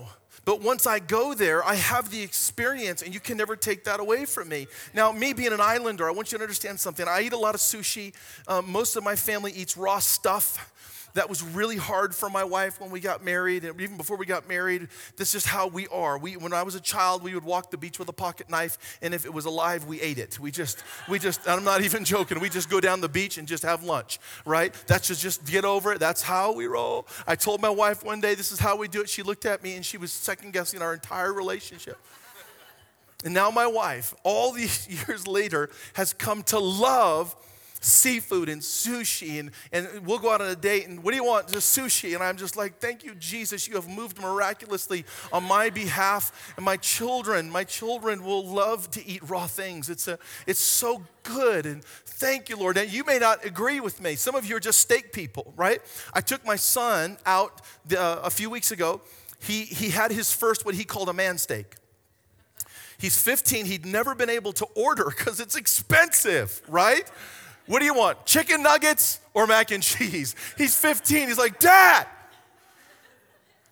But 0.44 0.62
once 0.62 0.88
I 0.88 1.00
go 1.00 1.34
there, 1.34 1.64
I 1.64 1.76
have 1.76 2.10
the 2.10 2.22
experience, 2.22 3.04
and 3.04 3.14
you 3.14 3.20
can 3.20 3.38
never 3.38 3.56
take 3.56 3.84
that 3.84 4.00
away 4.00 4.26
from 4.26 4.50
me. 4.50 4.68
Now, 4.94 5.12
me 5.12 5.34
being 5.34 5.54
an 5.54 5.62
islander, 5.62 6.08
I 6.08 6.12
want 6.12 6.32
you 6.32 6.38
to 6.40 6.44
understand 6.44 6.80
something. 6.80 7.08
I 7.08 7.22
eat 7.22 7.34
a 7.34 7.38
lot 7.38 7.54
of 7.54 7.62
sushi. 7.62 8.14
Um, 8.48 8.72
most 8.72 8.96
of 8.96 9.04
my 9.04 9.16
family 9.16 9.52
eats 9.52 9.78
raw 9.78 10.00
stuff 10.00 10.74
that 11.14 11.30
was 11.30 11.44
really 11.44 11.78
hard 11.78 12.16
for 12.16 12.30
my 12.30 12.44
wife 12.44 12.80
when 12.80 12.92
we 12.92 13.00
got 13.00 13.24
married, 13.24 13.64
and 13.64 13.80
even 13.82 13.98
before 13.98 14.18
we 14.18 14.26
got 14.26 14.48
married. 14.48 14.88
This 15.18 15.36
is 15.36 15.46
how 15.46 15.68
we 15.68 15.88
are. 15.88 16.18
We, 16.18 16.38
when 16.38 16.54
I 16.54 16.64
was 16.64 16.76
a 16.76 16.80
child, 16.80 17.24
we 17.24 17.34
would 17.34 17.44
walk 17.44 17.72
the 17.72 17.78
beach 17.78 18.00
with 18.00 18.10
a 18.10 18.14
pocket 18.14 18.50
knife, 18.50 19.00
and 19.02 19.14
if 19.14 19.26
it 19.26 19.34
was 19.34 19.46
alive, 19.46 19.86
we 19.86 20.02
ate 20.02 20.18
it. 20.18 20.40
We 20.40 20.52
just, 20.52 20.84
we 21.10 21.20
just, 21.20 21.48
I'm 21.48 21.64
not 21.64 21.82
even 21.86 22.06
joking. 22.06 22.40
We 22.40 22.50
just 22.50 22.70
go 22.70 22.80
down 22.80 23.02
the 23.02 23.10
beach 23.10 23.38
and 23.38 23.48
just 23.48 23.64
have 23.64 23.84
lunch, 23.84 24.20
right? 24.46 24.74
That's 24.88 25.08
just, 25.08 25.22
just 25.22 25.46
get 25.46 25.66
over 25.66 25.94
it. 25.94 26.00
That's 26.00 26.22
how 26.22 26.54
we 26.54 26.68
roll. 26.68 27.08
I 27.28 27.36
told 27.36 27.62
my 27.62 27.70
wife 27.70 28.04
one 28.04 28.22
day, 28.22 28.36
this 28.36 28.52
is 28.52 28.60
how 28.60 28.78
we 28.78 28.88
do 28.88 29.02
it. 29.02 29.10
She 29.10 29.24
looked 29.24 29.46
at 29.46 29.64
me 29.64 29.76
and 29.76 29.86
she 29.86 29.98
was 29.98 30.12
second 30.12 30.54
guessing 30.54 30.82
our 30.82 30.94
entire 30.94 31.34
relationship. 31.34 31.98
And 33.24 33.34
now 33.34 33.52
my 33.52 33.68
wife, 33.68 34.14
all 34.24 34.52
these 34.52 34.88
years 35.08 35.28
later, 35.28 35.70
has 35.94 36.14
come 36.14 36.44
to 36.44 36.60
love 36.60 37.36
seafood 37.82 38.48
and 38.48 38.62
sushi, 38.62 39.40
and, 39.40 39.52
and 39.72 40.06
we'll 40.06 40.20
go 40.20 40.32
out 40.32 40.40
on 40.40 40.48
a 40.48 40.56
date, 40.56 40.88
and 40.88 41.04
what 41.04 41.12
do 41.12 41.18
you 41.18 41.26
want? 41.26 41.52
Just 41.52 41.78
sushi. 41.78 42.14
And 42.14 42.24
I'm 42.24 42.38
just 42.38 42.56
like, 42.56 42.80
thank 42.80 43.04
you, 43.04 43.16
Jesus. 43.16 43.68
You 43.68 43.76
have 43.76 43.90
moved 43.90 44.22
miraculously 44.22 45.04
on 45.34 45.44
my 45.44 45.70
behalf. 45.70 46.54
And 46.56 46.64
my 46.64 46.78
children, 46.78 47.50
my 47.50 47.64
children 47.64 48.24
will 48.24 48.46
love 48.46 48.90
to 48.92 49.06
eat 49.06 49.28
raw 49.28 49.48
things. 49.48 49.90
It's, 49.90 50.08
a, 50.08 50.18
it's 50.48 50.60
so 50.60 51.02
good. 51.24 51.66
And 51.66 51.84
thank 51.84 52.50
you, 52.50 52.58
Lord. 52.58 52.78
And 52.78 52.92
you 52.92 53.04
may 53.04 53.18
not 53.18 53.44
agree 53.44 53.80
with 53.80 54.00
me. 54.00 54.16
Some 54.16 54.36
of 54.36 54.46
you 54.46 54.56
are 54.56 54.62
just 54.62 54.80
steak 54.80 55.12
people, 55.12 55.54
right? 55.58 55.82
I 56.14 56.22
took 56.22 56.46
my 56.46 56.56
son 56.56 57.18
out 57.26 57.62
the, 57.86 58.00
uh, 58.00 58.22
a 58.24 58.30
few 58.30 58.50
weeks 58.50 58.72
ago. 58.72 59.02
He, 59.40 59.64
he 59.64 59.90
had 59.90 60.12
his 60.12 60.32
first, 60.32 60.66
what 60.66 60.76
he 60.76 60.84
called 60.84 61.10
a 61.10 61.14
man 61.14 61.40
steak. 61.40 61.76
He's 63.00 63.20
15. 63.20 63.66
He'd 63.66 63.86
never 63.86 64.14
been 64.14 64.30
able 64.30 64.54
to 64.54 64.66
order 64.76 65.06
because 65.06 65.40
it's 65.40 65.56
expensive, 65.56 66.62
right? 66.68 67.10
What 67.72 67.80
do 67.80 67.86
you 67.86 67.94
want? 67.94 68.26
Chicken 68.26 68.64
nuggets 68.64 69.22
or 69.34 69.48
mac 69.48 69.72
and 69.72 69.82
cheese? 69.82 70.36
He's 70.58 70.76
15. 70.76 71.30
He's 71.30 71.38
like, 71.38 71.58
Dad, 71.58 72.06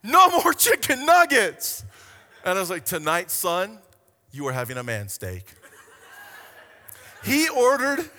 no 0.01 0.29
more 0.29 0.53
chicken 0.53 1.05
nuggets. 1.05 1.83
And 2.45 2.57
I 2.57 2.61
was 2.61 2.69
like, 2.69 2.85
Tonight, 2.85 3.29
son, 3.29 3.77
you 4.31 4.47
are 4.47 4.53
having 4.53 4.77
a 4.77 4.83
man 4.83 5.09
steak. 5.09 5.53
He 7.25 7.49
ordered 7.49 8.09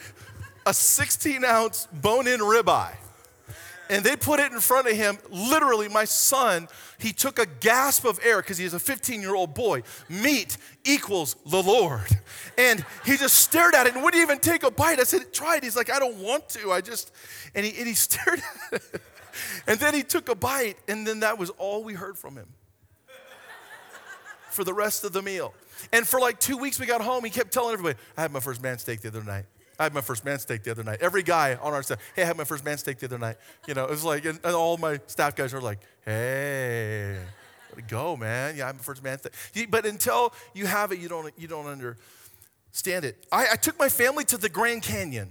a 0.66 0.74
16 0.74 1.46
ounce 1.46 1.88
bone 1.94 2.26
in 2.26 2.40
ribeye 2.40 2.94
and 3.90 4.04
they 4.04 4.16
put 4.16 4.38
it 4.38 4.52
in 4.52 4.60
front 4.60 4.86
of 4.86 4.96
him. 4.96 5.18
Literally, 5.30 5.88
my 5.88 6.04
son, 6.04 6.68
he 6.98 7.12
took 7.12 7.38
a 7.38 7.46
gasp 7.46 8.04
of 8.04 8.20
air 8.22 8.40
because 8.40 8.56
he's 8.56 8.72
a 8.72 8.78
15 8.78 9.20
year 9.20 9.34
old 9.34 9.52
boy. 9.52 9.82
Meat 10.08 10.56
equals 10.84 11.36
the 11.46 11.62
Lord. 11.62 12.06
And 12.58 12.84
he 13.04 13.16
just 13.16 13.36
stared 13.36 13.74
at 13.74 13.86
it 13.86 13.94
and 13.94 14.02
wouldn't 14.04 14.22
even 14.22 14.38
take 14.38 14.62
a 14.62 14.70
bite. 14.70 15.00
I 15.00 15.04
said, 15.04 15.32
try 15.32 15.56
it. 15.56 15.64
He's 15.64 15.76
like, 15.76 15.90
I 15.90 15.98
don't 15.98 16.16
want 16.18 16.48
to. 16.50 16.72
I 16.72 16.80
just, 16.80 17.12
and 17.54 17.64
he, 17.64 17.76
and 17.78 17.86
he 17.86 17.94
stared 17.94 18.42
at 18.72 18.82
it. 18.82 19.02
And 19.66 19.78
then 19.78 19.94
he 19.94 20.02
took 20.02 20.28
a 20.28 20.34
bite, 20.34 20.76
and 20.88 21.06
then 21.06 21.20
that 21.20 21.38
was 21.38 21.50
all 21.50 21.84
we 21.84 21.94
heard 21.94 22.18
from 22.18 22.36
him 22.36 22.48
for 24.50 24.64
the 24.64 24.74
rest 24.74 25.04
of 25.04 25.12
the 25.12 25.22
meal. 25.22 25.54
And 25.92 26.06
for 26.06 26.20
like 26.20 26.40
two 26.40 26.58
weeks, 26.58 26.78
we 26.78 26.86
got 26.86 27.00
home. 27.00 27.24
He 27.24 27.30
kept 27.30 27.52
telling 27.52 27.72
everybody, 27.72 27.98
I 28.16 28.22
had 28.22 28.32
my 28.32 28.40
first 28.40 28.62
man 28.62 28.78
steak 28.78 29.00
the 29.00 29.08
other 29.08 29.22
night. 29.22 29.46
I 29.78 29.84
had 29.84 29.94
my 29.94 30.02
first 30.02 30.24
man 30.26 30.38
steak 30.38 30.62
the 30.62 30.72
other 30.72 30.84
night. 30.84 30.98
Every 31.00 31.22
guy 31.22 31.54
on 31.54 31.72
our 31.72 31.82
staff, 31.82 31.98
hey, 32.14 32.22
I 32.22 32.26
had 32.26 32.36
my 32.36 32.44
first 32.44 32.64
man 32.64 32.76
steak 32.76 32.98
the 32.98 33.06
other 33.06 33.18
night. 33.18 33.36
You 33.66 33.72
know, 33.72 33.84
it 33.84 33.90
was 33.90 34.04
like, 34.04 34.26
and, 34.26 34.38
and 34.44 34.54
all 34.54 34.76
my 34.76 35.00
staff 35.06 35.34
guys 35.34 35.54
are 35.54 35.60
like, 35.60 35.78
hey, 36.04 37.18
go, 37.80 38.16
man. 38.16 38.56
Yeah, 38.56 38.68
I'm 38.68 38.76
my 38.76 38.82
first 38.82 39.02
man. 39.02 39.18
But 39.68 39.86
until 39.86 40.32
you 40.54 40.66
have 40.66 40.92
it, 40.92 40.98
you 40.98 41.08
don't, 41.08 41.32
you 41.38 41.48
don't 41.48 41.66
understand 41.66 43.04
it. 43.04 43.26
I, 43.30 43.48
I 43.52 43.56
took 43.56 43.78
my 43.78 43.88
family 43.88 44.24
to 44.26 44.36
the 44.36 44.48
Grand 44.48 44.82
Canyon, 44.82 45.30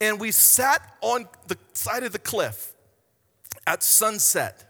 and 0.00 0.20
we 0.20 0.30
sat 0.30 0.82
on 1.00 1.28
the 1.46 1.56
side 1.72 2.02
of 2.02 2.12
the 2.12 2.18
cliff 2.18 2.74
at 3.66 3.82
sunset. 3.82 4.64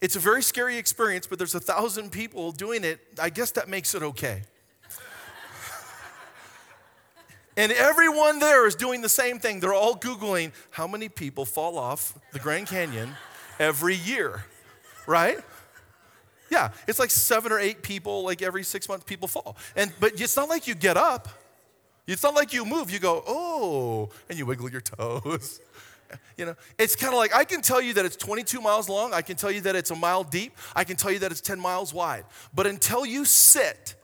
It's 0.00 0.16
a 0.16 0.20
very 0.20 0.42
scary 0.42 0.76
experience, 0.76 1.26
but 1.26 1.38
there's 1.38 1.54
a 1.54 1.60
thousand 1.60 2.10
people 2.12 2.52
doing 2.52 2.84
it. 2.84 3.00
I 3.20 3.30
guess 3.30 3.50
that 3.52 3.68
makes 3.68 3.94
it 3.94 4.02
okay. 4.02 4.42
And 7.56 7.72
everyone 7.72 8.38
there 8.38 8.66
is 8.66 8.74
doing 8.74 9.00
the 9.00 9.08
same 9.08 9.38
thing. 9.38 9.60
They're 9.60 9.72
all 9.72 9.96
Googling 9.96 10.52
how 10.70 10.86
many 10.86 11.08
people 11.08 11.46
fall 11.46 11.78
off 11.78 12.18
the 12.32 12.38
Grand 12.38 12.66
Canyon 12.66 13.14
every 13.58 13.94
year, 13.94 14.44
right? 15.06 15.38
Yeah, 16.50 16.70
it's 16.86 16.98
like 16.98 17.10
seven 17.10 17.52
or 17.52 17.58
eight 17.58 17.82
people, 17.82 18.22
like 18.22 18.42
every 18.42 18.62
six 18.62 18.88
months, 18.88 19.04
people 19.04 19.28
fall. 19.28 19.56
And 19.74 19.92
but 19.98 20.20
it's 20.20 20.36
not 20.36 20.48
like 20.48 20.66
you 20.66 20.74
get 20.74 20.96
up. 20.96 21.28
It's 22.06 22.22
not 22.22 22.34
like 22.34 22.52
you 22.52 22.64
move. 22.64 22.90
You 22.90 23.00
go, 23.00 23.24
oh, 23.26 24.10
and 24.28 24.38
you 24.38 24.46
wiggle 24.46 24.70
your 24.70 24.80
toes. 24.80 25.60
You 26.36 26.46
know, 26.46 26.54
it's 26.78 26.94
kind 26.94 27.12
of 27.12 27.18
like 27.18 27.34
I 27.34 27.42
can 27.42 27.62
tell 27.62 27.80
you 27.80 27.94
that 27.94 28.04
it's 28.04 28.14
22 28.14 28.60
miles 28.60 28.88
long. 28.88 29.12
I 29.12 29.22
can 29.22 29.34
tell 29.34 29.50
you 29.50 29.60
that 29.62 29.74
it's 29.74 29.90
a 29.90 29.96
mile 29.96 30.22
deep. 30.22 30.56
I 30.76 30.84
can 30.84 30.94
tell 30.94 31.10
you 31.10 31.18
that 31.18 31.32
it's 31.32 31.40
10 31.40 31.58
miles 31.58 31.92
wide. 31.92 32.24
But 32.54 32.68
until 32.68 33.04
you 33.04 33.24
sit 33.24 33.96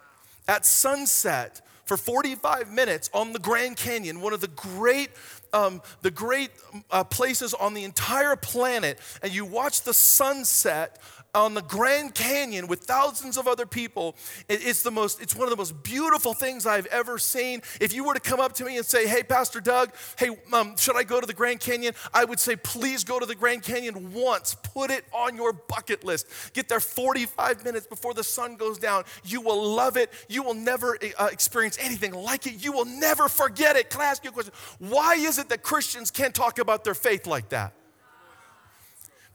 at 0.48 0.66
sunset 0.66 1.61
for 1.84 1.96
45 1.96 2.72
minutes 2.72 3.09
on 3.14 3.32
the 3.32 3.38
Grand 3.38 3.76
Canyon, 3.76 4.20
one 4.20 4.32
of 4.32 4.40
the 4.40 4.48
great, 4.48 5.11
um, 5.53 5.82
the 6.03 6.11
great 6.11 6.50
uh, 6.90 7.05
places 7.05 7.55
on 7.55 7.74
the 7.74 7.84
entire 7.84 8.36
planet, 8.36 8.98
and 9.22 9.32
you 9.32 9.44
watch 9.44 9.82
the 9.82 9.94
sunset 9.94 10.98
on 11.35 11.55
the 11.55 11.62
Grand 11.62 12.14
Canyon 12.14 12.66
with 12.66 12.80
thousands 12.80 13.39
of 13.39 13.49
other 13.49 13.64
people. 13.64 14.16
It's 14.51 14.83
the 14.83 14.91
most, 14.91 15.22
it's 15.22 15.35
one 15.35 15.45
of 15.45 15.51
the 15.51 15.57
most 15.57 15.83
beautiful 15.83 16.35
things 16.35 16.66
I've 16.66 16.85
ever 16.87 17.18
seen. 17.18 17.62
If 17.80 17.95
you 17.95 18.05
were 18.05 18.12
to 18.12 18.20
come 18.20 18.39
up 18.39 18.53
to 18.55 18.64
me 18.66 18.76
and 18.76 18.85
say, 18.85 19.07
Hey, 19.07 19.22
Pastor 19.22 19.61
Doug, 19.61 19.95
hey, 20.18 20.37
um, 20.53 20.76
should 20.76 20.95
I 20.95 21.05
go 21.05 21.22
to 21.22 21.26
the 21.26 21.33
Grand 21.33 21.61
Canyon? 21.61 21.95
I 22.12 22.26
would 22.26 22.39
say, 22.39 22.57
Please 22.57 23.03
go 23.03 23.18
to 23.18 23.24
the 23.24 23.35
Grand 23.35 23.62
Canyon 23.62 24.12
once. 24.12 24.55
Put 24.74 24.91
it 24.91 25.07
on 25.11 25.35
your 25.35 25.55
bucket 25.55 26.05
list. 26.05 26.28
Get 26.53 26.68
there 26.68 26.80
45 26.80 27.64
minutes 27.64 27.87
before 27.87 28.12
the 28.12 28.24
sun 28.24 28.57
goes 28.57 28.78
down. 28.78 29.05
You 29.24 29.41
will 29.41 29.74
love 29.74 29.97
it. 29.97 30.12
You 30.28 30.43
will 30.43 30.55
never 30.55 30.99
uh, 31.18 31.28
experience 31.33 31.78
anything 31.80 32.12
like 32.12 32.47
it. 32.47 32.62
You 32.62 32.72
will 32.72 32.85
never 32.85 33.28
forget 33.28 33.76
it. 33.76 33.89
Can 33.89 34.03
I 34.03 34.05
ask 34.05 34.22
you 34.22 34.30
a 34.30 34.33
question? 34.35 34.53
Why 34.80 35.14
is 35.14 35.39
it 35.39 35.49
that 35.49 35.62
Christians 35.62 36.11
can't 36.11 36.35
talk 36.35 36.59
about 36.59 36.85
their 36.85 36.95
faith 36.95 37.26
like 37.26 37.49
that? 37.51 37.72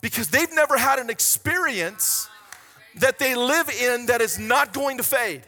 Because 0.09 0.29
they've 0.29 0.53
never 0.53 0.77
had 0.77 0.99
an 0.99 1.09
experience 1.09 2.29
that 2.95 3.19
they 3.19 3.35
live 3.35 3.69
in 3.69 4.05
that 4.05 4.21
is 4.21 4.39
not 4.39 4.71
going 4.71 4.95
to 4.95 5.03
fade. 5.03 5.43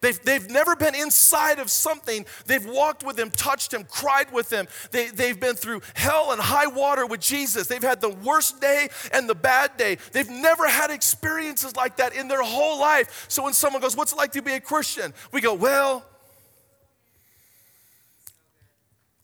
They've, 0.00 0.20
they've 0.24 0.50
never 0.50 0.74
been 0.74 0.96
inside 0.96 1.60
of 1.60 1.70
something. 1.70 2.26
They've 2.46 2.66
walked 2.66 3.04
with 3.04 3.16
him, 3.16 3.30
touched 3.30 3.72
him, 3.72 3.84
cried 3.84 4.32
with 4.32 4.52
him. 4.52 4.66
They, 4.90 5.10
they've 5.10 5.38
been 5.38 5.54
through 5.54 5.82
hell 5.94 6.32
and 6.32 6.40
high 6.40 6.66
water 6.66 7.06
with 7.06 7.20
Jesus. 7.20 7.68
They've 7.68 7.80
had 7.80 8.00
the 8.00 8.08
worst 8.08 8.60
day 8.60 8.88
and 9.12 9.28
the 9.28 9.34
bad 9.36 9.76
day. 9.76 9.98
They've 10.10 10.28
never 10.28 10.66
had 10.66 10.90
experiences 10.90 11.76
like 11.76 11.98
that 11.98 12.16
in 12.16 12.26
their 12.26 12.42
whole 12.42 12.80
life. 12.80 13.26
So 13.28 13.44
when 13.44 13.52
someone 13.52 13.80
goes, 13.80 13.96
What's 13.96 14.12
it 14.12 14.16
like 14.16 14.32
to 14.32 14.42
be 14.42 14.54
a 14.54 14.60
Christian? 14.60 15.14
We 15.30 15.40
go, 15.40 15.54
Well, 15.54 16.04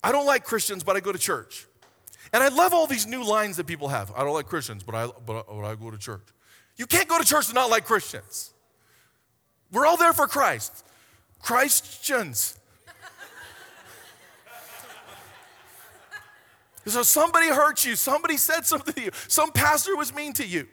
I 0.05 0.13
don't 0.13 0.27
like 0.27 0.45
Christians, 0.45 0.85
but 0.85 0.95
I 0.95 1.01
go 1.01 1.11
to 1.11 1.19
church. 1.19 1.67
And 2.33 2.43
I 2.43 2.49
love 2.49 2.73
all 2.73 2.87
these 2.87 3.07
new 3.07 3.25
lines 3.25 3.57
that 3.57 3.67
people 3.67 3.89
have. 3.89 4.13
I 4.17 4.25
don't 4.25 4.35
like 4.35 4.47
Christians, 4.47 4.83
but 4.83 4.95
I, 4.95 5.07
but, 5.07 5.47
but 5.47 5.65
I 5.65 5.75
go 5.75 5.91
to 5.91 5.99
church. 5.99 6.23
You 6.77 6.87
can't 6.87 7.09
go 7.09 7.19
to 7.19 7.25
church 7.25 7.47
and 7.47 7.55
not 7.55 7.71
like 7.71 7.85
Christians. 7.85 8.53
We're 9.73 9.87
all 9.87 9.97
there 9.97 10.13
for 10.13 10.27
Christ. 10.27 10.85
Christians. 11.41 12.59
so 16.87 17.03
somebody 17.03 17.49
hurt 17.49 17.85
you, 17.85 17.97
somebody 17.97 18.37
said 18.37 18.67
something 18.67 18.95
to 18.95 19.03
you, 19.03 19.11
some 19.29 19.53
pastor 19.53 19.97
was 19.97 20.15
mean 20.15 20.33
to 20.35 20.47
you. 20.47 20.69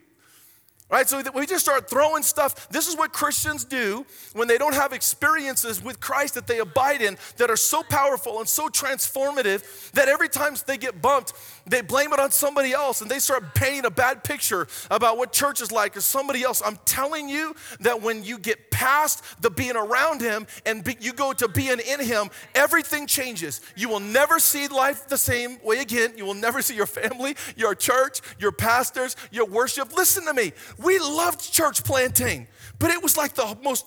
Right? 0.93 1.09
So 1.09 1.23
we 1.33 1.47
just 1.47 1.65
start 1.65 1.89
throwing 1.89 2.21
stuff. 2.21 2.69
This 2.69 2.87
is 2.87 2.95
what 2.95 3.11
Christians 3.11 3.65
do 3.65 4.05
when 4.33 4.47
they 4.47 4.59
don't 4.59 4.75
have 4.75 4.93
experiences 4.93 5.83
with 5.83 5.99
Christ 5.99 6.35
that 6.35 6.45
they 6.45 6.59
abide 6.59 7.01
in 7.01 7.17
that 7.37 7.49
are 7.49 7.55
so 7.55 7.81
powerful 7.81 8.37
and 8.37 8.47
so 8.47 8.69
transformative 8.69 9.89
that 9.93 10.07
every 10.07 10.29
time 10.29 10.53
they 10.67 10.77
get 10.77 11.01
bumped, 11.01 11.33
they 11.65 11.81
blame 11.81 12.13
it 12.13 12.19
on 12.19 12.29
somebody 12.29 12.73
else 12.73 13.01
and 13.01 13.09
they 13.09 13.17
start 13.17 13.55
painting 13.55 13.85
a 13.85 13.89
bad 13.89 14.23
picture 14.23 14.67
about 14.91 15.17
what 15.17 15.33
church 15.33 15.61
is 15.61 15.71
like 15.71 15.97
or 15.97 16.01
somebody 16.01 16.43
else. 16.43 16.61
I'm 16.63 16.77
telling 16.85 17.27
you 17.27 17.55
that 17.79 18.03
when 18.03 18.23
you 18.23 18.37
get 18.37 18.69
past 18.69 19.23
the 19.41 19.49
being 19.49 19.75
around 19.75 20.21
Him 20.21 20.45
and 20.63 20.83
be, 20.83 20.95
you 20.99 21.13
go 21.13 21.33
to 21.33 21.47
being 21.47 21.79
in 21.79 22.01
Him, 22.01 22.29
everything 22.53 23.07
changes. 23.07 23.61
You 23.75 23.89
will 23.89 23.99
never 23.99 24.37
see 24.37 24.67
life 24.67 25.07
the 25.07 25.17
same 25.17 25.57
way 25.63 25.79
again. 25.79 26.13
You 26.17 26.25
will 26.25 26.35
never 26.35 26.61
see 26.61 26.75
your 26.75 26.85
family, 26.85 27.35
your 27.55 27.73
church, 27.73 28.21
your 28.37 28.51
pastors, 28.51 29.15
your 29.31 29.47
worship. 29.47 29.95
Listen 29.97 30.25
to 30.25 30.35
me. 30.35 30.51
We 30.83 30.99
loved 30.99 31.51
church 31.51 31.83
planting, 31.83 32.47
but 32.77 32.91
it 32.91 33.01
was 33.01 33.17
like 33.17 33.33
the 33.33 33.57
most 33.63 33.85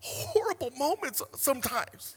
horrible 0.00 0.70
moments 0.76 1.22
sometimes. 1.36 2.16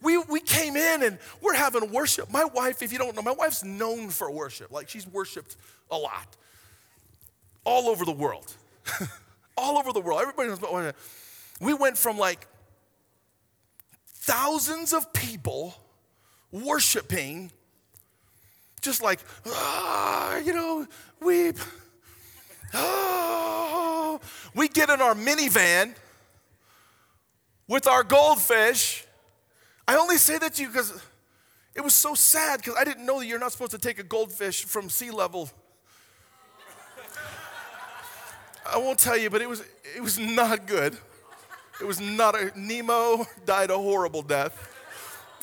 We, 0.00 0.18
we 0.18 0.40
came 0.40 0.76
in 0.76 1.04
and 1.04 1.18
we're 1.40 1.54
having 1.54 1.92
worship. 1.92 2.30
My 2.30 2.44
wife, 2.44 2.82
if 2.82 2.92
you 2.92 2.98
don't 2.98 3.14
know, 3.14 3.22
my 3.22 3.32
wife's 3.32 3.62
known 3.62 4.10
for 4.10 4.30
worship. 4.30 4.72
Like 4.72 4.88
she's 4.88 5.06
worshiped 5.06 5.56
a 5.90 5.96
lot, 5.96 6.36
all 7.64 7.88
over 7.88 8.04
the 8.04 8.12
world. 8.12 8.52
all 9.56 9.78
over 9.78 9.92
the 9.92 10.00
world. 10.00 10.20
Everybody 10.20 10.48
knows 10.48 10.58
about 10.58 10.72
worship. 10.72 10.96
We 11.60 11.74
went 11.74 11.96
from 11.96 12.18
like 12.18 12.48
thousands 14.06 14.92
of 14.92 15.12
people 15.12 15.74
worshiping, 16.50 17.52
just 18.80 19.02
like, 19.02 19.20
ah, 19.46 20.38
you 20.38 20.52
know, 20.52 20.86
weep 21.20 21.58
oh, 22.74 24.20
we 24.54 24.68
get 24.68 24.90
in 24.90 25.00
our 25.00 25.14
minivan 25.14 25.94
with 27.68 27.86
our 27.86 28.02
goldfish. 28.02 29.04
I 29.86 29.96
only 29.96 30.16
say 30.16 30.38
that 30.38 30.54
to 30.54 30.62
you 30.62 30.68
because 30.68 31.02
it 31.74 31.80
was 31.80 31.94
so 31.94 32.14
sad 32.14 32.58
because 32.60 32.74
I 32.78 32.84
didn't 32.84 33.06
know 33.06 33.20
that 33.20 33.26
you're 33.26 33.38
not 33.38 33.52
supposed 33.52 33.70
to 33.72 33.78
take 33.78 33.98
a 33.98 34.02
goldfish 34.02 34.64
from 34.64 34.90
sea 34.90 35.10
level. 35.10 35.50
I 38.64 38.78
won't 38.78 38.98
tell 38.98 39.16
you, 39.16 39.28
but 39.28 39.42
it 39.42 39.48
was 39.48 39.62
it 39.96 40.02
was 40.02 40.18
not 40.18 40.66
good. 40.66 40.96
It 41.80 41.86
was 41.86 42.00
not 42.00 42.40
a 42.40 42.52
Nemo 42.54 43.26
died 43.44 43.70
a 43.70 43.76
horrible 43.76 44.22
death 44.22 44.68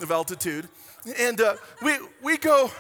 of 0.02 0.12
altitude, 0.12 0.70
and 1.18 1.40
uh, 1.42 1.56
we 1.82 1.98
we 2.22 2.38
go 2.38 2.72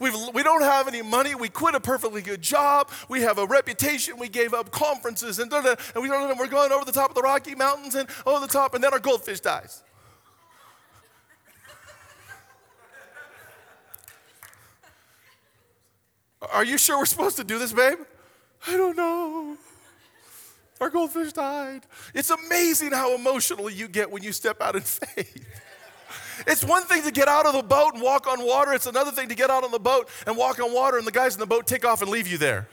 We've, 0.00 0.14
we 0.32 0.42
don't 0.42 0.62
have 0.62 0.86
any 0.86 1.02
money. 1.02 1.34
We 1.34 1.48
quit 1.48 1.74
a 1.74 1.80
perfectly 1.80 2.22
good 2.22 2.42
job. 2.42 2.90
We 3.08 3.22
have 3.22 3.38
a 3.38 3.46
reputation. 3.46 4.16
We 4.18 4.28
gave 4.28 4.54
up 4.54 4.70
conferences 4.70 5.38
and, 5.38 5.52
and 5.52 5.76
we 5.96 6.08
know. 6.08 6.32
We're 6.38 6.46
going 6.46 6.70
over 6.72 6.84
the 6.84 6.92
top 6.92 7.08
of 7.08 7.14
the 7.14 7.22
Rocky 7.22 7.54
Mountains 7.54 7.94
and 7.94 8.08
over 8.24 8.40
the 8.40 8.52
top, 8.52 8.74
and 8.74 8.84
then 8.84 8.92
our 8.92 9.00
goldfish 9.00 9.40
dies. 9.40 9.82
Are 16.52 16.64
you 16.64 16.78
sure 16.78 16.98
we're 16.98 17.06
supposed 17.06 17.36
to 17.38 17.44
do 17.44 17.58
this, 17.58 17.72
babe? 17.72 17.98
I 18.66 18.76
don't 18.76 18.96
know. 18.96 19.56
Our 20.80 20.90
goldfish 20.90 21.32
died. 21.32 21.82
It's 22.14 22.30
amazing 22.30 22.92
how 22.92 23.16
emotional 23.16 23.68
you 23.68 23.88
get 23.88 24.10
when 24.10 24.22
you 24.22 24.32
step 24.32 24.60
out 24.60 24.76
in 24.76 24.82
faith. 24.82 25.44
It's 26.46 26.64
one 26.64 26.84
thing 26.84 27.02
to 27.02 27.10
get 27.10 27.28
out 27.28 27.46
of 27.46 27.54
the 27.54 27.62
boat 27.62 27.94
and 27.94 28.02
walk 28.02 28.26
on 28.26 28.44
water, 28.44 28.72
it's 28.72 28.86
another 28.86 29.10
thing 29.10 29.28
to 29.28 29.34
get 29.34 29.50
out 29.50 29.64
on 29.64 29.70
the 29.70 29.78
boat 29.78 30.08
and 30.26 30.36
walk 30.36 30.60
on 30.60 30.72
water, 30.72 30.98
and 30.98 31.06
the 31.06 31.12
guys 31.12 31.34
in 31.34 31.40
the 31.40 31.46
boat 31.46 31.66
take 31.66 31.84
off 31.84 32.02
and 32.02 32.10
leave 32.10 32.26
you 32.26 32.38
there. 32.38 32.68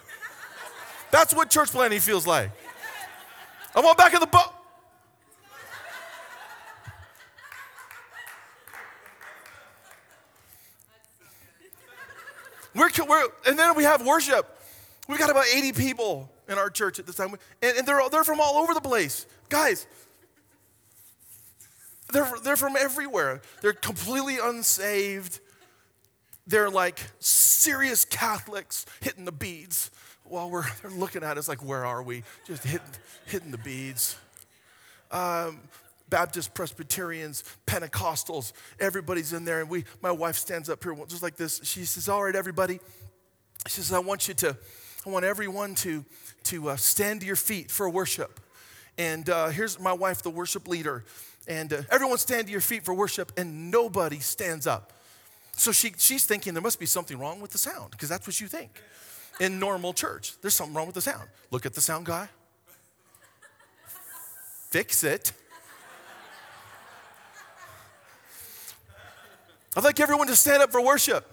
That's 1.11 1.33
what 1.33 1.49
church 1.49 1.69
planting 1.71 1.99
feels 1.99 2.27
like. 2.27 2.51
I 3.75 3.79
want 3.79 3.97
back 3.97 4.13
in 4.13 4.19
the 4.19 4.27
boat. 4.27 4.51
We're, 12.75 12.89
we're, 13.07 13.27
and 13.47 13.57
then 13.57 13.73
we 13.75 13.83
have 13.83 14.05
worship. 14.05 14.59
We've 15.07 15.17
got 15.17 15.29
about 15.29 15.45
80 15.53 15.71
people 15.73 16.29
in 16.49 16.57
our 16.57 16.69
church 16.69 16.99
at 16.99 17.05
this 17.05 17.15
time, 17.15 17.33
and, 17.61 17.77
and 17.77 17.87
they're, 17.87 18.01
they're 18.09 18.23
from 18.23 18.41
all 18.41 18.57
over 18.57 18.73
the 18.73 18.81
place. 18.81 19.25
Guys, 19.49 19.87
they're, 22.11 22.31
they're 22.43 22.55
from 22.55 22.75
everywhere. 22.75 23.41
They're 23.61 23.73
completely 23.73 24.37
unsaved. 24.41 25.39
They're 26.47 26.69
like 26.69 26.99
serious 27.19 28.05
Catholics 28.05 28.85
hitting 29.01 29.25
the 29.25 29.31
beads 29.31 29.91
while 30.23 30.49
we're 30.49 30.65
they're 30.81 30.91
looking 30.91 31.23
at 31.23 31.37
us 31.37 31.47
like, 31.47 31.63
where 31.63 31.85
are 31.85 32.03
we? 32.03 32.23
Just 32.45 32.63
hitting, 32.63 32.87
hitting 33.25 33.51
the 33.51 33.57
beads. 33.57 34.17
Um, 35.11 35.61
Baptist, 36.09 36.53
Presbyterians, 36.53 37.43
Pentecostals, 37.65 38.53
everybody's 38.79 39.33
in 39.33 39.45
there. 39.45 39.61
And 39.61 39.69
we, 39.69 39.85
my 40.01 40.11
wife 40.11 40.35
stands 40.35 40.69
up 40.69 40.83
here 40.83 40.95
just 41.07 41.23
like 41.23 41.35
this. 41.35 41.61
She 41.63 41.85
says, 41.85 42.07
All 42.07 42.23
right, 42.23 42.35
everybody. 42.35 42.79
She 43.67 43.81
says, 43.81 43.93
I 43.93 43.99
want 43.99 44.27
you 44.27 44.35
to, 44.35 44.55
I 45.05 45.09
want 45.09 45.25
everyone 45.25 45.73
to, 45.75 46.05
to 46.43 46.69
uh, 46.69 46.75
stand 46.75 47.21
to 47.21 47.27
your 47.27 47.35
feet 47.35 47.71
for 47.71 47.89
worship. 47.89 48.39
And 48.97 49.27
uh, 49.29 49.47
here's 49.47 49.79
my 49.79 49.93
wife, 49.93 50.21
the 50.21 50.29
worship 50.29 50.67
leader 50.67 51.03
and 51.47 51.71
uh, 51.73 51.81
everyone 51.91 52.17
stand 52.17 52.47
to 52.47 52.51
your 52.51 52.61
feet 52.61 52.83
for 52.83 52.93
worship, 52.93 53.31
and 53.37 53.71
nobody 53.71 54.19
stands 54.19 54.67
up. 54.67 54.91
So 55.53 55.71
she, 55.71 55.93
she's 55.97 56.25
thinking 56.25 56.53
there 56.53 56.61
must 56.61 56.79
be 56.79 56.85
something 56.85 57.17
wrong 57.17 57.39
with 57.41 57.51
the 57.51 57.57
sound, 57.57 57.91
because 57.91 58.09
that's 58.09 58.27
what 58.27 58.39
you 58.41 58.47
think 58.47 58.81
in 59.39 59.59
normal 59.59 59.93
church. 59.93 60.33
There's 60.41 60.55
something 60.55 60.75
wrong 60.75 60.85
with 60.85 60.95
the 60.95 61.01
sound. 61.01 61.27
Look 61.51 61.65
at 61.65 61.73
the 61.73 61.81
sound 61.81 62.05
guy, 62.05 62.27
fix 64.69 65.03
it. 65.03 65.31
I'd 69.77 69.83
like 69.83 69.99
everyone 69.99 70.27
to 70.27 70.35
stand 70.35 70.63
up 70.63 70.71
for 70.71 70.81
worship. 70.81 71.29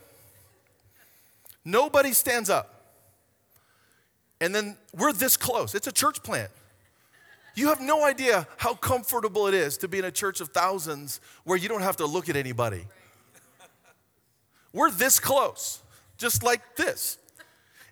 Nobody 1.64 2.12
stands 2.12 2.50
up. 2.50 2.68
And 4.40 4.52
then 4.52 4.76
we're 4.92 5.12
this 5.12 5.36
close. 5.36 5.76
It's 5.76 5.86
a 5.86 5.92
church 5.92 6.24
plant. 6.24 6.50
You 7.54 7.68
have 7.68 7.80
no 7.80 8.04
idea 8.04 8.46
how 8.56 8.74
comfortable 8.74 9.46
it 9.46 9.54
is 9.54 9.76
to 9.78 9.88
be 9.88 9.98
in 9.98 10.04
a 10.04 10.10
church 10.10 10.40
of 10.40 10.48
thousands 10.48 11.20
where 11.44 11.58
you 11.58 11.68
don't 11.68 11.82
have 11.82 11.96
to 11.98 12.06
look 12.06 12.28
at 12.28 12.36
anybody. 12.36 12.86
We're 14.72 14.90
this 14.90 15.20
close, 15.20 15.82
just 16.16 16.42
like 16.42 16.76
this. 16.76 17.18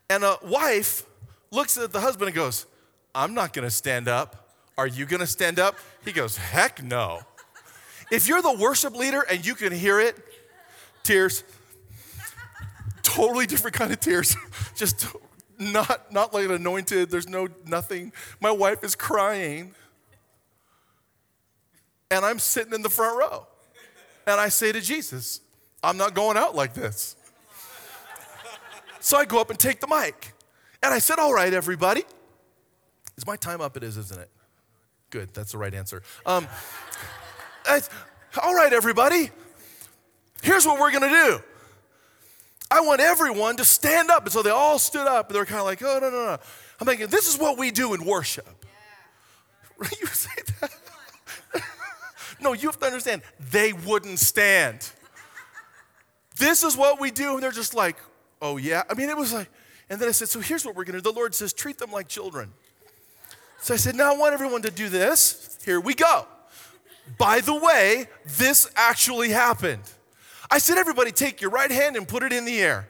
And 0.09 0.25
a 0.25 0.39
wife 0.43 1.05
looks 1.51 1.77
at 1.77 1.93
the 1.93 2.01
husband 2.01 2.29
and 2.29 2.35
goes, 2.35 2.67
I'm 3.15 3.35
not 3.35 3.53
gonna 3.53 3.71
stand 3.71 4.09
up. 4.09 4.49
Are 4.79 4.87
you 4.87 5.05
gonna 5.05 5.27
stand 5.27 5.59
up? 5.59 5.77
He 6.05 6.13
goes, 6.13 6.37
Heck 6.37 6.83
no. 6.83 7.21
If 8.11 8.27
you're 8.27 8.43
the 8.43 8.57
worship 8.57 8.97
leader 8.97 9.25
and 9.31 9.45
you 9.45 9.55
can 9.55 9.73
hear 9.73 10.01
it, 10.01 10.17
tears, 11.03 11.45
totally 13.03 13.47
different 13.47 13.77
kind 13.77 13.93
of 13.93 14.01
tears, 14.01 14.37
just 14.75 15.07
not, 15.61 16.13
not 16.13 16.35
like 16.35 16.49
anointed. 16.49 17.11
There's 17.11 17.29
no 17.29 17.49
nothing. 17.67 18.13
My 18.41 18.51
wife 18.51 18.83
is 18.83 18.95
crying. 18.95 19.75
And 22.11 22.25
I'm 22.25 22.39
sitting 22.39 22.73
in 22.73 22.83
the 22.83 22.89
front 22.89 23.19
row. 23.19 23.47
And 24.27 24.41
I 24.41 24.49
say 24.49 24.73
to 24.73 24.81
Jesus, 24.81 25.41
I'm 25.83 25.97
not 25.97 26.15
going 26.15 26.37
out 26.37 26.55
like 26.57 26.75
this. 26.75 27.17
So 29.01 29.17
I 29.17 29.25
go 29.25 29.41
up 29.41 29.51
and 29.51 29.59
take 29.59 29.81
the 29.81 29.87
mic. 29.87 30.33
And 30.83 30.93
I 30.93 30.99
said, 30.99 31.19
All 31.19 31.33
right, 31.33 31.53
everybody. 31.53 32.03
Is 33.17 33.27
my 33.27 33.37
time 33.37 33.61
up? 33.61 33.77
It 33.77 33.83
is, 33.83 33.97
isn't 33.97 34.21
it? 34.21 34.31
Good, 35.11 35.35
that's 35.35 35.53
the 35.53 35.59
right 35.59 35.75
answer. 35.75 36.03
Um, 36.25 36.47
all 38.43 38.55
right, 38.55 38.73
everybody. 38.73 39.31
Here's 40.43 40.65
what 40.67 40.81
we're 40.81 40.93
gonna 40.93 41.09
do. 41.09 41.43
I 42.71 42.81
want 42.81 43.01
everyone 43.01 43.57
to 43.57 43.65
stand 43.65 44.11
up. 44.11 44.25
And 44.25 44.33
so 44.33 44.43
they 44.43 44.51
all 44.51 44.79
stood 44.79 45.07
up 45.07 45.29
and 45.29 45.37
they're 45.37 45.45
kind 45.45 45.61
of 45.61 45.67
like, 45.67 45.83
oh, 45.83 45.99
no, 46.01 46.11
no, 46.11 46.25
no. 46.25 46.39
I'm 46.79 46.87
thinking, 46.87 47.09
this 47.09 47.29
is 47.33 47.39
what 47.39 47.59
we 47.59 47.71
do 47.71 47.95
in 47.95 48.05
worship. 48.05 48.47
Yeah. 49.83 49.89
you 50.01 50.07
say 50.07 50.43
that? 50.61 50.73
no, 52.41 52.53
you 52.53 52.69
have 52.69 52.79
to 52.79 52.87
understand, 52.87 53.23
they 53.51 53.73
wouldn't 53.73 54.19
stand. 54.19 54.89
This 56.37 56.63
is 56.63 56.77
what 56.77 57.01
we 57.01 57.11
do. 57.11 57.35
And 57.35 57.43
they're 57.43 57.51
just 57.51 57.75
like, 57.75 57.97
oh, 58.41 58.57
yeah. 58.57 58.85
I 58.89 58.95
mean, 58.95 59.11
it 59.11 59.17
was 59.17 59.33
like, 59.33 59.49
and 59.91 60.01
then 60.01 60.09
I 60.09 60.13
said, 60.13 60.29
so 60.29 60.39
here's 60.39 60.65
what 60.65 60.77
we're 60.77 60.85
going 60.85 60.95
to 60.95 61.01
do. 61.01 61.11
The 61.11 61.17
Lord 61.17 61.35
says, 61.35 61.53
treat 61.53 61.79
them 61.79 61.91
like 61.91 62.07
children. 62.07 62.53
So 63.61 63.75
I 63.75 63.77
said, 63.77 63.97
now 63.97 64.15
I 64.15 64.17
want 64.17 64.33
everyone 64.33 64.63
to 64.63 64.71
do 64.71 64.89
this. 64.89 65.59
Here 65.65 65.81
we 65.81 65.95
go. 65.95 66.27
By 67.19 67.41
the 67.41 67.55
way, 67.55 68.07
this 68.39 68.71
actually 68.77 69.31
happened. 69.31 69.83
I 70.51 70.59
said, 70.59 70.79
everybody 70.79 71.13
take 71.13 71.41
your 71.41 71.51
right 71.51 71.71
hand 71.71 71.97
and 71.97 72.09
put 72.09 72.23
it 72.23 72.33
in 72.33 72.45
the 72.45 72.61
air. 72.61 72.89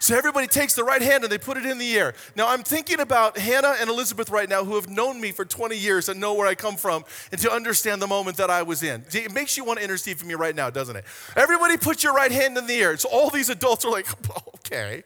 So 0.00 0.16
everybody 0.16 0.46
takes 0.46 0.74
the 0.74 0.84
right 0.84 1.02
hand 1.02 1.24
and 1.24 1.32
they 1.32 1.38
put 1.38 1.56
it 1.56 1.66
in 1.66 1.78
the 1.78 1.98
air. 1.98 2.14
Now 2.36 2.48
I'm 2.48 2.62
thinking 2.62 3.00
about 3.00 3.36
Hannah 3.36 3.74
and 3.80 3.90
Elizabeth 3.90 4.30
right 4.30 4.48
now 4.48 4.64
who 4.64 4.76
have 4.76 4.88
known 4.88 5.20
me 5.20 5.32
for 5.32 5.44
20 5.44 5.76
years 5.76 6.08
and 6.08 6.20
know 6.20 6.34
where 6.34 6.46
I 6.46 6.54
come 6.54 6.76
from 6.76 7.04
and 7.32 7.40
to 7.40 7.50
understand 7.50 8.00
the 8.00 8.06
moment 8.06 8.36
that 8.36 8.48
I 8.48 8.62
was 8.62 8.84
in. 8.84 9.04
It 9.12 9.32
makes 9.32 9.56
you 9.56 9.64
want 9.64 9.80
to 9.80 9.84
intercede 9.84 10.18
for 10.18 10.26
me 10.26 10.34
right 10.34 10.54
now, 10.54 10.70
doesn't 10.70 10.94
it? 10.94 11.04
Everybody 11.34 11.76
put 11.76 12.04
your 12.04 12.14
right 12.14 12.30
hand 12.30 12.56
in 12.56 12.66
the 12.66 12.74
air. 12.74 12.96
So 12.96 13.08
all 13.08 13.28
these 13.30 13.48
adults 13.48 13.84
are 13.84 13.90
like, 13.90 14.06
okay. 14.56 15.02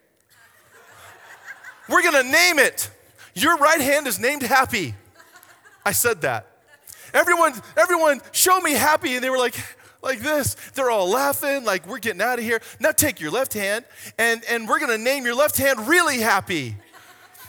We're 1.88 2.02
to 2.02 2.22
name 2.22 2.58
it. 2.58 2.90
Your 3.34 3.56
right 3.56 3.80
hand 3.80 4.06
is 4.06 4.18
named 4.18 4.42
happy. 4.42 4.94
I 5.84 5.92
said 5.92 6.20
that. 6.22 6.46
Everyone, 7.14 7.54
everyone, 7.76 8.20
show 8.32 8.60
me 8.60 8.72
happy. 8.72 9.14
And 9.14 9.24
they 9.24 9.30
were 9.30 9.38
like, 9.38 9.54
like 10.02 10.20
this. 10.20 10.56
They're 10.74 10.90
all 10.90 11.08
laughing, 11.08 11.64
like 11.64 11.86
we're 11.86 11.98
getting 11.98 12.22
out 12.22 12.38
of 12.38 12.44
here. 12.44 12.60
Now 12.80 12.92
take 12.92 13.20
your 13.20 13.30
left 13.30 13.54
hand, 13.54 13.84
and, 14.18 14.42
and 14.48 14.68
we're 14.68 14.80
gonna 14.80 14.98
name 14.98 15.24
your 15.24 15.34
left 15.34 15.56
hand 15.56 15.88
really 15.88 16.20
happy. 16.20 16.76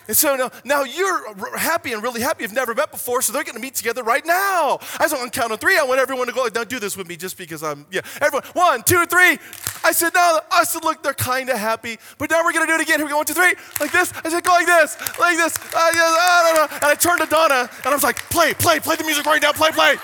And 0.08 0.18
so 0.18 0.36
now, 0.36 0.52
now 0.66 0.84
you're 0.84 1.58
happy 1.58 1.94
and 1.94 2.04
really 2.04 2.20
happy. 2.20 2.44
You've 2.44 2.52
never 2.52 2.76
met 2.76 2.92
before, 2.92 3.22
so 3.22 3.32
they're 3.32 3.46
going 3.46 3.56
to 3.56 3.62
meet 3.62 3.76
together 3.76 4.04
right 4.04 4.26
now. 4.26 4.80
I 5.00 5.08
said 5.08 5.20
on 5.20 5.30
count 5.30 5.54
of 5.54 5.62
three, 5.62 5.78
I 5.78 5.84
want 5.84 6.02
everyone 6.02 6.28
to 6.28 6.34
go. 6.34 6.46
Now 6.54 6.66
do 6.66 6.78
this 6.80 6.98
with 6.98 7.08
me, 7.08 7.16
just 7.16 7.38
because 7.38 7.64
I'm 7.64 7.86
yeah. 7.90 8.02
Everyone, 8.20 8.46
one, 8.52 8.84
two, 8.84 9.06
three. 9.06 9.38
I 9.84 9.94
said 9.94 10.14
no. 10.14 10.42
I 10.52 10.66
said 10.66 10.84
look, 10.84 11.04
they're 11.04 11.14
kind 11.14 11.50
of 11.50 11.58
happy, 11.58 11.98
but 12.18 12.30
now 12.30 12.44
we're 12.44 12.52
going 12.52 12.68
to 12.68 12.72
do 12.72 12.76
it 12.76 12.82
again. 12.82 13.00
Here 13.00 13.06
we 13.06 13.12
go, 13.12 13.18
one, 13.18 13.26
two, 13.26 13.34
three, 13.34 13.54
like 13.80 13.92
this. 13.92 14.12
I 14.26 14.30
said 14.30 14.44
go 14.44 14.52
like 14.52 14.66
this, 14.66 14.98
like 15.20 15.38
this. 15.38 15.58
And 15.58 15.74
I 15.74 16.96
turned 17.00 17.22
to 17.22 17.28
Donna, 17.28 17.70
and 17.78 17.86
I 17.86 17.94
was 17.94 18.04
like, 18.04 18.18
play, 18.30 18.54
play, 18.54 18.80
play 18.80 18.98
the 18.98 19.06
music 19.06 19.26
right 19.26 19.42
now, 19.42 19.54
play, 19.54 19.72
play. 19.72 19.96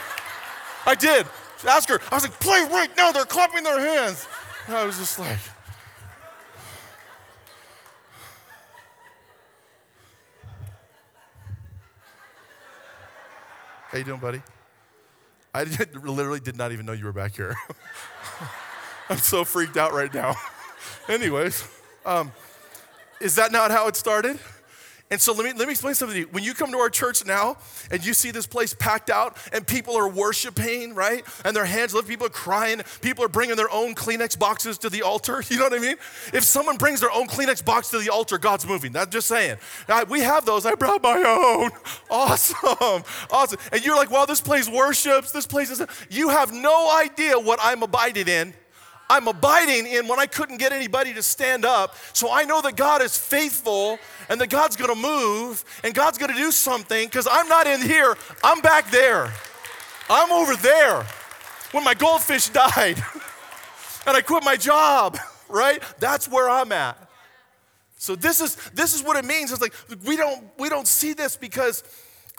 I 0.86 0.96
did. 0.96 1.28
Ask 1.68 1.90
her. 1.90 2.00
I 2.12 2.16
was 2.16 2.24
like, 2.24 2.40
play 2.40 2.66
right 2.72 2.90
now. 2.96 3.12
They're 3.12 3.26
clapping 3.26 3.64
their 3.64 3.80
hands. 3.80 4.28
And 4.68 4.76
I 4.76 4.86
was 4.86 4.98
just 4.98 5.20
like, 5.20 5.40
How 13.90 13.98
you 13.98 14.04
doing, 14.04 14.20
buddy? 14.20 14.42
I 15.52 15.64
literally 16.04 16.40
did 16.40 16.56
not 16.56 16.72
even 16.72 16.86
know 16.86 16.92
you 16.92 17.06
were 17.06 17.12
back 17.12 17.36
here. 17.36 17.56
I'm 19.10 19.18
so 19.18 19.44
freaked 19.44 19.78
out 19.78 19.94
right 19.94 20.14
now. 20.14 20.36
Anyways, 21.10 21.68
um, 22.06 22.32
is 23.20 23.34
that 23.36 23.52
not 23.52 23.72
how 23.72 23.88
it 23.88 23.96
started? 23.96 24.38
And 25.12 25.20
so 25.20 25.34
let 25.34 25.44
me, 25.44 25.54
let 25.58 25.68
me 25.68 25.72
explain 25.72 25.96
something 25.96 26.14
to 26.14 26.20
you. 26.22 26.28
When 26.28 26.44
you 26.44 26.54
come 26.54 26.72
to 26.72 26.78
our 26.78 26.90
church 26.90 27.26
now 27.26 27.58
and 27.90 28.06
you 28.06 28.14
see 28.14 28.30
this 28.30 28.46
place 28.46 28.76
packed 28.76 29.10
out 29.10 29.38
and 29.52 29.66
people 29.66 29.98
are 29.98 30.08
worshiping, 30.08 30.94
right? 30.94 31.26
And 31.44 31.56
their 31.56 31.66
hands 31.66 31.96
lift, 31.96 32.08
people 32.08 32.28
are 32.28 32.32
crying, 32.32 32.82
people 33.02 33.26
are 33.26 33.30
bringing 33.30 33.56
their 33.56 33.72
own 33.74 33.96
Kleenex 33.96 34.38
boxes 34.38 34.78
to 34.80 34.90
the 34.90 35.02
altar. 35.02 35.44
You 35.50 35.58
know 35.58 35.64
what 35.64 35.74
I 35.74 35.80
mean? 35.80 35.96
If 36.32 36.44
someone 36.44 36.78
brings 36.78 37.00
their 37.00 37.12
own 37.12 37.28
Kleenex 37.28 37.66
box 37.66 37.90
to 37.90 37.98
the 37.98 38.10
altar, 38.10 38.38
God's 38.38 38.68
moving. 38.68 38.92
That's 38.92 39.10
just 39.10 39.28
saying. 39.28 39.58
We 40.08 40.20
have 40.22 40.46
those. 40.46 40.64
I 40.66 40.76
brought 40.76 41.02
my 41.02 41.24
own. 41.24 41.72
Awesome. 42.12 43.04
Awesome. 43.32 43.60
And 43.72 43.84
you're 43.84 43.96
like, 43.96 44.12
wow, 44.12 44.26
this 44.26 44.42
place 44.42 44.70
worships, 44.70 45.32
this 45.32 45.48
place 45.48 45.70
is. 45.70 45.82
You 46.10 46.30
have 46.30 46.52
no 46.52 46.92
idea 46.92 47.40
what 47.40 47.60
I'm 47.62 47.82
abiding 47.84 48.28
in 48.28 48.54
I'm 49.10 49.28
abiding 49.28 49.88
in 49.88 50.08
when 50.08 50.20
I 50.20 50.28
couldn't 50.28 50.58
get 50.58 50.72
anybody 50.72 51.14
to 51.14 51.24
stand 51.24 51.66
up. 51.66 51.96
So 52.14 52.32
I 52.32 52.44
know 52.44 52.62
that 52.62 52.76
God 52.76 53.02
is 53.02 53.18
faithful 53.18 53.98
and 54.30 54.40
that 54.40 54.50
God's 54.50 54.76
gonna 54.76 54.96
move 54.96 55.64
and 55.84 55.94
God's 55.94 56.18
gonna 56.18 56.36
do 56.36 56.52
something 56.52 57.08
because 57.08 57.28
I'm 57.30 57.48
not 57.48 57.66
in 57.66 57.82
here, 57.82 58.16
I'm 58.44 58.62
back 58.62 58.92
there. 58.92 59.34
I'm 60.10 60.32
over 60.32 60.56
there 60.56 61.06
when 61.72 61.84
my 61.84 61.94
goldfish 61.94 62.50
died 62.50 63.04
and 64.06 64.18
I 64.18 64.22
quit 64.22 64.44
my 64.44 64.56
job, 64.56 65.18
right? 65.50 65.82
That's 66.00 66.28
where 66.28 66.50
I'm 66.50 66.72
at. 66.72 66.98
So 67.98 68.16
this 68.16 68.40
is 68.40 68.56
this 68.74 68.96
is 68.96 69.04
what 69.04 69.18
it 69.18 69.26
means. 69.26 69.52
It's 69.52 69.62
like 69.62 69.74
we 70.06 70.16
don't 70.16 70.44
we 70.58 70.70
don't 70.70 70.88
see 70.88 71.14
this 71.14 71.36
because 71.36 71.84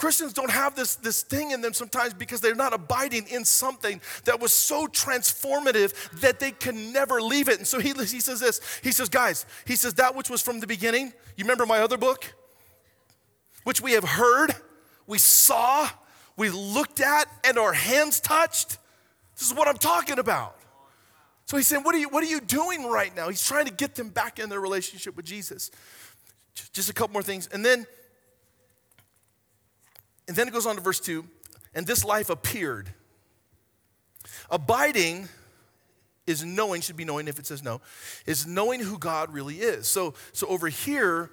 Christians 0.00 0.32
don't 0.32 0.50
have 0.50 0.74
this, 0.74 0.96
this 0.96 1.22
thing 1.22 1.50
in 1.50 1.60
them 1.60 1.74
sometimes 1.74 2.14
because 2.14 2.40
they're 2.40 2.54
not 2.54 2.72
abiding 2.72 3.26
in 3.28 3.44
something 3.44 4.00
that 4.24 4.40
was 4.40 4.50
so 4.50 4.86
transformative 4.86 5.92
that 6.22 6.40
they 6.40 6.52
can 6.52 6.90
never 6.90 7.20
leave 7.20 7.50
it. 7.50 7.58
And 7.58 7.66
so 7.66 7.78
he, 7.78 7.92
he 7.92 8.18
says 8.18 8.40
this 8.40 8.62
He 8.82 8.92
says, 8.92 9.10
guys, 9.10 9.44
he 9.66 9.76
says, 9.76 9.92
that 9.94 10.16
which 10.16 10.30
was 10.30 10.40
from 10.40 10.58
the 10.58 10.66
beginning, 10.66 11.12
you 11.36 11.44
remember 11.44 11.66
my 11.66 11.80
other 11.80 11.98
book? 11.98 12.32
Which 13.64 13.82
we 13.82 13.92
have 13.92 14.04
heard, 14.04 14.56
we 15.06 15.18
saw, 15.18 15.86
we 16.34 16.48
looked 16.48 17.02
at, 17.02 17.26
and 17.44 17.58
our 17.58 17.74
hands 17.74 18.20
touched. 18.20 18.78
This 19.36 19.48
is 19.48 19.52
what 19.52 19.68
I'm 19.68 19.76
talking 19.76 20.18
about. 20.18 20.56
So 21.44 21.58
he's 21.58 21.66
saying, 21.66 21.82
what 21.82 21.94
are, 21.94 21.98
you, 21.98 22.08
what 22.08 22.24
are 22.24 22.28
you 22.28 22.40
doing 22.40 22.86
right 22.86 23.14
now? 23.14 23.28
He's 23.28 23.46
trying 23.46 23.66
to 23.66 23.72
get 23.72 23.96
them 23.96 24.08
back 24.08 24.38
in 24.38 24.48
their 24.48 24.60
relationship 24.60 25.14
with 25.14 25.26
Jesus. 25.26 25.70
Just 26.72 26.88
a 26.88 26.94
couple 26.94 27.12
more 27.12 27.22
things. 27.22 27.48
And 27.48 27.62
then 27.62 27.84
and 30.30 30.36
then 30.36 30.46
it 30.46 30.52
goes 30.52 30.64
on 30.64 30.76
to 30.76 30.80
verse 30.80 31.00
2 31.00 31.24
and 31.74 31.88
this 31.88 32.04
life 32.04 32.30
appeared. 32.30 32.88
Abiding 34.48 35.28
is 36.24 36.44
knowing, 36.44 36.82
should 36.82 36.96
be 36.96 37.04
knowing 37.04 37.26
if 37.26 37.40
it 37.40 37.48
says 37.48 37.64
no, 37.64 37.80
is 38.26 38.46
knowing 38.46 38.78
who 38.78 38.96
God 38.96 39.34
really 39.34 39.56
is. 39.56 39.88
So, 39.88 40.14
so 40.32 40.46
over 40.46 40.68
here, 40.68 41.30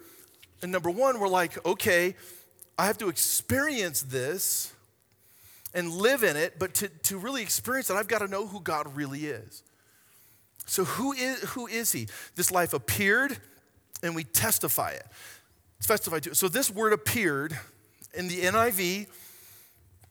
in 0.64 0.72
number 0.72 0.90
one, 0.90 1.20
we're 1.20 1.28
like, 1.28 1.64
okay, 1.64 2.16
I 2.76 2.88
have 2.88 2.98
to 2.98 3.08
experience 3.08 4.02
this 4.02 4.74
and 5.76 5.92
live 5.92 6.24
in 6.24 6.36
it, 6.36 6.58
but 6.58 6.74
to, 6.74 6.88
to 6.88 7.20
really 7.20 7.44
experience 7.44 7.92
it, 7.92 7.98
I've 7.98 8.08
got 8.08 8.22
to 8.22 8.28
know 8.28 8.48
who 8.48 8.60
God 8.60 8.96
really 8.96 9.28
is. 9.28 9.62
So 10.66 10.86
who 10.86 11.14
is 11.14 11.40
who 11.42 11.68
is 11.68 11.92
he? 11.92 12.08
This 12.34 12.50
life 12.50 12.74
appeared 12.74 13.38
and 14.02 14.16
we 14.16 14.24
testify 14.24 14.90
it. 14.90 15.06
It's 15.78 15.86
testified 15.86 16.24
to. 16.24 16.34
So 16.34 16.48
this 16.48 16.72
word 16.72 16.94
appeared 16.94 17.60
in 18.18 18.28
the 18.28 18.42
NIV 18.42 19.08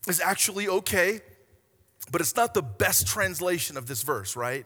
is 0.09 0.21
actually 0.21 0.69
okay, 0.69 1.21
but 2.13 2.21
it's 2.21 2.37
not 2.37 2.55
the 2.55 2.63
best 2.63 3.07
translation 3.07 3.77
of 3.77 3.87
this 3.87 4.03
verse, 4.03 4.37
right? 4.37 4.65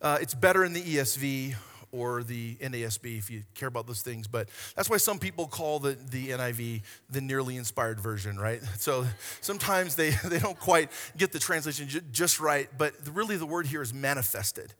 Uh, 0.00 0.18
it's 0.20 0.34
better 0.34 0.64
in 0.64 0.72
the 0.72 0.82
ESV 0.82 1.54
or 1.92 2.22
the 2.22 2.56
NASB 2.56 3.18
if 3.18 3.30
you 3.30 3.42
care 3.54 3.68
about 3.68 3.86
those 3.86 4.02
things. 4.02 4.26
But 4.26 4.48
that's 4.74 4.90
why 4.90 4.96
some 4.96 5.18
people 5.18 5.46
call 5.46 5.78
the, 5.78 5.96
the 6.10 6.30
NIV 6.30 6.82
the 7.10 7.20
nearly 7.20 7.56
inspired 7.56 8.00
version, 8.00 8.38
right? 8.38 8.60
So 8.78 9.06
sometimes 9.40 9.94
they, 9.94 10.10
they 10.24 10.38
don't 10.40 10.58
quite 10.58 10.90
get 11.16 11.30
the 11.30 11.38
translation 11.38 11.88
just 12.10 12.40
right, 12.40 12.68
but 12.76 12.94
really 13.12 13.36
the 13.36 13.46
word 13.46 13.66
here 13.66 13.82
is 13.82 13.94
manifested. 13.94 14.72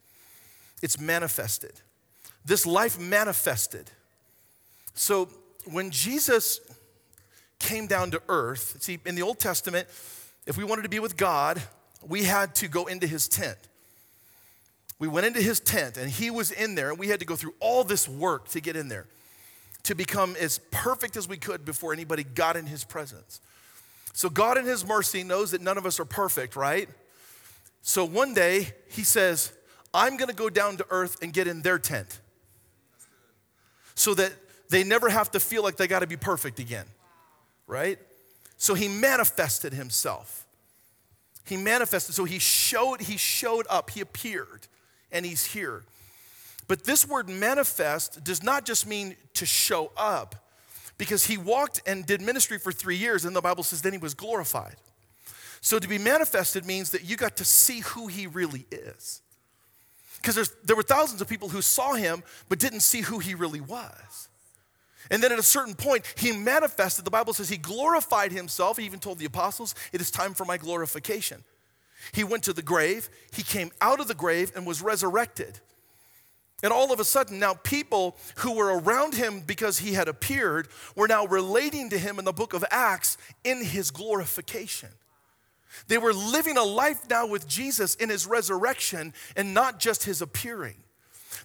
It's 0.83 0.99
manifested. 0.99 1.73
This 2.45 2.67
life 2.67 2.99
manifested. 2.99 3.91
So 4.95 5.29
when 5.71 5.91
Jesus 5.91 6.59
came 7.63 7.87
down 7.87 8.11
to 8.11 8.23
earth. 8.29 8.83
See, 8.83 8.99
in 9.07 9.15
the 9.15 9.23
Old 9.23 9.39
Testament, 9.39 9.89
if 10.47 10.59
we 10.59 10.65
wanted 10.65 10.83
to 10.83 10.89
be 10.89 10.99
with 10.99 11.17
God, 11.17 11.63
we 12.07 12.25
had 12.25 12.55
to 12.57 12.69
go 12.69 12.87
into 12.87 13.07
his 13.07 13.29
tent. 13.29 13.57
We 14.99 15.09
went 15.09 15.27
into 15.27 15.41
his 15.41 15.61
tent 15.61 15.97
and 15.97 16.11
he 16.11 16.31
was 16.31 16.51
in 16.51 16.75
there, 16.75 16.91
and 16.91 16.99
we 16.99 17.09
had 17.09 17.21
to 17.21 17.27
go 17.27 17.37
through 17.37 17.55
all 17.61 17.85
this 17.85 18.09
work 18.09 18.49
to 18.49 18.61
get 18.61 18.77
in 18.77 18.89
there, 18.89 19.07
to 19.85 19.95
become 19.95 20.37
as 20.39 20.59
perfect 20.71 21.17
as 21.17 21.27
we 21.27 21.37
could 21.37 21.65
before 21.65 21.93
anybody 21.93 22.25
got 22.25 22.57
in 22.57 22.67
his 22.67 22.85
presence. 22.85 23.41
So, 24.13 24.29
God, 24.29 24.59
in 24.59 24.67
his 24.67 24.87
mercy, 24.87 25.23
knows 25.23 25.53
that 25.53 25.63
none 25.63 25.79
of 25.79 25.87
us 25.87 25.99
are 25.99 26.05
perfect, 26.05 26.55
right? 26.55 26.89
So, 27.81 28.05
one 28.05 28.35
day, 28.35 28.75
he 28.91 29.03
says, 29.03 29.53
I'm 29.95 30.17
gonna 30.17 30.35
go 30.35 30.51
down 30.51 30.77
to 30.77 30.87
earth 30.91 31.17
and 31.23 31.33
get 31.33 31.47
in 31.47 31.63
their 31.63 31.79
tent 31.79 32.21
so 33.95 34.15
that 34.15 34.33
they 34.69 34.85
never 34.85 35.09
have 35.09 35.31
to 35.33 35.41
feel 35.41 35.63
like 35.63 35.77
they 35.77 35.87
got 35.87 36.01
to 36.01 36.07
be 36.07 36.17
perfect 36.17 36.59
again, 36.59 36.87
right? 37.67 37.99
So 38.57 38.75
he 38.75 38.89
manifested 38.89 39.73
himself. 39.73 40.47
He 41.45 41.57
manifested, 41.57 42.15
so 42.15 42.25
he 42.25 42.39
showed, 42.39 43.01
he 43.01 43.17
showed 43.17 43.67
up, 43.69 43.91
he 43.91 44.01
appeared, 44.01 44.69
and 45.11 45.27
he's 45.27 45.45
here. 45.45 45.83
But 46.69 46.85
this 46.85 47.07
word 47.07 47.29
manifest 47.29 48.23
does 48.23 48.43
not 48.43 48.65
just 48.65 48.87
mean 48.87 49.17
to 49.35 49.45
show 49.45 49.91
up, 49.97 50.37
because 50.99 51.27
he 51.27 51.37
walked 51.37 51.81
and 51.87 52.07
did 52.07 52.21
ministry 52.21 52.59
for 52.59 52.71
three 52.71 52.97
years, 52.97 53.25
and 53.25 53.35
the 53.35 53.41
Bible 53.41 53.65
says 53.65 53.83
then 53.83 53.93
he 53.93 53.99
was 53.99 54.15
glorified. 54.15 54.77
So 55.61 55.79
to 55.79 55.89
be 55.89 55.99
manifested 55.99 56.65
means 56.65 56.91
that 56.91 57.05
you 57.05 57.17
got 57.17 57.37
to 57.39 57.45
see 57.45 57.81
who 57.81 58.07
he 58.07 58.27
really 58.27 58.67
is. 58.71 59.21
Because 60.21 60.55
there 60.65 60.77
were 60.77 60.85
thousands 60.85 61.21
of 61.21 61.29
people 61.29 61.49
who 61.49 61.63
saw 61.63 61.95
him 61.95 62.23
but 62.49 62.61
didn't 62.61 62.81
see 62.81 63.01
who 63.01 63.19
he 63.19 63.35
really 63.35 63.61
was. 63.61 64.29
And 65.11 65.23
then 65.23 65.33
at 65.33 65.39
a 65.39 65.43
certain 65.43 65.75
point, 65.75 66.05
he 66.17 66.33
manifested. 66.33 67.05
The 67.05 67.11
Bible 67.11 67.33
says 67.33 67.49
he 67.49 67.57
glorified 67.57 68.33
himself. 68.33 68.79
He 68.79 68.85
even 68.85 69.01
told 69.01 69.19
the 69.19 69.25
apostles, 69.25 69.75
It 69.93 70.01
is 70.01 70.11
time 70.11 70.35
for 70.35 70.45
my 70.45 70.57
glorification. 70.57 71.45
He 72.13 72.25
went 72.25 72.45
to 72.45 72.53
the 72.53 72.63
grave, 72.63 73.09
he 73.33 73.43
came 73.43 73.71
out 73.81 74.01
of 74.01 74.09
the 74.09 74.15
grave 74.15 74.53
and 74.57 74.67
was 74.67 74.83
resurrected. 74.83 75.61
And 76.65 76.73
all 76.73 76.93
of 76.93 77.01
a 77.01 77.05
sudden, 77.05 77.41
now 77.41 77.55
people 77.55 78.17
who 78.37 78.53
were 78.53 78.79
around 78.79 79.15
him 79.15 79.41
because 79.41 79.79
he 79.79 79.95
had 79.95 80.07
appeared 80.07 80.69
were 80.95 81.09
now 81.09 81.27
relating 81.27 81.91
to 81.91 81.99
him 81.99 82.21
in 82.21 82.25
the 82.25 82.33
book 82.33 82.55
of 82.55 82.65
Acts 82.71 83.19
in 83.43 83.65
his 83.65 83.91
glorification. 83.91 84.91
They 85.89 85.99
were 85.99 86.13
living 86.13 86.57
a 86.57 86.63
life 86.63 87.09
now 87.11 87.27
with 87.27 87.49
Jesus 87.49 87.97
in 87.97 88.11
his 88.11 88.27
resurrection 88.27 89.13
and 89.35 89.55
not 89.55 89.81
just 89.81 90.05
his 90.05 90.23
appearing. 90.23 90.77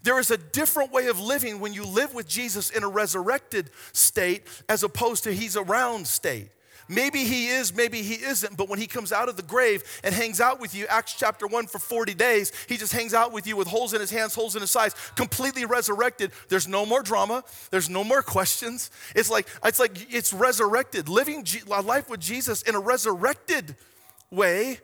There 0.03 0.19
is 0.19 0.31
a 0.31 0.37
different 0.37 0.91
way 0.91 1.07
of 1.07 1.19
living 1.19 1.59
when 1.59 1.73
you 1.73 1.85
live 1.85 2.13
with 2.13 2.27
Jesus 2.27 2.69
in 2.69 2.83
a 2.83 2.89
resurrected 2.89 3.69
state 3.93 4.43
as 4.69 4.83
opposed 4.83 5.23
to 5.25 5.33
he's 5.33 5.57
around 5.57 6.07
state. 6.07 6.49
Maybe 6.89 7.23
he 7.25 7.47
is, 7.47 7.75
maybe 7.75 8.01
he 8.01 8.13
isn't, 8.13 8.55
but 8.55 8.69
when 8.69 8.79
he 8.79 8.87
comes 8.87 9.11
out 9.11 9.27
of 9.27 9.35
the 9.35 9.43
grave 9.43 9.83
and 10.03 10.15
hangs 10.15 10.39
out 10.39 10.59
with 10.59 10.73
you, 10.73 10.85
Acts 10.87 11.15
chapter 11.17 11.45
1 11.45 11.67
for 11.67 11.79
40 11.79 12.13
days, 12.13 12.51
he 12.69 12.77
just 12.77 12.93
hangs 12.93 13.13
out 13.13 13.33
with 13.33 13.45
you 13.45 13.57
with 13.57 13.67
holes 13.67 13.93
in 13.93 13.99
his 13.99 14.09
hands, 14.09 14.33
holes 14.33 14.55
in 14.55 14.61
his 14.61 14.71
sides, 14.71 14.95
completely 15.15 15.65
resurrected. 15.65 16.31
There's 16.47 16.67
no 16.67 16.85
more 16.85 17.03
drama, 17.03 17.43
there's 17.71 17.89
no 17.89 18.03
more 18.03 18.21
questions. 18.21 18.89
It's 19.15 19.29
like 19.29 19.47
it's 19.65 19.79
like 19.79 20.13
it's 20.13 20.31
resurrected. 20.31 21.09
Living 21.09 21.45
life 21.67 22.09
with 22.09 22.21
Jesus 22.21 22.61
in 22.61 22.75
a 22.75 22.79
resurrected 22.79 23.75
way 24.31 24.79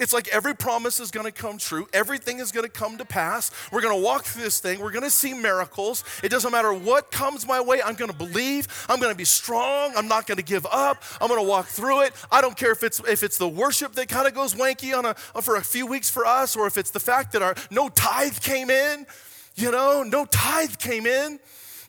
it's 0.00 0.12
like 0.12 0.26
every 0.28 0.56
promise 0.56 0.98
is 0.98 1.12
gonna 1.12 1.30
come 1.30 1.56
true. 1.56 1.86
Everything 1.92 2.40
is 2.40 2.50
gonna 2.50 2.68
come 2.68 2.98
to 2.98 3.04
pass. 3.04 3.52
We're 3.70 3.80
gonna 3.80 3.96
walk 3.96 4.24
through 4.24 4.42
this 4.42 4.58
thing. 4.58 4.80
We're 4.80 4.90
gonna 4.90 5.08
see 5.08 5.34
miracles. 5.34 6.02
It 6.22 6.30
doesn't 6.30 6.50
matter 6.50 6.74
what 6.74 7.12
comes 7.12 7.46
my 7.46 7.60
way, 7.60 7.80
I'm 7.80 7.94
gonna 7.94 8.12
believe. 8.12 8.66
I'm 8.88 8.98
gonna 9.00 9.14
be 9.14 9.24
strong. 9.24 9.92
I'm 9.96 10.08
not 10.08 10.26
gonna 10.26 10.42
give 10.42 10.66
up. 10.66 11.02
I'm 11.20 11.28
gonna 11.28 11.44
walk 11.44 11.66
through 11.66 12.02
it. 12.02 12.12
I 12.32 12.40
don't 12.40 12.56
care 12.56 12.72
if 12.72 12.82
it's 12.82 13.00
if 13.06 13.22
it's 13.22 13.38
the 13.38 13.48
worship 13.48 13.92
that 13.92 14.08
kind 14.08 14.26
of 14.26 14.34
goes 14.34 14.54
wanky 14.54 14.96
on 14.98 15.04
a 15.06 15.14
for 15.14 15.56
a 15.56 15.62
few 15.62 15.86
weeks 15.86 16.10
for 16.10 16.26
us, 16.26 16.56
or 16.56 16.66
if 16.66 16.76
it's 16.76 16.90
the 16.90 17.00
fact 17.00 17.30
that 17.32 17.42
our 17.42 17.54
no 17.70 17.88
tithe 17.88 18.40
came 18.40 18.70
in, 18.70 19.06
you 19.54 19.70
know, 19.70 20.02
no 20.02 20.24
tithe 20.24 20.76
came 20.78 21.06
in. 21.06 21.38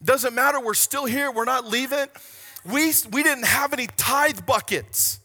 Doesn't 0.04 0.36
matter, 0.36 0.60
we're 0.60 0.76
still 0.76 1.06
here, 1.06 1.32
we're 1.32 1.46
not 1.46 1.66
leaving. 1.66 2.06
We 2.66 2.94
we 3.12 3.24
didn't 3.24 3.46
have 3.46 3.74
any 3.74 3.88
tithe 3.98 4.46
buckets. 4.46 5.20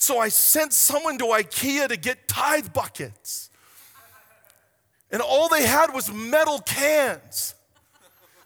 So 0.00 0.18
I 0.18 0.30
sent 0.30 0.72
someone 0.72 1.18
to 1.18 1.26
IKEA 1.26 1.88
to 1.88 1.96
get 1.96 2.26
tithe 2.26 2.72
buckets. 2.72 3.50
And 5.12 5.20
all 5.20 5.48
they 5.48 5.66
had 5.66 5.92
was 5.92 6.10
metal 6.10 6.60
cans. 6.60 7.54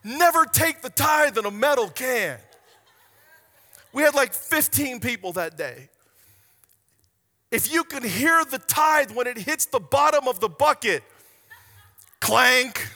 Never 0.02 0.46
take 0.46 0.82
the 0.82 0.90
tithe 0.90 1.38
in 1.38 1.46
a 1.46 1.52
metal 1.52 1.88
can. 1.88 2.38
We 3.92 4.02
had 4.02 4.14
like 4.14 4.34
15 4.34 4.98
people 4.98 5.32
that 5.34 5.57
day. 5.57 5.88
If 7.52 7.72
you 7.72 7.84
can 7.84 8.02
hear 8.02 8.44
the 8.44 8.59
tithe 8.59 9.12
when 9.12 9.28
it 9.28 9.38
hits 9.38 9.66
the 9.66 9.78
bottom 9.78 10.26
of 10.26 10.40
the 10.40 10.48
bucket, 10.48 11.05
clank, 12.20 12.88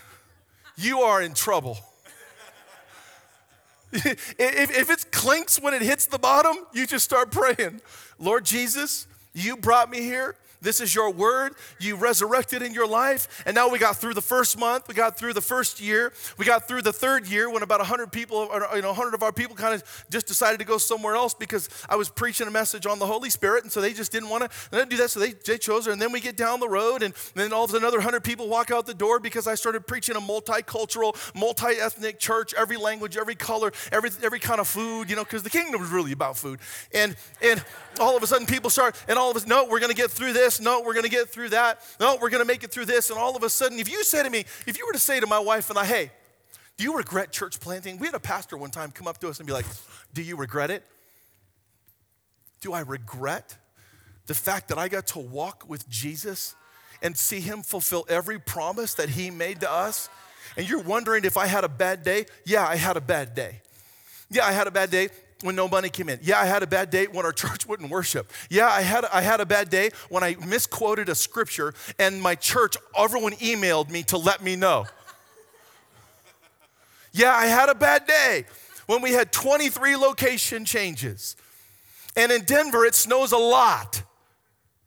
you 0.77 1.03
are 1.03 1.23
in 1.23 1.33
trouble. 1.33 1.79
if, 3.93 4.37
if 4.39 4.91
it 4.91 5.11
clinks 5.11 5.61
when 5.61 5.75
it 5.75 5.83
hits 5.83 6.07
the 6.07 6.19
bottom, 6.19 6.57
you 6.73 6.87
just 6.87 7.05
start 7.05 7.31
praying. 7.31 7.81
Lord 8.19 8.45
Jesus, 8.45 9.07
you 9.33 9.57
brought 9.57 9.91
me 9.91 10.01
here. 10.01 10.37
This 10.61 10.81
is 10.81 10.95
your 10.95 11.11
word. 11.11 11.55
You 11.79 11.97
resurrected 11.97 12.63
in 12.63 12.73
your 12.73 12.87
life. 12.87 13.43
And 13.47 13.55
now 13.55 13.69
we 13.69 13.79
got 13.79 13.97
through 13.97 14.15
the 14.15 14.23
first 14.23 14.59
month. 14.59 14.89
We 14.89 14.95
got 14.95 15.19
through 15.19 15.35
the 15.35 15.41
first 15.41 15.81
year. 15.81 16.13
We 16.37 16.45
got 16.45 16.67
through 16.67 16.83
the 16.83 16.93
third 16.93 17.27
year 17.27 17.51
when 17.51 17.63
about 17.63 17.81
100 17.81 18.11
people, 18.11 18.37
or, 18.37 18.67
you 18.75 18.83
know, 18.83 18.89
100 18.89 19.15
of 19.15 19.23
our 19.23 19.33
people 19.33 19.55
kind 19.55 19.75
of 19.75 20.07
just 20.11 20.27
decided 20.27 20.59
to 20.59 20.65
go 20.65 20.79
somewhere 20.79 21.15
else 21.15 21.35
because 21.35 21.69
I 21.89 21.97
was 21.97 22.09
preaching 22.09 22.47
a 22.47 22.51
message 22.51 22.87
on 22.87 22.99
the 22.99 23.07
Holy 23.07 23.31
Spirit. 23.31 23.63
And 23.63 23.73
so 23.73 23.81
they 23.81 23.93
just 23.93 24.11
didn't 24.11 24.29
want 24.29 24.51
to 24.51 24.87
do 24.87 24.97
that. 24.97 25.11
So 25.11 25.21
they, 25.21 25.33
they 25.33 25.59
chose 25.59 25.87
her. 25.87 25.93
And 25.93 26.03
then 26.03 26.13
we 26.13 26.21
get 26.21 26.37
down 26.37 26.61
the 26.61 26.69
road 26.69 27.03
and 27.03 27.15
then 27.35 27.53
all 27.53 27.65
of 27.65 27.75
another 27.75 27.99
100 27.99 28.25
people 28.25 28.49
walk 28.49 28.71
out 28.71 28.87
the 28.87 28.95
door 28.95 29.21
because 29.21 29.47
I 29.47 29.55
started 29.55 29.87
preaching 29.87 30.17
a 30.17 30.21
multicultural, 30.21 31.15
multi-ethnic 31.35 32.19
church, 32.19 32.53
every 32.55 32.77
language, 32.77 33.17
every 33.17 33.35
color, 33.35 33.73
every, 33.93 34.11
every 34.23 34.41
kind 34.41 34.61
of 34.61 34.67
food, 34.67 35.09
you 35.09 35.17
know, 35.17 35.25
because 35.25 35.43
the 35.43 35.51
kingdom 35.51 35.83
is 35.83 35.91
really 35.91 36.13
about 36.13 36.37
food. 36.37 36.59
And, 36.93 37.15
and 37.43 37.63
all 38.01 38.17
of 38.17 38.23
a 38.23 38.27
sudden 38.27 38.47
people 38.47 38.71
start, 38.71 38.97
and 39.09 39.19
all 39.19 39.31
of 39.31 39.37
us, 39.37 39.47
no, 39.47 39.65
we're 39.65 39.81
going 39.81 39.91
to 39.91 39.97
get 39.97 40.11
through 40.11 40.33
this. 40.33 40.48
No, 40.61 40.81
we're 40.81 40.95
going 40.95 41.05
to 41.05 41.11
get 41.11 41.29
through 41.29 41.51
that. 41.51 41.81
No, 42.01 42.17
we're 42.21 42.31
going 42.31 42.43
to 42.43 42.47
make 42.47 42.65
it 42.65 42.71
through 42.71 42.87
this. 42.87 43.11
And 43.11 43.19
all 43.19 43.37
of 43.37 43.43
a 43.43 43.51
sudden, 43.51 43.79
if 43.79 43.91
you 43.91 44.03
say 44.05 44.23
to 44.23 44.31
me, 44.31 44.45
if 44.67 44.79
you 44.79 44.87
were 44.87 44.93
to 44.93 44.99
say 44.99 45.21
to 45.21 45.27
my 45.27 45.39
wife 45.39 45.71
and 45.71 45.79
I, 45.79 45.85
hey, 45.85 46.11
do 46.77 46.85
you 46.85 46.97
regret 46.97 47.33
church 47.33 47.61
planting? 47.61 47.99
We 47.99 48.07
had 48.07 48.15
a 48.15 48.21
pastor 48.21 48.57
one 48.57 48.71
time 48.71 48.91
come 48.91 49.07
up 49.07 49.19
to 49.19 49.29
us 49.29 49.39
and 49.39 49.47
be 49.47 49.53
like, 49.53 49.67
do 50.15 50.23
you 50.23 50.37
regret 50.37 50.71
it? 50.71 50.83
Do 52.61 52.73
I 52.73 52.81
regret 52.81 53.57
the 54.27 54.35
fact 54.35 54.69
that 54.69 54.79
I 54.79 54.89
got 54.89 55.07
to 55.09 55.19
walk 55.19 55.69
with 55.69 55.89
Jesus 55.89 56.55
and 57.03 57.17
see 57.17 57.41
him 57.41 57.63
fulfill 57.63 58.05
every 58.09 58.39
promise 58.39 58.95
that 58.95 59.11
he 59.11 59.31
made 59.31 59.61
to 59.61 59.71
us? 59.71 60.09
And 60.57 60.69
you're 60.69 60.83
wondering 60.83 61.25
if 61.25 61.37
I 61.37 61.47
had 61.47 61.65
a 61.65 61.69
bad 61.69 62.03
day? 62.03 62.27
Yeah, 62.45 62.67
I 62.67 62.77
had 62.77 62.97
a 62.97 63.01
bad 63.01 63.35
day. 63.35 63.61
Yeah, 64.31 64.47
I 64.47 64.53
had 64.53 64.67
a 64.67 64.71
bad 64.71 64.91
day 64.91 65.09
when 65.43 65.55
no 65.55 65.69
money 65.69 65.89
came 65.89 66.09
in. 66.09 66.19
Yeah, 66.23 66.41
I 66.41 66.47
had 66.47 66.63
a 66.63 66.67
bad 66.67 66.91
day 66.91 67.07
when 67.07 67.25
our 67.25 67.33
church 67.45 67.67
wouldn't 67.67 67.91
worship. 67.91 68.33
Yeah, 68.51 68.69
I 68.69 68.83
had, 68.83 69.05
I 69.07 69.21
had 69.23 69.41
a 69.41 69.47
bad 69.47 69.71
day 69.71 69.91
when 70.09 70.23
I 70.23 70.37
misquoted 70.47 71.09
a 71.09 71.15
scripture 71.15 71.75
and 71.99 72.21
my 72.21 72.35
church, 72.35 72.77
everyone 72.97 73.33
emailed 73.35 73.91
me 73.91 74.03
to 74.05 74.19
let 74.19 74.43
me 74.43 74.57
know. 74.57 74.87
Yeah, 77.11 77.35
I 77.35 77.47
had 77.47 77.71
a 77.71 77.75
bad 77.75 78.07
day 78.07 78.45
when 78.87 79.01
we 79.01 79.13
had 79.13 79.33
23 79.33 79.97
location 79.97 80.65
changes. 80.67 81.37
And 82.15 82.31
in 82.31 82.45
Denver, 82.45 82.85
it 82.85 82.95
snows 82.95 83.33
a 83.33 83.39
lot. 83.39 84.03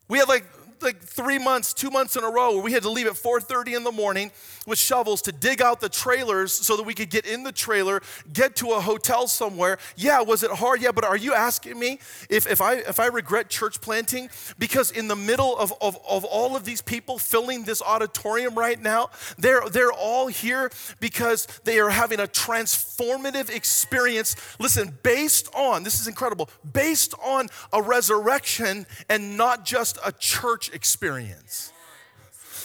We 0.08 0.20
had 0.20 0.30
like 0.30 0.46
like 0.82 1.00
three 1.02 1.38
months, 1.38 1.74
two 1.74 1.90
months 1.90 2.16
in 2.16 2.24
a 2.24 2.30
row 2.30 2.54
where 2.54 2.64
we 2.64 2.74
had 2.74 2.84
to 2.84 2.90
leave 2.90 3.08
at 3.08 3.14
4:30 3.14 3.76
in 3.76 3.84
the 3.84 3.92
morning 3.92 4.32
with 4.68 4.78
shovels 4.78 5.22
to 5.24 5.32
dig 5.32 5.62
out 5.62 5.82
the 5.82 5.90
trailers 5.90 6.52
so 6.52 6.78
that 6.78 6.84
we 6.84 6.94
could 6.94 7.10
get 7.10 7.26
in 7.26 7.44
the 7.44 7.52
trailer, 7.52 8.02
get 8.32 8.56
to 8.58 8.72
a 8.72 8.82
hotel 8.82 9.28
somewhere. 9.28 9.78
Yeah, 9.96 10.22
was 10.22 10.44
it 10.44 10.52
hard? 10.52 10.82
Yeah, 10.82 10.92
but 10.92 11.04
are 11.04 11.18
you 11.18 11.34
asking 11.34 11.80
me 11.80 12.00
if, 12.30 12.50
if 12.50 12.62
I 12.62 12.76
if 12.76 13.00
I 13.00 13.08
regret 13.08 13.50
church 13.50 13.82
planting? 13.82 14.30
Because 14.60 14.92
in 14.92 15.08
the 15.08 15.16
middle 15.16 15.58
of, 15.58 15.74
of, 15.82 15.98
of 16.08 16.24
all 16.26 16.56
of 16.56 16.66
these 16.66 16.82
people 16.82 17.18
filling 17.18 17.64
this 17.64 17.82
auditorium 17.82 18.56
right 18.56 18.82
now, 18.82 19.10
they're 19.38 19.68
they're 19.70 19.92
all 19.92 20.28
here 20.28 20.70
because 21.00 21.48
they 21.64 21.80
are 21.80 21.90
having 21.90 22.20
a 22.20 22.28
transformative 22.28 23.50
experience. 23.50 24.36
Listen, 24.60 24.98
based 25.04 25.54
on 25.56 25.84
this 25.84 26.00
is 26.00 26.08
incredible, 26.08 26.50
based 26.72 27.14
on 27.24 27.48
a 27.74 27.82
resurrection 27.82 28.86
and 29.10 29.38
not 29.38 29.66
just 29.66 29.98
a 30.06 30.12
church 30.12 30.72
experience. 30.72 31.74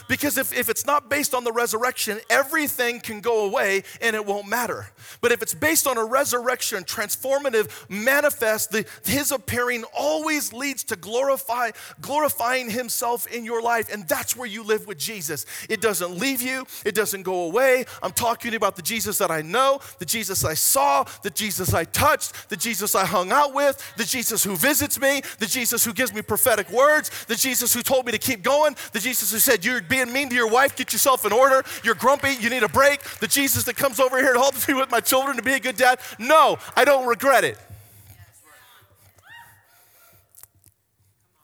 Because 0.08 0.38
if, 0.38 0.52
if 0.52 0.68
it's 0.68 0.86
not 0.86 1.08
based 1.10 1.34
on 1.34 1.44
the 1.44 1.52
resurrection, 1.52 2.20
everything 2.30 3.00
can 3.00 3.20
go 3.20 3.44
away 3.44 3.82
and 4.00 4.14
it 4.14 4.24
won't 4.24 4.48
matter. 4.48 4.90
But 5.20 5.32
if 5.32 5.42
it's 5.42 5.54
based 5.54 5.86
on 5.86 5.98
a 5.98 6.04
resurrection, 6.04 6.84
transformative, 6.84 7.70
manifest, 7.88 8.70
the, 8.70 8.86
his 9.04 9.32
appearing 9.32 9.84
always 9.96 10.52
leads 10.52 10.84
to 10.84 10.96
glorify, 10.96 11.70
glorifying 12.00 12.70
himself 12.70 13.26
in 13.26 13.44
your 13.44 13.62
life. 13.62 13.92
And 13.92 14.06
that's 14.08 14.36
where 14.36 14.48
you 14.48 14.62
live 14.62 14.86
with 14.86 14.98
Jesus. 14.98 15.46
It 15.68 15.80
doesn't 15.80 16.16
leave 16.18 16.42
you, 16.42 16.66
it 16.84 16.94
doesn't 16.94 17.22
go 17.22 17.44
away. 17.44 17.84
I'm 18.02 18.12
talking 18.12 18.54
about 18.54 18.76
the 18.76 18.82
Jesus 18.82 19.18
that 19.18 19.30
I 19.30 19.42
know, 19.42 19.80
the 19.98 20.04
Jesus 20.04 20.44
I 20.44 20.54
saw, 20.54 21.04
the 21.22 21.30
Jesus 21.30 21.74
I 21.74 21.84
touched, 21.84 22.48
the 22.48 22.56
Jesus 22.56 22.94
I 22.94 23.04
hung 23.04 23.32
out 23.32 23.54
with, 23.54 23.94
the 23.96 24.04
Jesus 24.04 24.44
who 24.44 24.56
visits 24.56 25.00
me, 25.00 25.22
the 25.38 25.46
Jesus 25.46 25.84
who 25.84 25.92
gives 25.92 26.14
me 26.14 26.22
prophetic 26.22 26.70
words, 26.70 27.10
the 27.26 27.34
Jesus 27.34 27.74
who 27.74 27.82
told 27.82 28.06
me 28.06 28.12
to 28.12 28.18
keep 28.18 28.42
going, 28.42 28.76
the 28.92 29.00
Jesus 29.00 29.32
who 29.32 29.38
said, 29.38 29.64
You're 29.64 29.80
being 29.96 30.12
mean 30.12 30.28
to 30.28 30.34
your 30.34 30.48
wife, 30.48 30.76
get 30.76 30.92
yourself 30.92 31.24
in 31.24 31.32
order. 31.32 31.62
You're 31.82 31.94
grumpy, 31.94 32.34
you 32.40 32.50
need 32.50 32.62
a 32.62 32.68
break. 32.68 33.02
The 33.20 33.26
Jesus 33.26 33.64
that 33.64 33.76
comes 33.76 33.98
over 33.98 34.18
here 34.18 34.32
to 34.32 34.38
help 34.38 34.68
me 34.68 34.74
with 34.74 34.90
my 34.90 35.00
children 35.00 35.36
to 35.36 35.42
be 35.42 35.54
a 35.54 35.60
good 35.60 35.76
dad. 35.76 36.00
No, 36.18 36.58
I 36.76 36.84
don't 36.84 37.06
regret 37.06 37.44
it. 37.44 37.58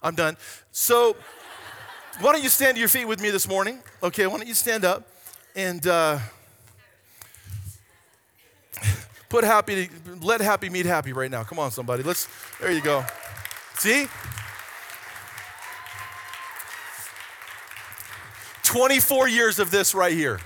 I'm 0.02 0.14
done. 0.14 0.36
So, 0.72 1.16
why 2.20 2.32
don't 2.32 2.42
you 2.42 2.48
stand 2.48 2.74
to 2.74 2.80
your 2.80 2.88
feet 2.88 3.06
with 3.06 3.22
me 3.22 3.30
this 3.30 3.48
morning? 3.48 3.78
Okay, 4.02 4.26
why 4.26 4.36
don't 4.36 4.48
you 4.48 4.54
stand 4.54 4.84
up 4.84 5.06
and 5.54 5.86
uh, 5.86 6.18
Put 9.28 9.44
happy, 9.44 9.88
let 10.20 10.40
happy 10.40 10.68
meet 10.68 10.86
happy 10.86 11.12
right 11.12 11.30
now. 11.30 11.44
Come 11.44 11.58
on, 11.58 11.70
somebody. 11.70 12.02
Let's, 12.02 12.28
there 12.60 12.72
you 12.72 12.82
go. 12.82 13.04
See? 13.78 14.06
24 18.72 19.28
years 19.28 19.58
of 19.58 19.70
this 19.70 19.94
right 19.94 20.14
here. 20.14 20.40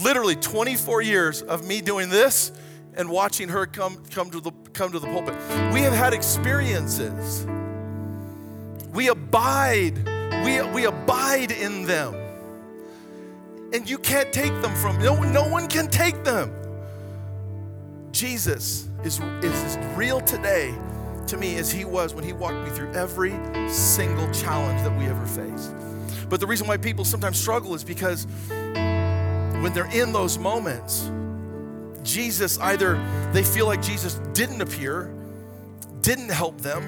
Literally 0.00 0.36
24 0.36 1.02
years 1.02 1.42
of 1.42 1.66
me 1.66 1.80
doing 1.80 2.08
this 2.08 2.52
and 2.94 3.10
watching 3.10 3.48
her 3.48 3.66
come, 3.66 4.00
come, 4.12 4.30
to 4.30 4.40
the, 4.40 4.52
come 4.74 4.92
to 4.92 5.00
the 5.00 5.08
pulpit. 5.08 5.34
We 5.74 5.80
have 5.80 5.92
had 5.92 6.14
experiences. 6.14 7.44
We 8.92 9.08
abide, 9.08 10.06
we, 10.44 10.62
we 10.70 10.84
abide 10.84 11.50
in 11.50 11.84
them. 11.84 12.14
And 13.72 13.90
you 13.90 13.98
can't 13.98 14.32
take 14.32 14.52
them 14.62 14.72
from, 14.76 15.00
no, 15.00 15.20
no 15.20 15.48
one 15.48 15.66
can 15.66 15.88
take 15.88 16.22
them. 16.22 16.54
Jesus 18.12 18.88
is, 19.02 19.18
is 19.18 19.50
as 19.64 19.78
real 19.96 20.20
today 20.20 20.72
to 21.26 21.36
me 21.36 21.56
as 21.56 21.72
he 21.72 21.84
was 21.84 22.14
when 22.14 22.22
he 22.22 22.32
walked 22.32 22.62
me 22.62 22.70
through 22.70 22.92
every 22.92 23.32
single 23.68 24.30
challenge 24.30 24.80
that 24.82 24.96
we 24.96 25.06
ever 25.06 25.26
faced. 25.26 25.87
But 26.28 26.40
the 26.40 26.46
reason 26.46 26.66
why 26.66 26.76
people 26.76 27.04
sometimes 27.04 27.38
struggle 27.38 27.74
is 27.74 27.84
because 27.84 28.26
when 28.44 29.72
they're 29.72 29.90
in 29.90 30.12
those 30.12 30.38
moments, 30.38 31.10
Jesus 32.02 32.58
either 32.58 32.94
they 33.32 33.42
feel 33.42 33.66
like 33.66 33.82
Jesus 33.82 34.14
didn't 34.32 34.60
appear, 34.60 35.12
didn't 36.00 36.30
help 36.30 36.60
them, 36.60 36.84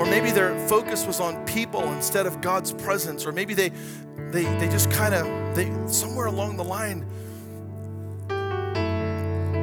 or 0.00 0.06
maybe 0.06 0.30
their 0.30 0.56
focus 0.68 1.06
was 1.06 1.20
on 1.20 1.44
people 1.46 1.82
instead 1.92 2.26
of 2.26 2.40
God's 2.40 2.72
presence, 2.72 3.26
or 3.26 3.32
maybe 3.32 3.54
they 3.54 3.70
they 4.30 4.44
they 4.44 4.68
just 4.68 4.90
kind 4.90 5.14
of 5.14 5.26
they 5.54 5.70
somewhere 5.86 6.26
along 6.26 6.56
the 6.56 6.64
line 6.64 7.06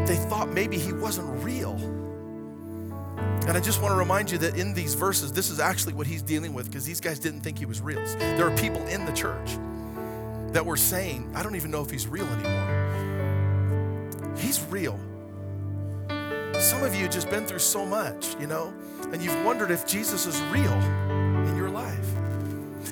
they 0.07 0.15
thought 0.15 0.49
maybe 0.53 0.77
he 0.77 0.93
wasn't 0.93 1.27
real. 1.43 1.75
And 3.47 3.55
I 3.55 3.61
just 3.61 3.81
want 3.81 3.93
to 3.93 3.97
remind 3.97 4.29
you 4.29 4.37
that 4.39 4.57
in 4.57 4.73
these 4.73 4.93
verses, 4.93 5.31
this 5.31 5.49
is 5.49 5.61
actually 5.61 5.93
what 5.93 6.05
he's 6.05 6.21
dealing 6.21 6.53
with 6.53 6.65
because 6.65 6.85
these 6.85 6.99
guys 6.99 7.17
didn't 7.17 7.41
think 7.41 7.57
he 7.57 7.65
was 7.65 7.79
real. 7.79 8.03
There 8.17 8.45
are 8.45 8.57
people 8.57 8.85
in 8.87 9.05
the 9.05 9.13
church 9.13 9.57
that 10.51 10.65
were 10.65 10.75
saying, 10.75 11.31
I 11.33 11.43
don't 11.43 11.55
even 11.55 11.71
know 11.71 11.81
if 11.81 11.89
he's 11.89 12.07
real 12.07 12.25
anymore. 12.25 14.33
He's 14.37 14.61
real. 14.65 14.99
Some 16.59 16.83
of 16.83 16.93
you 16.93 17.03
have 17.03 17.11
just 17.11 17.29
been 17.29 17.45
through 17.45 17.59
so 17.59 17.85
much, 17.85 18.35
you 18.37 18.47
know, 18.47 18.73
and 19.13 19.21
you've 19.21 19.45
wondered 19.45 19.71
if 19.71 19.87
Jesus 19.87 20.25
is 20.25 20.41
real. 20.51 20.77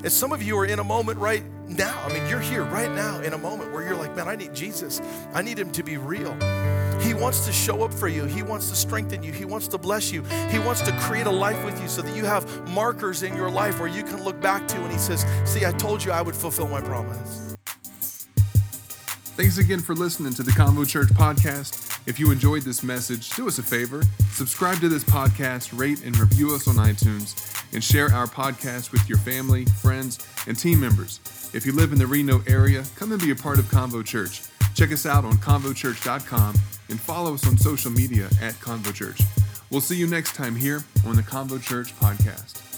And 0.02 0.12
some 0.12 0.32
of 0.32 0.42
you 0.42 0.58
are 0.58 0.66
in 0.66 0.78
a 0.78 0.84
moment 0.84 1.18
right 1.18 1.42
now. 1.68 2.02
I 2.04 2.12
mean, 2.12 2.28
you're 2.28 2.40
here 2.40 2.64
right 2.64 2.90
now 2.90 3.20
in 3.20 3.32
a 3.32 3.38
moment 3.38 3.72
where 3.72 3.82
you're 3.82 3.96
like, 3.96 4.14
man, 4.14 4.28
I 4.28 4.36
need 4.36 4.54
Jesus. 4.54 5.00
I 5.32 5.42
need 5.42 5.58
him 5.58 5.70
to 5.72 5.82
be 5.82 5.96
real. 5.96 6.32
He 7.00 7.14
wants 7.14 7.44
to 7.46 7.52
show 7.52 7.82
up 7.82 7.92
for 7.92 8.08
you. 8.08 8.24
He 8.24 8.42
wants 8.42 8.70
to 8.70 8.76
strengthen 8.76 9.22
you. 9.22 9.32
He 9.32 9.44
wants 9.44 9.68
to 9.68 9.78
bless 9.78 10.12
you. 10.12 10.22
He 10.50 10.58
wants 10.58 10.80
to 10.82 10.92
create 11.00 11.26
a 11.26 11.30
life 11.30 11.62
with 11.64 11.80
you 11.80 11.88
so 11.88 12.02
that 12.02 12.16
you 12.16 12.24
have 12.24 12.46
markers 12.70 13.22
in 13.22 13.36
your 13.36 13.50
life 13.50 13.78
where 13.78 13.88
you 13.88 14.02
can 14.02 14.22
look 14.22 14.40
back 14.40 14.66
to 14.68 14.76
and 14.76 14.92
he 14.92 14.98
says, 14.98 15.24
See, 15.44 15.64
I 15.64 15.72
told 15.72 16.04
you 16.04 16.12
I 16.12 16.22
would 16.22 16.36
fulfill 16.36 16.68
my 16.68 16.80
promise. 16.80 17.55
Thanks 19.36 19.58
again 19.58 19.80
for 19.80 19.94
listening 19.94 20.32
to 20.32 20.42
the 20.42 20.50
Convo 20.50 20.88
Church 20.88 21.08
podcast. 21.08 22.00
If 22.08 22.18
you 22.18 22.30
enjoyed 22.30 22.62
this 22.62 22.82
message, 22.82 23.28
do 23.30 23.46
us 23.46 23.58
a 23.58 23.62
favor 23.62 24.02
subscribe 24.30 24.80
to 24.80 24.88
this 24.88 25.04
podcast, 25.04 25.78
rate 25.78 26.02
and 26.04 26.18
review 26.18 26.54
us 26.54 26.66
on 26.66 26.76
iTunes, 26.76 27.62
and 27.74 27.84
share 27.84 28.10
our 28.12 28.26
podcast 28.26 28.92
with 28.92 29.06
your 29.08 29.18
family, 29.18 29.66
friends, 29.66 30.26
and 30.46 30.58
team 30.58 30.80
members. 30.80 31.20
If 31.52 31.66
you 31.66 31.72
live 31.72 31.92
in 31.92 31.98
the 31.98 32.06
Reno 32.06 32.40
area, 32.46 32.82
come 32.96 33.12
and 33.12 33.20
be 33.20 33.30
a 33.30 33.36
part 33.36 33.58
of 33.58 33.66
Convo 33.66 34.02
Church. 34.02 34.42
Check 34.74 34.90
us 34.90 35.04
out 35.04 35.26
on 35.26 35.34
convochurch.com 35.34 36.54
and 36.88 36.98
follow 36.98 37.34
us 37.34 37.46
on 37.46 37.58
social 37.58 37.90
media 37.90 38.26
at 38.40 38.54
Convo 38.54 38.94
Church. 38.94 39.20
We'll 39.70 39.82
see 39.82 39.96
you 39.96 40.06
next 40.06 40.34
time 40.34 40.56
here 40.56 40.82
on 41.06 41.16
the 41.16 41.22
Convo 41.22 41.60
Church 41.62 41.94
podcast. 41.98 42.75